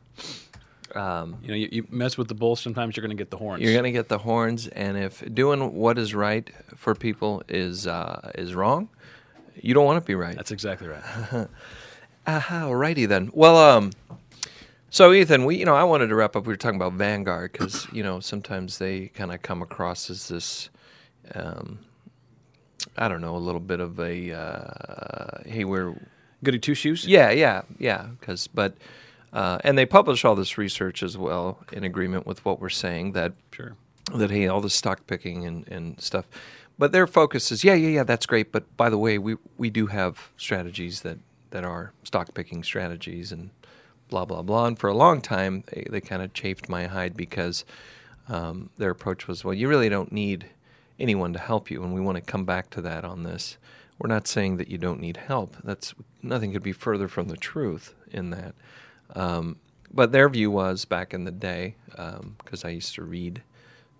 You 0.94 1.00
know, 1.00 1.36
you, 1.54 1.68
you 1.72 1.86
mess 1.90 2.16
with 2.18 2.28
the 2.28 2.34
bulls, 2.34 2.60
sometimes 2.60 2.96
you're 2.96 3.02
going 3.02 3.16
to 3.16 3.20
get 3.20 3.30
the 3.30 3.36
horns. 3.36 3.62
You're 3.62 3.72
going 3.72 3.84
to 3.84 3.92
get 3.92 4.08
the 4.08 4.18
horns, 4.18 4.68
and 4.68 4.96
if 4.96 5.22
doing 5.34 5.74
what 5.74 5.98
is 5.98 6.14
right 6.14 6.50
for 6.76 6.94
people 6.94 7.42
is 7.48 7.86
uh, 7.86 8.30
is 8.34 8.54
wrong, 8.54 8.88
you 9.60 9.74
don't 9.74 9.84
want 9.84 10.02
to 10.02 10.06
be 10.06 10.14
right. 10.14 10.34
That's 10.36 10.50
exactly 10.50 10.88
right. 10.88 11.02
Aha, 12.26 12.62
alrighty 12.68 13.06
then. 13.08 13.30
Well, 13.34 13.56
um, 13.56 13.90
so 14.90 15.12
Ethan, 15.12 15.44
we 15.44 15.56
you 15.56 15.64
know 15.64 15.74
I 15.74 15.84
wanted 15.84 16.08
to 16.08 16.14
wrap 16.14 16.36
up. 16.36 16.46
We 16.46 16.52
were 16.52 16.56
talking 16.56 16.76
about 16.76 16.92
Vanguard 16.94 17.52
because 17.52 17.86
you 17.92 18.02
know 18.02 18.20
sometimes 18.20 18.78
they 18.78 19.08
kind 19.08 19.32
of 19.32 19.42
come 19.42 19.62
across 19.62 20.08
as 20.10 20.28
this, 20.28 20.70
um, 21.34 21.78
I 22.96 23.08
don't 23.08 23.20
know, 23.20 23.36
a 23.36 23.38
little 23.38 23.60
bit 23.60 23.80
of 23.80 23.98
a 23.98 24.32
uh, 24.32 25.42
hey 25.46 25.64
we're 25.64 25.94
Goody 26.44 26.58
two 26.58 26.74
shoes. 26.74 27.06
yeah 27.06 27.30
yeah 27.30 27.62
yeah 27.78 28.06
because 28.20 28.46
but 28.46 28.76
uh, 29.32 29.58
and 29.64 29.78
they 29.78 29.86
publish 29.86 30.24
all 30.24 30.34
this 30.34 30.58
research 30.58 31.02
as 31.02 31.16
well 31.16 31.58
in 31.72 31.84
agreement 31.84 32.26
with 32.26 32.44
what 32.44 32.60
we're 32.60 32.68
saying 32.68 33.12
that 33.12 33.32
Sure. 33.52 33.74
that 34.14 34.30
hey 34.30 34.46
all 34.48 34.60
the 34.60 34.68
stock 34.70 35.06
picking 35.06 35.46
and, 35.46 35.66
and 35.68 36.00
stuff 36.00 36.26
but 36.78 36.92
their 36.92 37.06
focus 37.06 37.52
is 37.52 37.64
yeah 37.64 37.74
yeah 37.74 37.88
yeah 37.88 38.04
that's 38.04 38.26
great 38.26 38.52
but 38.52 38.76
by 38.76 38.88
the 38.90 38.98
way 38.98 39.18
we 39.18 39.36
we 39.58 39.70
do 39.70 39.86
have 39.86 40.30
strategies 40.36 41.02
that 41.02 41.18
that 41.50 41.64
are 41.64 41.92
stock 42.02 42.34
picking 42.34 42.62
strategies 42.62 43.32
and 43.32 43.50
blah 44.08 44.24
blah 44.24 44.42
blah 44.42 44.66
and 44.66 44.78
for 44.78 44.88
a 44.88 44.94
long 44.94 45.20
time 45.20 45.64
they, 45.72 45.86
they 45.90 46.00
kind 46.00 46.22
of 46.22 46.32
chafed 46.34 46.68
my 46.68 46.86
hide 46.86 47.16
because 47.16 47.64
um, 48.28 48.70
their 48.78 48.90
approach 48.90 49.26
was 49.26 49.44
well 49.44 49.54
you 49.54 49.68
really 49.68 49.88
don't 49.88 50.12
need 50.12 50.46
anyone 51.02 51.32
to 51.32 51.38
help 51.38 51.70
you 51.70 51.82
and 51.82 51.92
we 51.92 52.00
want 52.00 52.16
to 52.16 52.22
come 52.22 52.44
back 52.44 52.70
to 52.70 52.80
that 52.82 53.04
on 53.04 53.24
this. 53.24 53.58
We're 53.98 54.08
not 54.08 54.26
saying 54.26 54.56
that 54.56 54.68
you 54.68 54.78
don't 54.78 55.00
need 55.00 55.16
help. 55.16 55.56
That's 55.62 55.94
nothing 56.22 56.52
could 56.52 56.62
be 56.62 56.72
further 56.72 57.08
from 57.08 57.28
the 57.28 57.36
truth 57.36 57.94
in 58.10 58.30
that. 58.30 58.54
Um, 59.14 59.56
but 59.92 60.12
their 60.12 60.28
view 60.28 60.50
was 60.50 60.84
back 60.84 61.12
in 61.12 61.24
the 61.24 61.30
day 61.30 61.74
because 61.90 62.64
i 62.64 62.70
used 62.70 62.94
to 62.94 63.02
read 63.02 63.42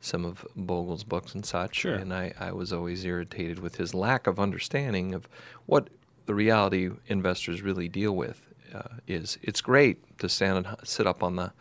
some 0.03 0.25
of 0.27 0.45
Bogle's 0.57 1.05
books 1.05 1.35
and 1.35 1.47
such. 1.47 1.77
Sure. 1.77 1.95
And 1.95 2.13
I, 2.13 2.35
I 2.39 2.53
was 2.53 2.73
always 2.73 3.05
irritated 3.05 3.61
with 3.61 3.77
his 3.77 3.95
lack 3.95 4.27
of 4.27 4.39
understanding 4.39 5.15
of 5.15 5.29
what 5.67 5.89
the 6.27 6.35
reality 6.35 6.91
investors 7.07 7.63
really 7.63 7.89
deal 7.89 8.15
with 8.15 8.43
uh, 8.75 8.83
is. 9.07 9.39
It's 9.43 9.61
great 9.61 10.19
to 10.19 10.29
stand 10.29 10.67
and 10.67 10.77
sit 10.85 11.07
up 11.07 11.23
on 11.23 11.37
the 11.37 11.53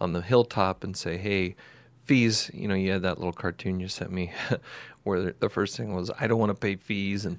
on 0.00 0.12
the 0.12 0.20
hilltop 0.22 0.84
and 0.84 0.96
say, 0.96 1.16
"Hey, 1.16 1.56
fees." 2.04 2.50
You 2.54 2.68
know, 2.68 2.74
you 2.74 2.92
had 2.92 3.02
that 3.02 3.18
little 3.18 3.32
cartoon 3.32 3.80
you 3.80 3.88
sent 3.88 4.12
me 4.12 4.32
where 5.02 5.20
the- 5.22 5.34
the 5.40 5.48
first 5.48 5.76
thing 5.76 5.94
was, 5.94 6.10
"I 6.20 6.26
don't 6.26 6.38
want 6.38 6.50
to 6.50 6.54
pay 6.54 6.76
fees," 6.76 7.24
and 7.24 7.38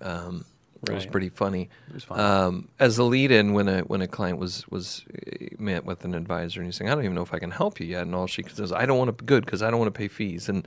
um, 0.00 0.44
it 0.86 0.92
was 0.94 1.06
pretty 1.06 1.28
funny. 1.28 1.68
It 1.88 1.94
was 1.94 2.04
funny. 2.04 2.22
Um, 2.22 2.68
as 2.78 2.98
a 2.98 3.04
lead-in, 3.04 3.52
when 3.52 3.68
a 3.68 3.80
when 3.80 4.00
a 4.00 4.06
client 4.08 4.38
was 4.38 4.66
was 4.68 5.04
uh, 5.12 5.46
met 5.58 5.84
with 5.84 6.04
an 6.04 6.14
advisor 6.14 6.60
and 6.60 6.66
he's 6.68 6.76
saying, 6.76 6.90
"I 6.90 6.94
don't 6.94 7.04
even 7.04 7.14
know 7.14 7.22
if 7.22 7.34
I 7.34 7.38
can 7.38 7.50
help 7.50 7.80
you 7.80 7.86
yet," 7.86 8.02
and 8.02 8.14
all 8.14 8.26
she 8.26 8.42
says, 8.44 8.72
"I 8.72 8.86
don't 8.86 8.98
want 8.98 9.08
to 9.08 9.12
be 9.12 9.26
good 9.26 9.44
because 9.44 9.62
I 9.62 9.70
don't 9.70 9.80
want 9.80 9.92
to 9.92 9.98
pay 9.98 10.08
fees," 10.08 10.48
and 10.48 10.66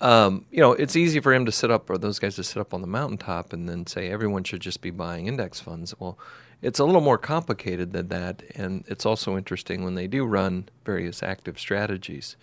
um, 0.00 0.46
you 0.50 0.60
know, 0.60 0.72
it's 0.72 0.96
easy 0.96 1.20
for 1.20 1.34
him 1.34 1.44
to 1.46 1.52
sit 1.52 1.70
up 1.70 1.90
or 1.90 1.98
those 1.98 2.18
guys 2.18 2.36
to 2.36 2.44
sit 2.44 2.58
up 2.58 2.72
on 2.72 2.80
the 2.80 2.86
mountaintop 2.86 3.52
and 3.52 3.68
then 3.68 3.86
say 3.86 4.10
everyone 4.10 4.44
should 4.44 4.60
just 4.60 4.80
be 4.80 4.90
buying 4.90 5.26
index 5.26 5.60
funds. 5.60 5.94
Well, 5.98 6.18
it's 6.62 6.78
a 6.78 6.84
little 6.84 7.00
more 7.02 7.18
complicated 7.18 7.92
than 7.92 8.08
that, 8.08 8.42
and 8.54 8.84
it's 8.86 9.04
also 9.04 9.36
interesting 9.36 9.84
when 9.84 9.96
they 9.96 10.06
do 10.06 10.24
run 10.24 10.68
various 10.84 11.22
active 11.22 11.58
strategies. 11.58 12.36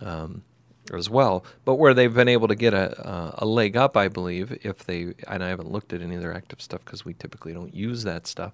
um, 0.00 0.42
as 0.92 1.08
well. 1.08 1.44
But 1.64 1.76
where 1.76 1.94
they've 1.94 2.12
been 2.12 2.28
able 2.28 2.48
to 2.48 2.54
get 2.54 2.74
a 2.74 3.06
uh, 3.06 3.34
a 3.38 3.46
leg 3.46 3.76
up, 3.76 3.96
I 3.96 4.08
believe, 4.08 4.58
if 4.62 4.84
they 4.84 5.14
and 5.28 5.42
I 5.42 5.48
haven't 5.48 5.70
looked 5.70 5.92
at 5.92 6.02
any 6.02 6.16
of 6.16 6.22
their 6.22 6.34
active 6.34 6.60
stuff 6.60 6.84
because 6.84 7.04
we 7.04 7.14
typically 7.14 7.52
don't 7.52 7.74
use 7.74 8.04
that 8.04 8.26
stuff, 8.26 8.52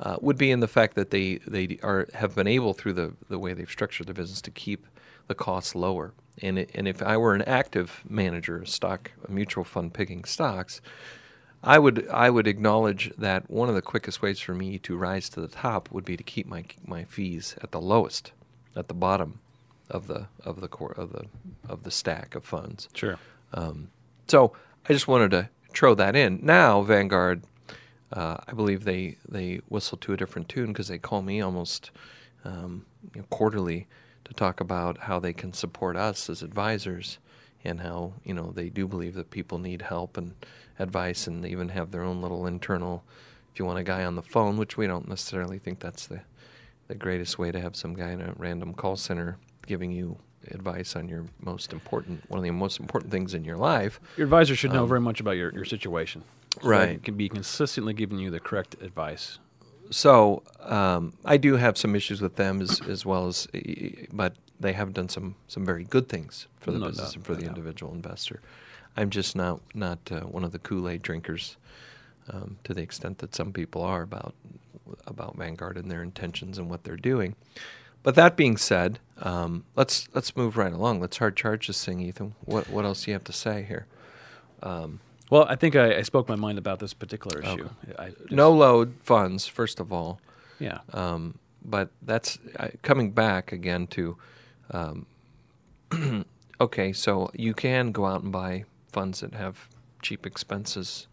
uh, 0.00 0.16
would 0.20 0.38
be 0.38 0.50
in 0.50 0.60
the 0.60 0.68
fact 0.68 0.94
that 0.96 1.10
they 1.10 1.36
they 1.46 1.78
are 1.82 2.08
have 2.14 2.34
been 2.34 2.46
able 2.46 2.74
through 2.74 2.94
the 2.94 3.14
the 3.28 3.38
way 3.38 3.52
they've 3.52 3.70
structured 3.70 4.06
the 4.06 4.14
business 4.14 4.40
to 4.42 4.50
keep 4.50 4.86
the 5.28 5.34
costs 5.34 5.74
lower. 5.74 6.12
And 6.40 6.58
it, 6.58 6.70
and 6.74 6.86
if 6.86 7.02
I 7.02 7.16
were 7.16 7.34
an 7.34 7.42
active 7.42 8.04
manager, 8.08 8.64
stock 8.64 9.12
a 9.26 9.30
mutual 9.30 9.64
fund 9.64 9.94
picking 9.94 10.24
stocks. 10.24 10.80
I 11.60 11.80
would 11.80 12.08
I 12.08 12.30
would 12.30 12.46
acknowledge 12.46 13.12
that 13.18 13.50
one 13.50 13.68
of 13.68 13.74
the 13.74 13.82
quickest 13.82 14.22
ways 14.22 14.38
for 14.38 14.54
me 14.54 14.78
to 14.78 14.96
rise 14.96 15.28
to 15.30 15.40
the 15.40 15.48
top 15.48 15.90
would 15.90 16.04
be 16.04 16.16
to 16.16 16.22
keep 16.22 16.46
my 16.46 16.64
my 16.84 17.02
fees 17.04 17.56
at 17.62 17.72
the 17.72 17.80
lowest, 17.80 18.30
at 18.76 18.86
the 18.86 18.94
bottom 18.94 19.40
of 19.90 20.06
the 20.06 20.26
of 20.44 20.60
the 20.60 20.68
core 20.68 20.92
of 20.96 21.12
the 21.12 21.24
of 21.68 21.82
the 21.82 21.90
stack 21.90 22.34
of 22.34 22.44
funds. 22.44 22.88
Sure. 22.94 23.18
Um, 23.52 23.90
so 24.26 24.52
I 24.88 24.92
just 24.92 25.08
wanted 25.08 25.30
to 25.32 25.48
throw 25.72 25.94
that 25.94 26.16
in. 26.16 26.40
Now 26.42 26.82
Vanguard, 26.82 27.42
uh, 28.12 28.38
I 28.46 28.52
believe 28.52 28.84
they 28.84 29.16
they 29.28 29.60
whistle 29.68 29.98
to 29.98 30.12
a 30.12 30.16
different 30.16 30.48
tune 30.48 30.68
because 30.68 30.88
they 30.88 30.98
call 30.98 31.22
me 31.22 31.40
almost 31.40 31.90
um, 32.44 32.86
you 33.14 33.20
know, 33.20 33.26
quarterly 33.30 33.86
to 34.24 34.34
talk 34.34 34.60
about 34.60 34.98
how 34.98 35.18
they 35.18 35.32
can 35.32 35.52
support 35.52 35.96
us 35.96 36.28
as 36.28 36.42
advisors 36.42 37.18
and 37.64 37.80
how 37.80 38.12
you 38.24 38.34
know 38.34 38.52
they 38.54 38.68
do 38.68 38.86
believe 38.86 39.14
that 39.14 39.30
people 39.30 39.58
need 39.58 39.82
help 39.82 40.16
and 40.16 40.34
advice 40.78 41.26
and 41.26 41.42
they 41.42 41.48
even 41.48 41.70
have 41.70 41.90
their 41.90 42.02
own 42.02 42.22
little 42.22 42.46
internal 42.46 43.02
if 43.52 43.58
you 43.58 43.64
want 43.64 43.78
a 43.78 43.84
guy 43.84 44.04
on 44.04 44.14
the 44.14 44.22
phone 44.22 44.56
which 44.56 44.76
we 44.76 44.86
don't 44.86 45.08
necessarily 45.08 45.58
think 45.58 45.80
that's 45.80 46.06
the 46.06 46.20
the 46.86 46.94
greatest 46.94 47.38
way 47.38 47.50
to 47.50 47.60
have 47.60 47.76
some 47.76 47.94
guy 47.94 48.10
in 48.10 48.20
a 48.20 48.32
random 48.36 48.72
call 48.72 48.96
center 48.96 49.36
giving 49.68 49.92
you 49.92 50.16
advice 50.50 50.96
on 50.96 51.08
your 51.08 51.24
most 51.40 51.72
important 51.72 52.16
one 52.30 52.38
of 52.38 52.44
the 52.44 52.50
most 52.50 52.80
important 52.80 53.10
things 53.12 53.34
in 53.34 53.44
your 53.44 53.56
life 53.56 54.00
Your 54.16 54.24
advisor 54.24 54.56
should 54.56 54.72
know 54.72 54.82
Um, 54.84 54.88
very 54.88 55.00
much 55.00 55.20
about 55.20 55.36
your, 55.36 55.50
your 55.54 55.64
situation. 55.66 56.22
So 56.62 56.68
Right. 56.68 57.02
Can 57.04 57.14
be 57.16 57.28
consistently 57.28 57.92
giving 57.92 58.18
you 58.18 58.30
the 58.30 58.40
correct 58.40 58.74
advice. 58.88 59.38
so 59.90 60.42
um, 60.78 61.02
I 61.24 61.36
do 61.36 61.56
have 61.56 61.74
some 61.76 61.94
issues 62.00 62.20
with 62.20 62.34
them 62.36 62.60
as 62.62 62.80
as 62.94 63.00
well 63.10 63.26
as, 63.30 63.46
but 64.12 64.32
they 64.64 64.72
have 64.80 64.90
done 64.98 65.08
some 65.08 65.34
some 65.54 65.64
very 65.66 65.84
good 65.84 66.06
things 66.08 66.48
for 66.62 66.70
the 66.72 66.78
No 66.78 66.88
business 66.88 67.08
doubt, 67.08 67.16
and 67.16 67.24
for 67.26 67.32
no 67.32 67.38
the 67.38 67.44
doubt. 67.44 67.56
individual 67.56 67.92
investor. 68.00 68.38
I'm 68.96 69.10
just 69.10 69.36
not 69.36 69.56
not 69.74 69.98
uh, 70.10 70.20
one 70.36 70.44
of 70.46 70.52
the 70.52 70.58
Kool 70.68 70.88
Aid 70.88 71.02
drinkers 71.02 71.56
um, 72.32 72.56
to 72.64 72.74
the 72.74 72.82
extent 72.82 73.18
that 73.18 73.34
some 73.34 73.52
people 73.52 73.82
are 73.82 74.02
about 74.10 74.34
about 75.06 75.36
Vanguard 75.36 75.76
and 75.76 75.90
their 75.90 76.02
intentions 76.02 76.58
and 76.58 76.66
what 76.70 76.80
they're 76.84 77.04
doing. 77.14 77.34
But 78.02 78.14
that 78.14 78.36
being 78.36 78.56
said, 78.56 79.00
um, 79.18 79.64
let's 79.76 80.08
let's 80.14 80.36
move 80.36 80.56
right 80.56 80.72
along. 80.72 81.00
Let's 81.00 81.18
hard 81.18 81.36
charge 81.36 81.66
this 81.66 81.84
thing, 81.84 82.00
Ethan. 82.00 82.34
What 82.44 82.68
what 82.70 82.84
else 82.84 83.04
do 83.04 83.10
you 83.10 83.14
have 83.14 83.24
to 83.24 83.32
say 83.32 83.64
here? 83.64 83.86
Um, 84.62 85.00
Well, 85.30 85.44
I 85.48 85.56
think 85.56 85.76
I, 85.76 85.96
I 85.98 86.02
spoke 86.02 86.28
my 86.28 86.36
mind 86.36 86.58
about 86.58 86.78
this 86.78 86.94
particular 86.94 87.40
issue. 87.42 87.68
I 87.98 88.10
just- 88.10 88.30
no 88.30 88.50
load 88.52 88.94
funds, 89.02 89.46
first 89.46 89.80
of 89.80 89.92
all. 89.92 90.20
Yeah. 90.58 90.78
Um, 90.92 91.38
but 91.64 91.90
that's 92.02 92.38
uh, 92.56 92.68
coming 92.82 93.10
back 93.10 93.52
again 93.52 93.86
to 93.88 94.16
um, 94.70 95.06
okay, 96.60 96.92
so 96.92 97.30
you 97.34 97.54
can 97.54 97.92
go 97.92 98.06
out 98.06 98.22
and 98.22 98.32
buy 98.32 98.64
funds 98.92 99.20
that 99.20 99.34
have 99.34 99.68
cheap 100.02 100.24
expenses 100.26 101.06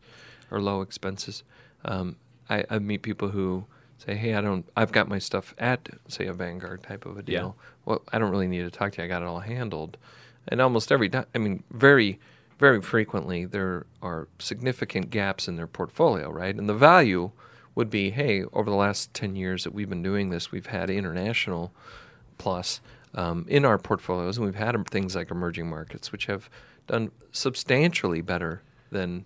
or 0.51 0.61
low 0.61 0.81
expenses. 0.81 1.43
Um, 1.83 2.15
I, 2.49 2.63
I 2.69 2.79
meet 2.79 3.01
people 3.01 3.29
who 3.29 3.65
say, 4.05 4.15
"Hey, 4.15 4.33
I 4.35 4.41
don't. 4.41 4.67
I've 4.75 4.91
got 4.91 5.07
my 5.07 5.19
stuff 5.19 5.53
at 5.57 5.89
say 6.07 6.25
a 6.27 6.33
Vanguard 6.33 6.83
type 6.83 7.05
of 7.05 7.17
a 7.17 7.23
Yeah. 7.25 7.39
deal. 7.39 7.57
Well, 7.85 8.01
I 8.11 8.19
don't 8.19 8.31
really 8.31 8.47
need 8.47 8.63
to 8.63 8.71
talk 8.71 8.93
to 8.93 8.97
you. 9.01 9.05
I 9.05 9.07
got 9.07 9.21
it 9.21 9.25
all 9.27 9.39
handled." 9.39 9.97
And 10.47 10.61
almost 10.61 10.91
every 10.91 11.09
time, 11.09 11.25
I 11.33 11.39
mean, 11.39 11.63
very, 11.71 12.19
very 12.59 12.81
frequently, 12.81 13.45
there 13.45 13.85
are 14.01 14.27
significant 14.37 15.09
gaps 15.09 15.47
in 15.47 15.55
their 15.55 15.67
portfolio, 15.67 16.29
right? 16.29 16.55
And 16.55 16.69
the 16.69 16.73
value 16.75 17.31
would 17.73 17.89
be, 17.89 18.11
hey, 18.11 18.43
over 18.53 18.69
the 18.69 18.75
last 18.75 19.13
ten 19.13 19.35
years 19.35 19.63
that 19.63 19.73
we've 19.73 19.89
been 19.89 20.03
doing 20.03 20.29
this, 20.29 20.51
we've 20.51 20.67
had 20.67 20.89
international 20.89 21.73
plus 22.37 22.79
um, 23.15 23.45
in 23.47 23.65
our 23.65 23.77
portfolios, 23.77 24.37
and 24.37 24.45
we've 24.45 24.55
had 24.55 24.87
things 24.89 25.15
like 25.15 25.31
emerging 25.31 25.69
markets, 25.69 26.11
which 26.11 26.25
have 26.27 26.49
done 26.87 27.11
substantially 27.31 28.21
better 28.21 28.61
than 28.91 29.25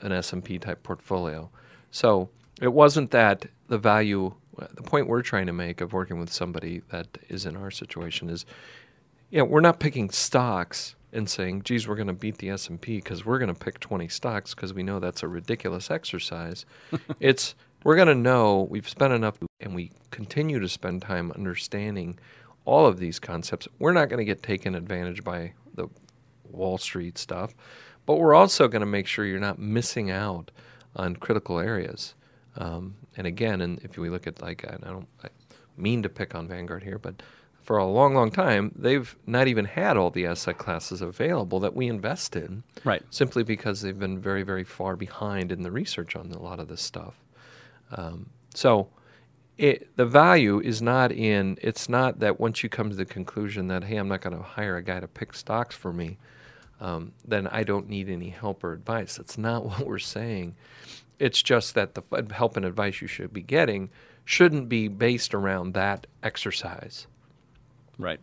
an 0.00 0.12
S&P 0.12 0.58
type 0.58 0.82
portfolio. 0.82 1.50
So 1.90 2.30
it 2.62 2.72
wasn't 2.72 3.10
that 3.10 3.46
the 3.68 3.78
value. 3.78 4.34
The 4.56 4.82
point 4.82 5.06
we're 5.06 5.22
trying 5.22 5.46
to 5.46 5.52
make 5.52 5.80
of 5.80 5.92
working 5.92 6.18
with 6.18 6.32
somebody 6.32 6.82
that 6.90 7.06
is 7.28 7.46
in 7.46 7.56
our 7.56 7.70
situation 7.70 8.28
is, 8.28 8.44
you 9.30 9.38
know, 9.38 9.44
we're 9.44 9.60
not 9.60 9.78
picking 9.78 10.10
stocks 10.10 10.96
and 11.12 11.30
saying, 11.30 11.62
"Geez, 11.62 11.86
we're 11.86 11.94
going 11.94 12.08
to 12.08 12.12
beat 12.12 12.38
the 12.38 12.50
S&P 12.50 12.96
because 12.96 13.24
we're 13.24 13.38
going 13.38 13.54
to 13.54 13.58
pick 13.58 13.78
20 13.78 14.08
stocks 14.08 14.54
because 14.54 14.74
we 14.74 14.82
know 14.82 14.98
that's 14.98 15.22
a 15.22 15.28
ridiculous 15.28 15.90
exercise." 15.90 16.66
it's 17.20 17.54
we're 17.84 17.96
going 17.96 18.08
to 18.08 18.14
know 18.14 18.66
we've 18.68 18.88
spent 18.88 19.12
enough 19.12 19.38
and 19.60 19.74
we 19.74 19.92
continue 20.10 20.58
to 20.58 20.68
spend 20.68 21.02
time 21.02 21.30
understanding 21.32 22.18
all 22.64 22.86
of 22.86 22.98
these 22.98 23.18
concepts. 23.18 23.68
We're 23.78 23.92
not 23.92 24.08
going 24.08 24.18
to 24.18 24.24
get 24.24 24.42
taken 24.42 24.74
advantage 24.74 25.24
by 25.24 25.52
the 25.74 25.88
Wall 26.44 26.78
Street 26.78 27.16
stuff, 27.16 27.54
but 28.04 28.16
we're 28.16 28.34
also 28.34 28.68
going 28.68 28.80
to 28.80 28.86
make 28.86 29.06
sure 29.06 29.24
you're 29.24 29.38
not 29.38 29.58
missing 29.58 30.10
out 30.10 30.50
on 30.96 31.16
critical 31.16 31.58
areas. 31.58 32.14
Um, 32.58 32.96
and 33.16 33.26
again, 33.26 33.60
and 33.60 33.78
if 33.82 33.96
we 33.96 34.10
look 34.10 34.26
at 34.26 34.42
like 34.42 34.64
I 34.68 34.76
don't 34.88 35.08
I 35.24 35.28
mean 35.76 36.02
to 36.02 36.08
pick 36.08 36.34
on 36.34 36.48
Vanguard 36.48 36.82
here, 36.82 36.98
but 36.98 37.22
for 37.62 37.76
a 37.78 37.86
long, 37.86 38.14
long 38.14 38.30
time 38.30 38.72
they've 38.74 39.14
not 39.26 39.46
even 39.46 39.64
had 39.64 39.96
all 39.96 40.10
the 40.10 40.26
asset 40.26 40.58
classes 40.58 41.00
available 41.00 41.60
that 41.60 41.74
we 41.74 41.86
invest 41.86 42.34
in, 42.34 42.64
Right. 42.84 43.02
Simply 43.10 43.42
because 43.42 43.82
they've 43.82 43.98
been 43.98 44.18
very, 44.18 44.42
very 44.42 44.64
far 44.64 44.96
behind 44.96 45.52
in 45.52 45.62
the 45.62 45.70
research 45.70 46.16
on 46.16 46.32
a 46.32 46.42
lot 46.42 46.60
of 46.60 46.68
this 46.68 46.80
stuff. 46.82 47.14
Um, 47.92 48.30
so 48.54 48.88
it, 49.58 49.96
the 49.96 50.06
value 50.06 50.60
is 50.60 50.80
not 50.80 51.10
in 51.12 51.58
it's 51.60 51.88
not 51.88 52.20
that 52.20 52.38
once 52.38 52.62
you 52.62 52.68
come 52.68 52.90
to 52.90 52.96
the 52.96 53.04
conclusion 53.04 53.66
that 53.68 53.84
hey 53.84 53.96
i'm 53.96 54.08
not 54.08 54.20
going 54.20 54.36
to 54.36 54.42
hire 54.42 54.76
a 54.76 54.82
guy 54.82 55.00
to 55.00 55.08
pick 55.08 55.34
stocks 55.34 55.74
for 55.74 55.92
me 55.92 56.16
um, 56.80 57.12
then 57.26 57.48
i 57.48 57.64
don't 57.64 57.88
need 57.88 58.08
any 58.08 58.30
help 58.30 58.62
or 58.62 58.72
advice 58.72 59.16
that's 59.16 59.36
not 59.36 59.64
what 59.66 59.86
we're 59.86 59.98
saying 59.98 60.54
it's 61.18 61.42
just 61.42 61.74
that 61.74 61.94
the 61.94 62.26
help 62.32 62.56
and 62.56 62.64
advice 62.64 63.00
you 63.00 63.08
should 63.08 63.32
be 63.32 63.42
getting 63.42 63.90
shouldn't 64.24 64.68
be 64.68 64.88
based 64.88 65.34
around 65.34 65.74
that 65.74 66.06
exercise 66.22 67.06
Right. 67.98 68.20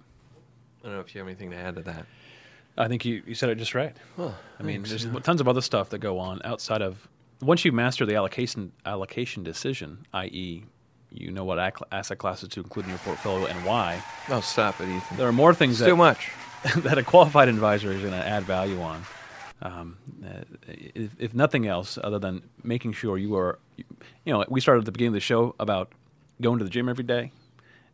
i 0.83 0.87
don't 0.87 0.95
know 0.95 1.01
if 1.01 1.13
you 1.13 1.19
have 1.19 1.27
anything 1.27 1.51
to 1.51 1.57
add 1.57 1.75
to 1.75 1.81
that 1.83 2.05
I 2.77 2.89
think 2.89 3.05
you, 3.05 3.23
you 3.25 3.35
said 3.35 3.49
it 3.49 3.55
just 3.55 3.73
right. 3.73 3.95
Well, 4.17 4.35
I 4.59 4.63
mean, 4.63 4.83
there's 4.83 5.05
yeah. 5.05 5.19
tons 5.19 5.39
of 5.39 5.47
other 5.47 5.61
stuff 5.61 5.91
that 5.91 5.99
go 5.99 6.19
on 6.19 6.41
outside 6.43 6.81
of 6.81 7.07
once 7.41 7.63
you 7.63 7.71
master 7.71 8.05
the 8.05 8.15
allocation 8.15 8.71
allocation 8.85 9.43
decision, 9.43 10.05
i.e., 10.13 10.65
you 11.11 11.31
know 11.31 11.45
what 11.45 11.57
asset 11.91 12.17
classes 12.17 12.49
to 12.49 12.59
include 12.59 12.85
in 12.85 12.89
your 12.89 12.99
portfolio 12.99 13.45
and 13.45 13.65
why. 13.65 14.03
oh 14.29 14.41
stop 14.41 14.81
it 14.81 14.89
ethan 14.89 15.17
There 15.17 15.27
are 15.27 15.31
more 15.31 15.53
things 15.53 15.79
that 15.79 15.85
too 15.85 15.95
much 15.95 16.31
that 16.77 16.97
a 16.97 17.03
qualified 17.03 17.47
advisor 17.47 17.91
is 17.93 18.01
going 18.01 18.11
to 18.11 18.27
add 18.27 18.43
value 18.43 18.81
on. 18.81 19.03
Um, 19.61 19.97
uh, 20.23 20.43
if, 20.67 21.15
if 21.17 21.33
nothing 21.33 21.65
else, 21.65 21.97
other 22.03 22.19
than 22.19 22.43
making 22.63 22.93
sure 22.93 23.17
you 23.17 23.35
are, 23.35 23.57
you 23.77 23.85
know, 24.33 24.43
we 24.49 24.59
started 24.61 24.79
at 24.79 24.85
the 24.85 24.91
beginning 24.91 25.09
of 25.09 25.13
the 25.15 25.19
show 25.21 25.55
about 25.59 25.91
going 26.41 26.59
to 26.59 26.63
the 26.65 26.69
gym 26.69 26.89
every 26.89 27.03
day 27.05 27.31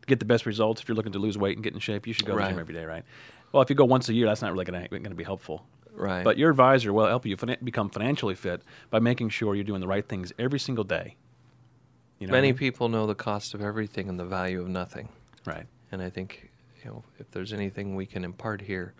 to 0.00 0.06
get 0.06 0.18
the 0.18 0.24
best 0.24 0.44
results. 0.44 0.82
If 0.82 0.88
you're 0.88 0.96
looking 0.96 1.12
to 1.12 1.18
lose 1.18 1.38
weight 1.38 1.56
and 1.56 1.62
get 1.62 1.72
in 1.72 1.78
shape, 1.78 2.06
you 2.06 2.12
should 2.12 2.26
go 2.26 2.36
to 2.36 2.42
the 2.42 2.48
gym 2.50 2.58
every 2.58 2.74
day, 2.74 2.84
right? 2.84 3.04
Well, 3.52 3.62
if 3.62 3.70
you 3.70 3.76
go 3.76 3.84
once 3.84 4.08
a 4.08 4.14
year, 4.14 4.26
that's 4.26 4.42
not 4.42 4.52
really 4.52 4.64
going 4.64 5.04
to 5.04 5.14
be 5.14 5.24
helpful. 5.24 5.64
right 5.92 6.24
But 6.24 6.36
your 6.38 6.50
advisor 6.50 6.92
will 6.92 7.06
help 7.06 7.24
you 7.26 7.36
fin- 7.36 7.58
become 7.62 7.90
financially 7.90 8.34
fit 8.34 8.62
by 8.90 8.98
making 8.98 9.28
sure 9.28 9.54
you're 9.54 9.64
doing 9.64 9.80
the 9.80 9.86
right 9.86 10.06
things 10.06 10.32
every 10.38 10.58
single 10.58 10.84
day. 10.84 11.16
You 12.18 12.26
know 12.26 12.32
what 12.32 12.38
I 12.38 12.40
many 12.40 12.52
mean? 12.52 12.58
people 12.58 12.88
know 12.88 13.06
the 13.06 13.14
cost 13.14 13.54
of 13.54 13.62
everything 13.62 14.08
and 14.08 14.18
the 14.18 14.24
value 14.24 14.60
of 14.60 14.68
nothing 14.68 15.08
right? 15.44 15.66
And 15.90 16.02
I 16.02 16.10
think, 16.10 16.50
you 16.82 16.90
know, 16.90 17.04
if 17.18 17.30
there's 17.30 17.52
anything 17.52 17.94
we 17.94 18.06
can 18.06 18.24
impart 18.24 18.60
here, 18.62 18.94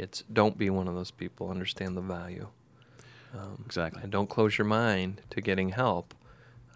it's 0.00 0.24
don't 0.32 0.56
be 0.56 0.70
one 0.70 0.88
of 0.88 0.94
those 0.94 1.10
people. 1.10 1.50
Understand 1.50 1.96
the 1.96 2.00
value. 2.00 2.48
Um, 3.34 3.62
Exactly. 3.66 4.02
And 4.02 4.10
don't 4.10 4.28
close 4.28 4.56
your 4.56 4.66
mind 4.66 5.20
to 5.30 5.40
getting 5.40 5.68
help 5.68 6.14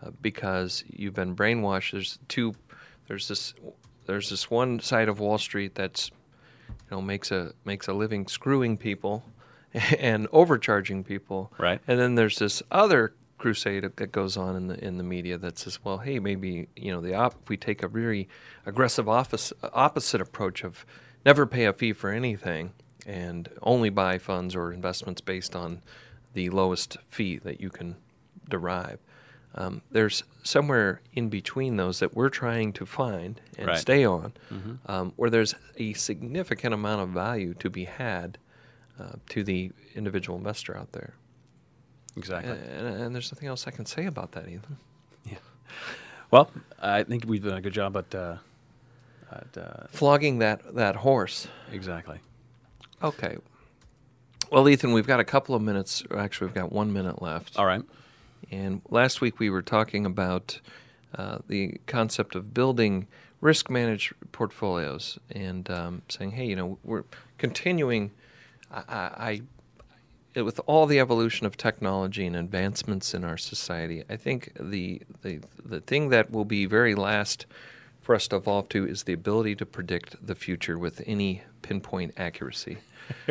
uh, 0.03 0.11
because 0.21 0.85
you've 0.89 1.15
been 1.15 1.35
brainwashed. 1.35 1.93
There's 1.93 2.19
two. 2.29 2.55
There's 3.09 3.29
this. 3.29 3.55
There's 4.07 4.29
this 4.29 4.51
one 4.51 4.81
side 4.81 5.09
of 5.09 5.19
Wall 5.19 5.39
Street 5.39 5.75
that's, 5.75 6.11
you 6.69 6.75
know, 6.91 7.01
makes 7.01 7.31
a 7.31 7.53
makes 7.65 7.89
a 7.89 7.95
living 7.95 8.27
screwing 8.27 8.77
people, 8.77 9.25
and 9.99 10.29
overcharging 10.31 11.03
people. 11.03 11.51
Right. 11.59 11.81
And 11.89 11.99
then 11.99 12.15
there's 12.17 12.39
this 12.39 12.63
other 12.71 13.15
crusade 13.39 13.85
that 13.97 14.13
goes 14.13 14.37
on 14.37 14.55
in 14.55 14.67
the 14.69 14.85
in 14.85 14.99
the 14.99 15.03
media 15.03 15.39
that 15.39 15.59
says, 15.59 15.83
well, 15.83 15.99
hey, 15.99 16.19
maybe 16.19 16.69
you 16.77 16.93
know 16.93 17.01
the 17.01 17.15
op- 17.15 17.37
if 17.43 17.49
we 17.49 17.57
take 17.57 17.83
a 17.83 17.89
very 17.89 18.29
aggressive 18.67 19.09
office, 19.09 19.51
opposite 19.73 20.21
approach 20.21 20.63
of 20.63 20.85
never 21.25 21.47
pay 21.47 21.65
a 21.65 21.73
fee 21.73 21.95
for 21.95 22.11
anything 22.11 22.73
and 23.07 23.49
only 23.63 23.91
buy 23.91 24.19
funds 24.19 24.55
or 24.57 24.73
investments 24.73 25.21
based 25.21 25.55
on 25.57 25.83
the 26.33 26.51
lowest 26.51 26.97
fee 27.09 27.39
that 27.39 27.61
you 27.61 27.71
can 27.71 27.97
derive. 28.49 28.99
Um, 29.57 29.83
there's 29.93 30.25
somewhere 30.43 31.01
in 31.13 31.29
between 31.29 31.77
those 31.77 32.01
that 32.01 32.15
we're 32.15 32.29
trying 32.29 32.73
to 32.73 32.85
find 32.87 33.41
and 33.57 33.69
Right. 33.69 33.79
stay 33.79 34.05
on, 34.05 34.33
Mhm. 34.51 34.79
um, 34.87 35.13
where 35.17 35.31
there's 35.31 35.55
a 35.77 35.93
significant 35.93 36.75
amount 36.75 37.03
of 37.03 37.11
value 37.11 37.55
to 37.55 37.71
be 37.71 37.85
had 37.85 38.39
uh, 38.99 39.13
to 39.29 39.43
the 39.45 39.71
individual 39.95 40.39
investor 40.39 40.77
out 40.77 40.93
there. 40.93 41.15
Exactly. 42.17 42.53
And, 42.53 42.87
and 42.87 43.15
there's 43.15 43.33
nothing 43.33 43.49
else 43.49 43.67
I 43.67 43.71
can 43.73 43.87
say 43.87 44.07
about 44.07 44.33
that, 44.33 44.49
Ethan. 44.49 44.77
Well, 46.31 46.51
I 46.81 47.03
think 47.05 47.25
we've 47.27 47.45
done 47.45 47.57
a 47.57 47.61
good 47.61 47.73
job 47.73 47.97
at, 47.97 48.13
uh, 48.15 48.37
at 49.31 49.57
uh, 49.57 49.87
Flogging 49.91 50.39
that, 50.41 50.75
that 50.75 50.97
horse. 50.97 51.47
exactly. 51.71 52.19
Okay. 53.03 53.37
Well, 54.51 54.69
Ethan, 54.69 54.93
we've 54.93 55.07
got 55.07 55.21
a 55.21 55.25
couple 55.25 55.55
of 55.55 55.63
minutes. 55.63 56.03
or 56.11 56.19
Actually, 56.19 56.49
we've 56.49 56.55
got 56.55 56.73
one 56.73 56.93
minute 56.93 57.21
left. 57.21 57.59
All 57.59 57.67
right. 57.67 57.83
And 58.51 58.83
last 58.91 59.21
week 59.21 59.39
we 59.39 59.51
were 59.51 59.63
talking 59.63 60.07
about 60.07 60.61
uh, 61.17 61.39
the 61.49 61.81
concept 61.87 62.35
of 62.35 62.53
building 62.55 63.07
risk 63.41 63.69
managed 63.69 64.13
portfolios 64.33 65.19
and 65.31 65.71
um, 65.71 66.03
saying, 66.09 66.33
hey, 66.33 66.47
you 66.47 66.57
know, 66.57 66.79
we're 66.85 67.05
continuing. 67.39 68.11
I, 68.71 68.83
I, 68.89 69.41
I, 70.37 70.43
with 70.43 70.61
all 70.67 70.87
the 70.87 70.99
evolution 70.99 71.47
of 71.47 71.57
technology 71.57 72.27
and 72.27 72.35
advancements 72.35 73.15
in 73.15 73.23
our 73.23 73.37
society, 73.37 74.03
I 74.09 74.17
think 74.17 74.53
the, 74.59 75.03
the 75.23 75.41
the 75.65 75.81
thing 75.81 76.09
that 76.09 76.31
will 76.31 76.45
be 76.45 76.67
very 76.67 76.95
last 76.95 77.47
for 78.01 78.15
us 78.15 78.27
to 78.29 78.37
evolve 78.37 78.69
to 78.71 78.87
is 78.87 79.05
the 79.05 79.13
ability 79.13 79.55
to 79.57 79.67
predict 79.67 80.27
the 80.27 80.35
future 80.35 80.79
with 80.79 81.03
any 81.07 81.43
pinpoint 81.65 82.13
accuracy. 82.19 82.77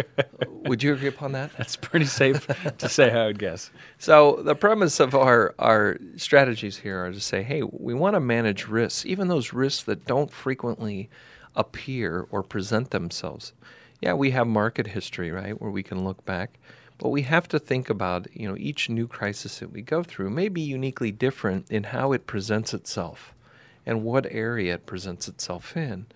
Would 0.48 0.84
you 0.84 0.94
agree 0.94 1.08
upon 1.08 1.32
that? 1.34 1.52
That's 1.58 1.76
pretty 1.76 2.06
safe 2.06 2.48
to 2.78 2.90
say, 2.90 3.12
I 3.12 3.28
would 3.28 3.40
guess. 3.40 3.72
So 4.00 4.42
the 4.44 4.56
premise 4.56 5.00
of 5.00 5.16
our 5.16 5.54
our 5.60 5.98
strategies 6.18 6.78
here 6.78 7.06
are 7.06 7.12
to 7.12 7.20
say, 7.20 7.44
hey, 7.44 7.62
we 7.64 7.94
want 7.94 8.16
to 8.16 8.20
manage 8.20 8.68
risks, 8.68 9.06
even 9.06 9.28
those 9.28 9.54
risks 9.54 9.84
that 9.84 10.06
don't 10.06 10.32
frequently 10.32 11.10
appear 11.56 12.28
or 12.32 12.44
present 12.44 12.90
themselves. 12.90 13.54
Yeah, 14.02 14.14
we 14.14 14.32
have 14.32 14.48
market 14.48 14.88
history, 14.88 15.32
right, 15.32 15.60
where 15.62 15.72
we 15.72 15.84
can 15.84 16.04
look 16.04 16.26
back, 16.26 16.60
but 16.98 17.10
we 17.10 17.22
have 17.22 17.48
to 17.50 17.60
think 17.60 17.90
about, 17.90 18.28
you 18.34 18.48
know, 18.48 18.58
each 18.58 18.90
new 18.90 19.08
crisis 19.08 19.60
that 19.60 19.72
we 19.72 19.82
go 19.82 20.04
through 20.04 20.32
may 20.32 20.50
be 20.50 20.62
uniquely 20.62 21.12
different 21.12 21.70
in 21.72 21.86
how 21.86 22.12
it 22.12 22.28
presents 22.28 22.74
itself 22.74 23.34
and 23.86 24.04
what 24.04 24.26
area 24.30 24.76
it 24.76 24.86
presents 24.86 25.28
itself 25.28 25.78
in. 25.78 26.08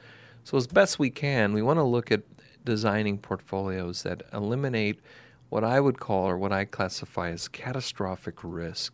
So 0.48 0.56
as 0.56 0.66
best 0.66 0.98
we 0.98 1.10
can, 1.10 1.52
we 1.52 1.62
want 1.62 1.76
to 1.76 1.84
look 1.84 2.10
at 2.10 2.22
designing 2.64 3.18
portfolios 3.18 4.04
that 4.04 4.24
eliminate 4.32 4.98
what 5.50 5.66
I 5.66 5.82
would 5.82 6.00
call 6.00 6.26
or 6.26 6.38
what 6.38 6.54
I 6.54 6.64
classify 6.64 7.32
as 7.32 7.50
catastrophic 7.50 8.36
risk. 8.42 8.94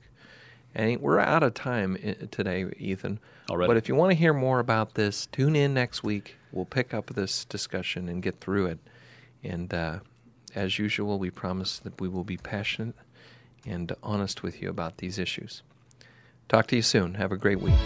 And 0.74 1.00
we're 1.00 1.20
out 1.20 1.44
of 1.44 1.54
time 1.54 1.96
today, 2.32 2.74
Ethan. 2.80 3.20
Already? 3.52 3.68
But 3.68 3.78
if 3.78 3.88
you 3.88 3.94
want 3.94 4.10
to 4.10 4.16
hear 4.16 4.34
more 4.34 4.58
about 4.58 4.96
this, 4.96 5.28
tune 5.28 5.56
in 5.56 5.76
next 5.76 6.02
week. 6.02 6.38
We'll 6.52 6.66
pick 6.66 6.92
up 6.92 7.14
this 7.14 7.46
discussion 7.46 8.10
and 8.10 8.24
get 8.24 8.40
through 8.40 8.66
it. 8.66 8.80
And 9.44 9.72
uh, 9.72 10.00
as 10.56 10.80
usual, 10.80 11.20
we 11.20 11.30
promise 11.30 11.78
that 11.78 12.02
we 12.02 12.08
will 12.08 12.24
be 12.24 12.38
passionate 12.38 12.96
and 13.64 13.96
honest 14.02 14.42
with 14.42 14.60
you 14.60 14.72
about 14.72 14.98
these 14.98 15.20
issues. 15.20 15.62
Talk 16.50 16.66
to 16.70 16.76
you 16.76 16.82
soon. 16.82 17.14
Have 17.14 17.32
a 17.32 17.38
great 17.38 17.60
week. 17.60 17.78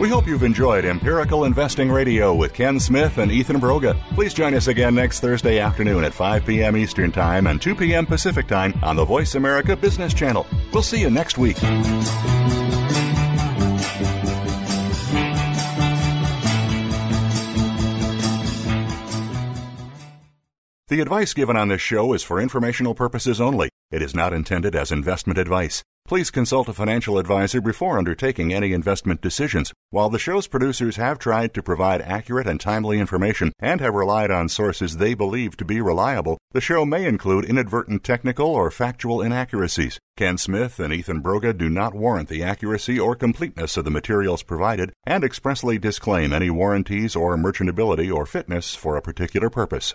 We 0.00 0.08
hope 0.08 0.28
you've 0.28 0.44
enjoyed 0.44 0.84
Empirical 0.84 1.44
Investing 1.44 1.90
Radio 1.90 2.32
with 2.32 2.54
Ken 2.54 2.78
Smith 2.78 3.18
and 3.18 3.32
Ethan 3.32 3.60
Broga. 3.60 4.00
Please 4.14 4.32
join 4.32 4.54
us 4.54 4.68
again 4.68 4.94
next 4.94 5.18
Thursday 5.18 5.58
afternoon 5.58 6.04
at 6.04 6.14
5 6.14 6.46
p.m. 6.46 6.76
Eastern 6.76 7.10
Time 7.10 7.48
and 7.48 7.60
2 7.60 7.74
p.m. 7.74 8.06
Pacific 8.06 8.46
Time 8.46 8.78
on 8.84 8.94
the 8.94 9.04
Voice 9.04 9.34
America 9.34 9.74
Business 9.74 10.14
Channel. 10.14 10.46
We'll 10.72 10.84
see 10.84 11.00
you 11.00 11.10
next 11.10 11.36
week. 11.36 11.56
The 20.86 21.00
advice 21.00 21.34
given 21.34 21.56
on 21.56 21.66
this 21.66 21.80
show 21.80 22.12
is 22.12 22.22
for 22.22 22.40
informational 22.40 22.94
purposes 22.94 23.40
only. 23.40 23.68
It 23.90 24.02
is 24.02 24.14
not 24.14 24.34
intended 24.34 24.76
as 24.76 24.92
investment 24.92 25.38
advice. 25.38 25.82
Please 26.06 26.30
consult 26.30 26.68
a 26.68 26.74
financial 26.74 27.18
advisor 27.18 27.60
before 27.60 27.98
undertaking 27.98 28.52
any 28.52 28.72
investment 28.72 29.20
decisions. 29.22 29.72
While 29.90 30.10
the 30.10 30.18
show's 30.18 30.46
producers 30.46 30.96
have 30.96 31.18
tried 31.18 31.54
to 31.54 31.62
provide 31.62 32.02
accurate 32.02 32.46
and 32.46 32.60
timely 32.60 32.98
information 32.98 33.52
and 33.60 33.80
have 33.80 33.94
relied 33.94 34.30
on 34.30 34.50
sources 34.50 34.96
they 34.96 35.14
believe 35.14 35.56
to 35.56 35.64
be 35.64 35.80
reliable, 35.80 36.36
the 36.52 36.60
show 36.60 36.84
may 36.84 37.06
include 37.06 37.46
inadvertent 37.46 38.04
technical 38.04 38.46
or 38.46 38.70
factual 38.70 39.22
inaccuracies. 39.22 39.98
Ken 40.16 40.36
Smith 40.36 40.78
and 40.78 40.92
Ethan 40.92 41.22
Broga 41.22 41.56
do 41.56 41.70
not 41.70 41.94
warrant 41.94 42.28
the 42.28 42.42
accuracy 42.42 42.98
or 42.98 43.14
completeness 43.14 43.78
of 43.78 43.86
the 43.86 43.90
materials 43.90 44.42
provided 44.42 44.92
and 45.06 45.24
expressly 45.24 45.78
disclaim 45.78 46.34
any 46.34 46.50
warranties 46.50 47.16
or 47.16 47.36
merchantability 47.36 48.14
or 48.14 48.26
fitness 48.26 48.74
for 48.74 48.96
a 48.96 49.02
particular 49.02 49.48
purpose. 49.48 49.94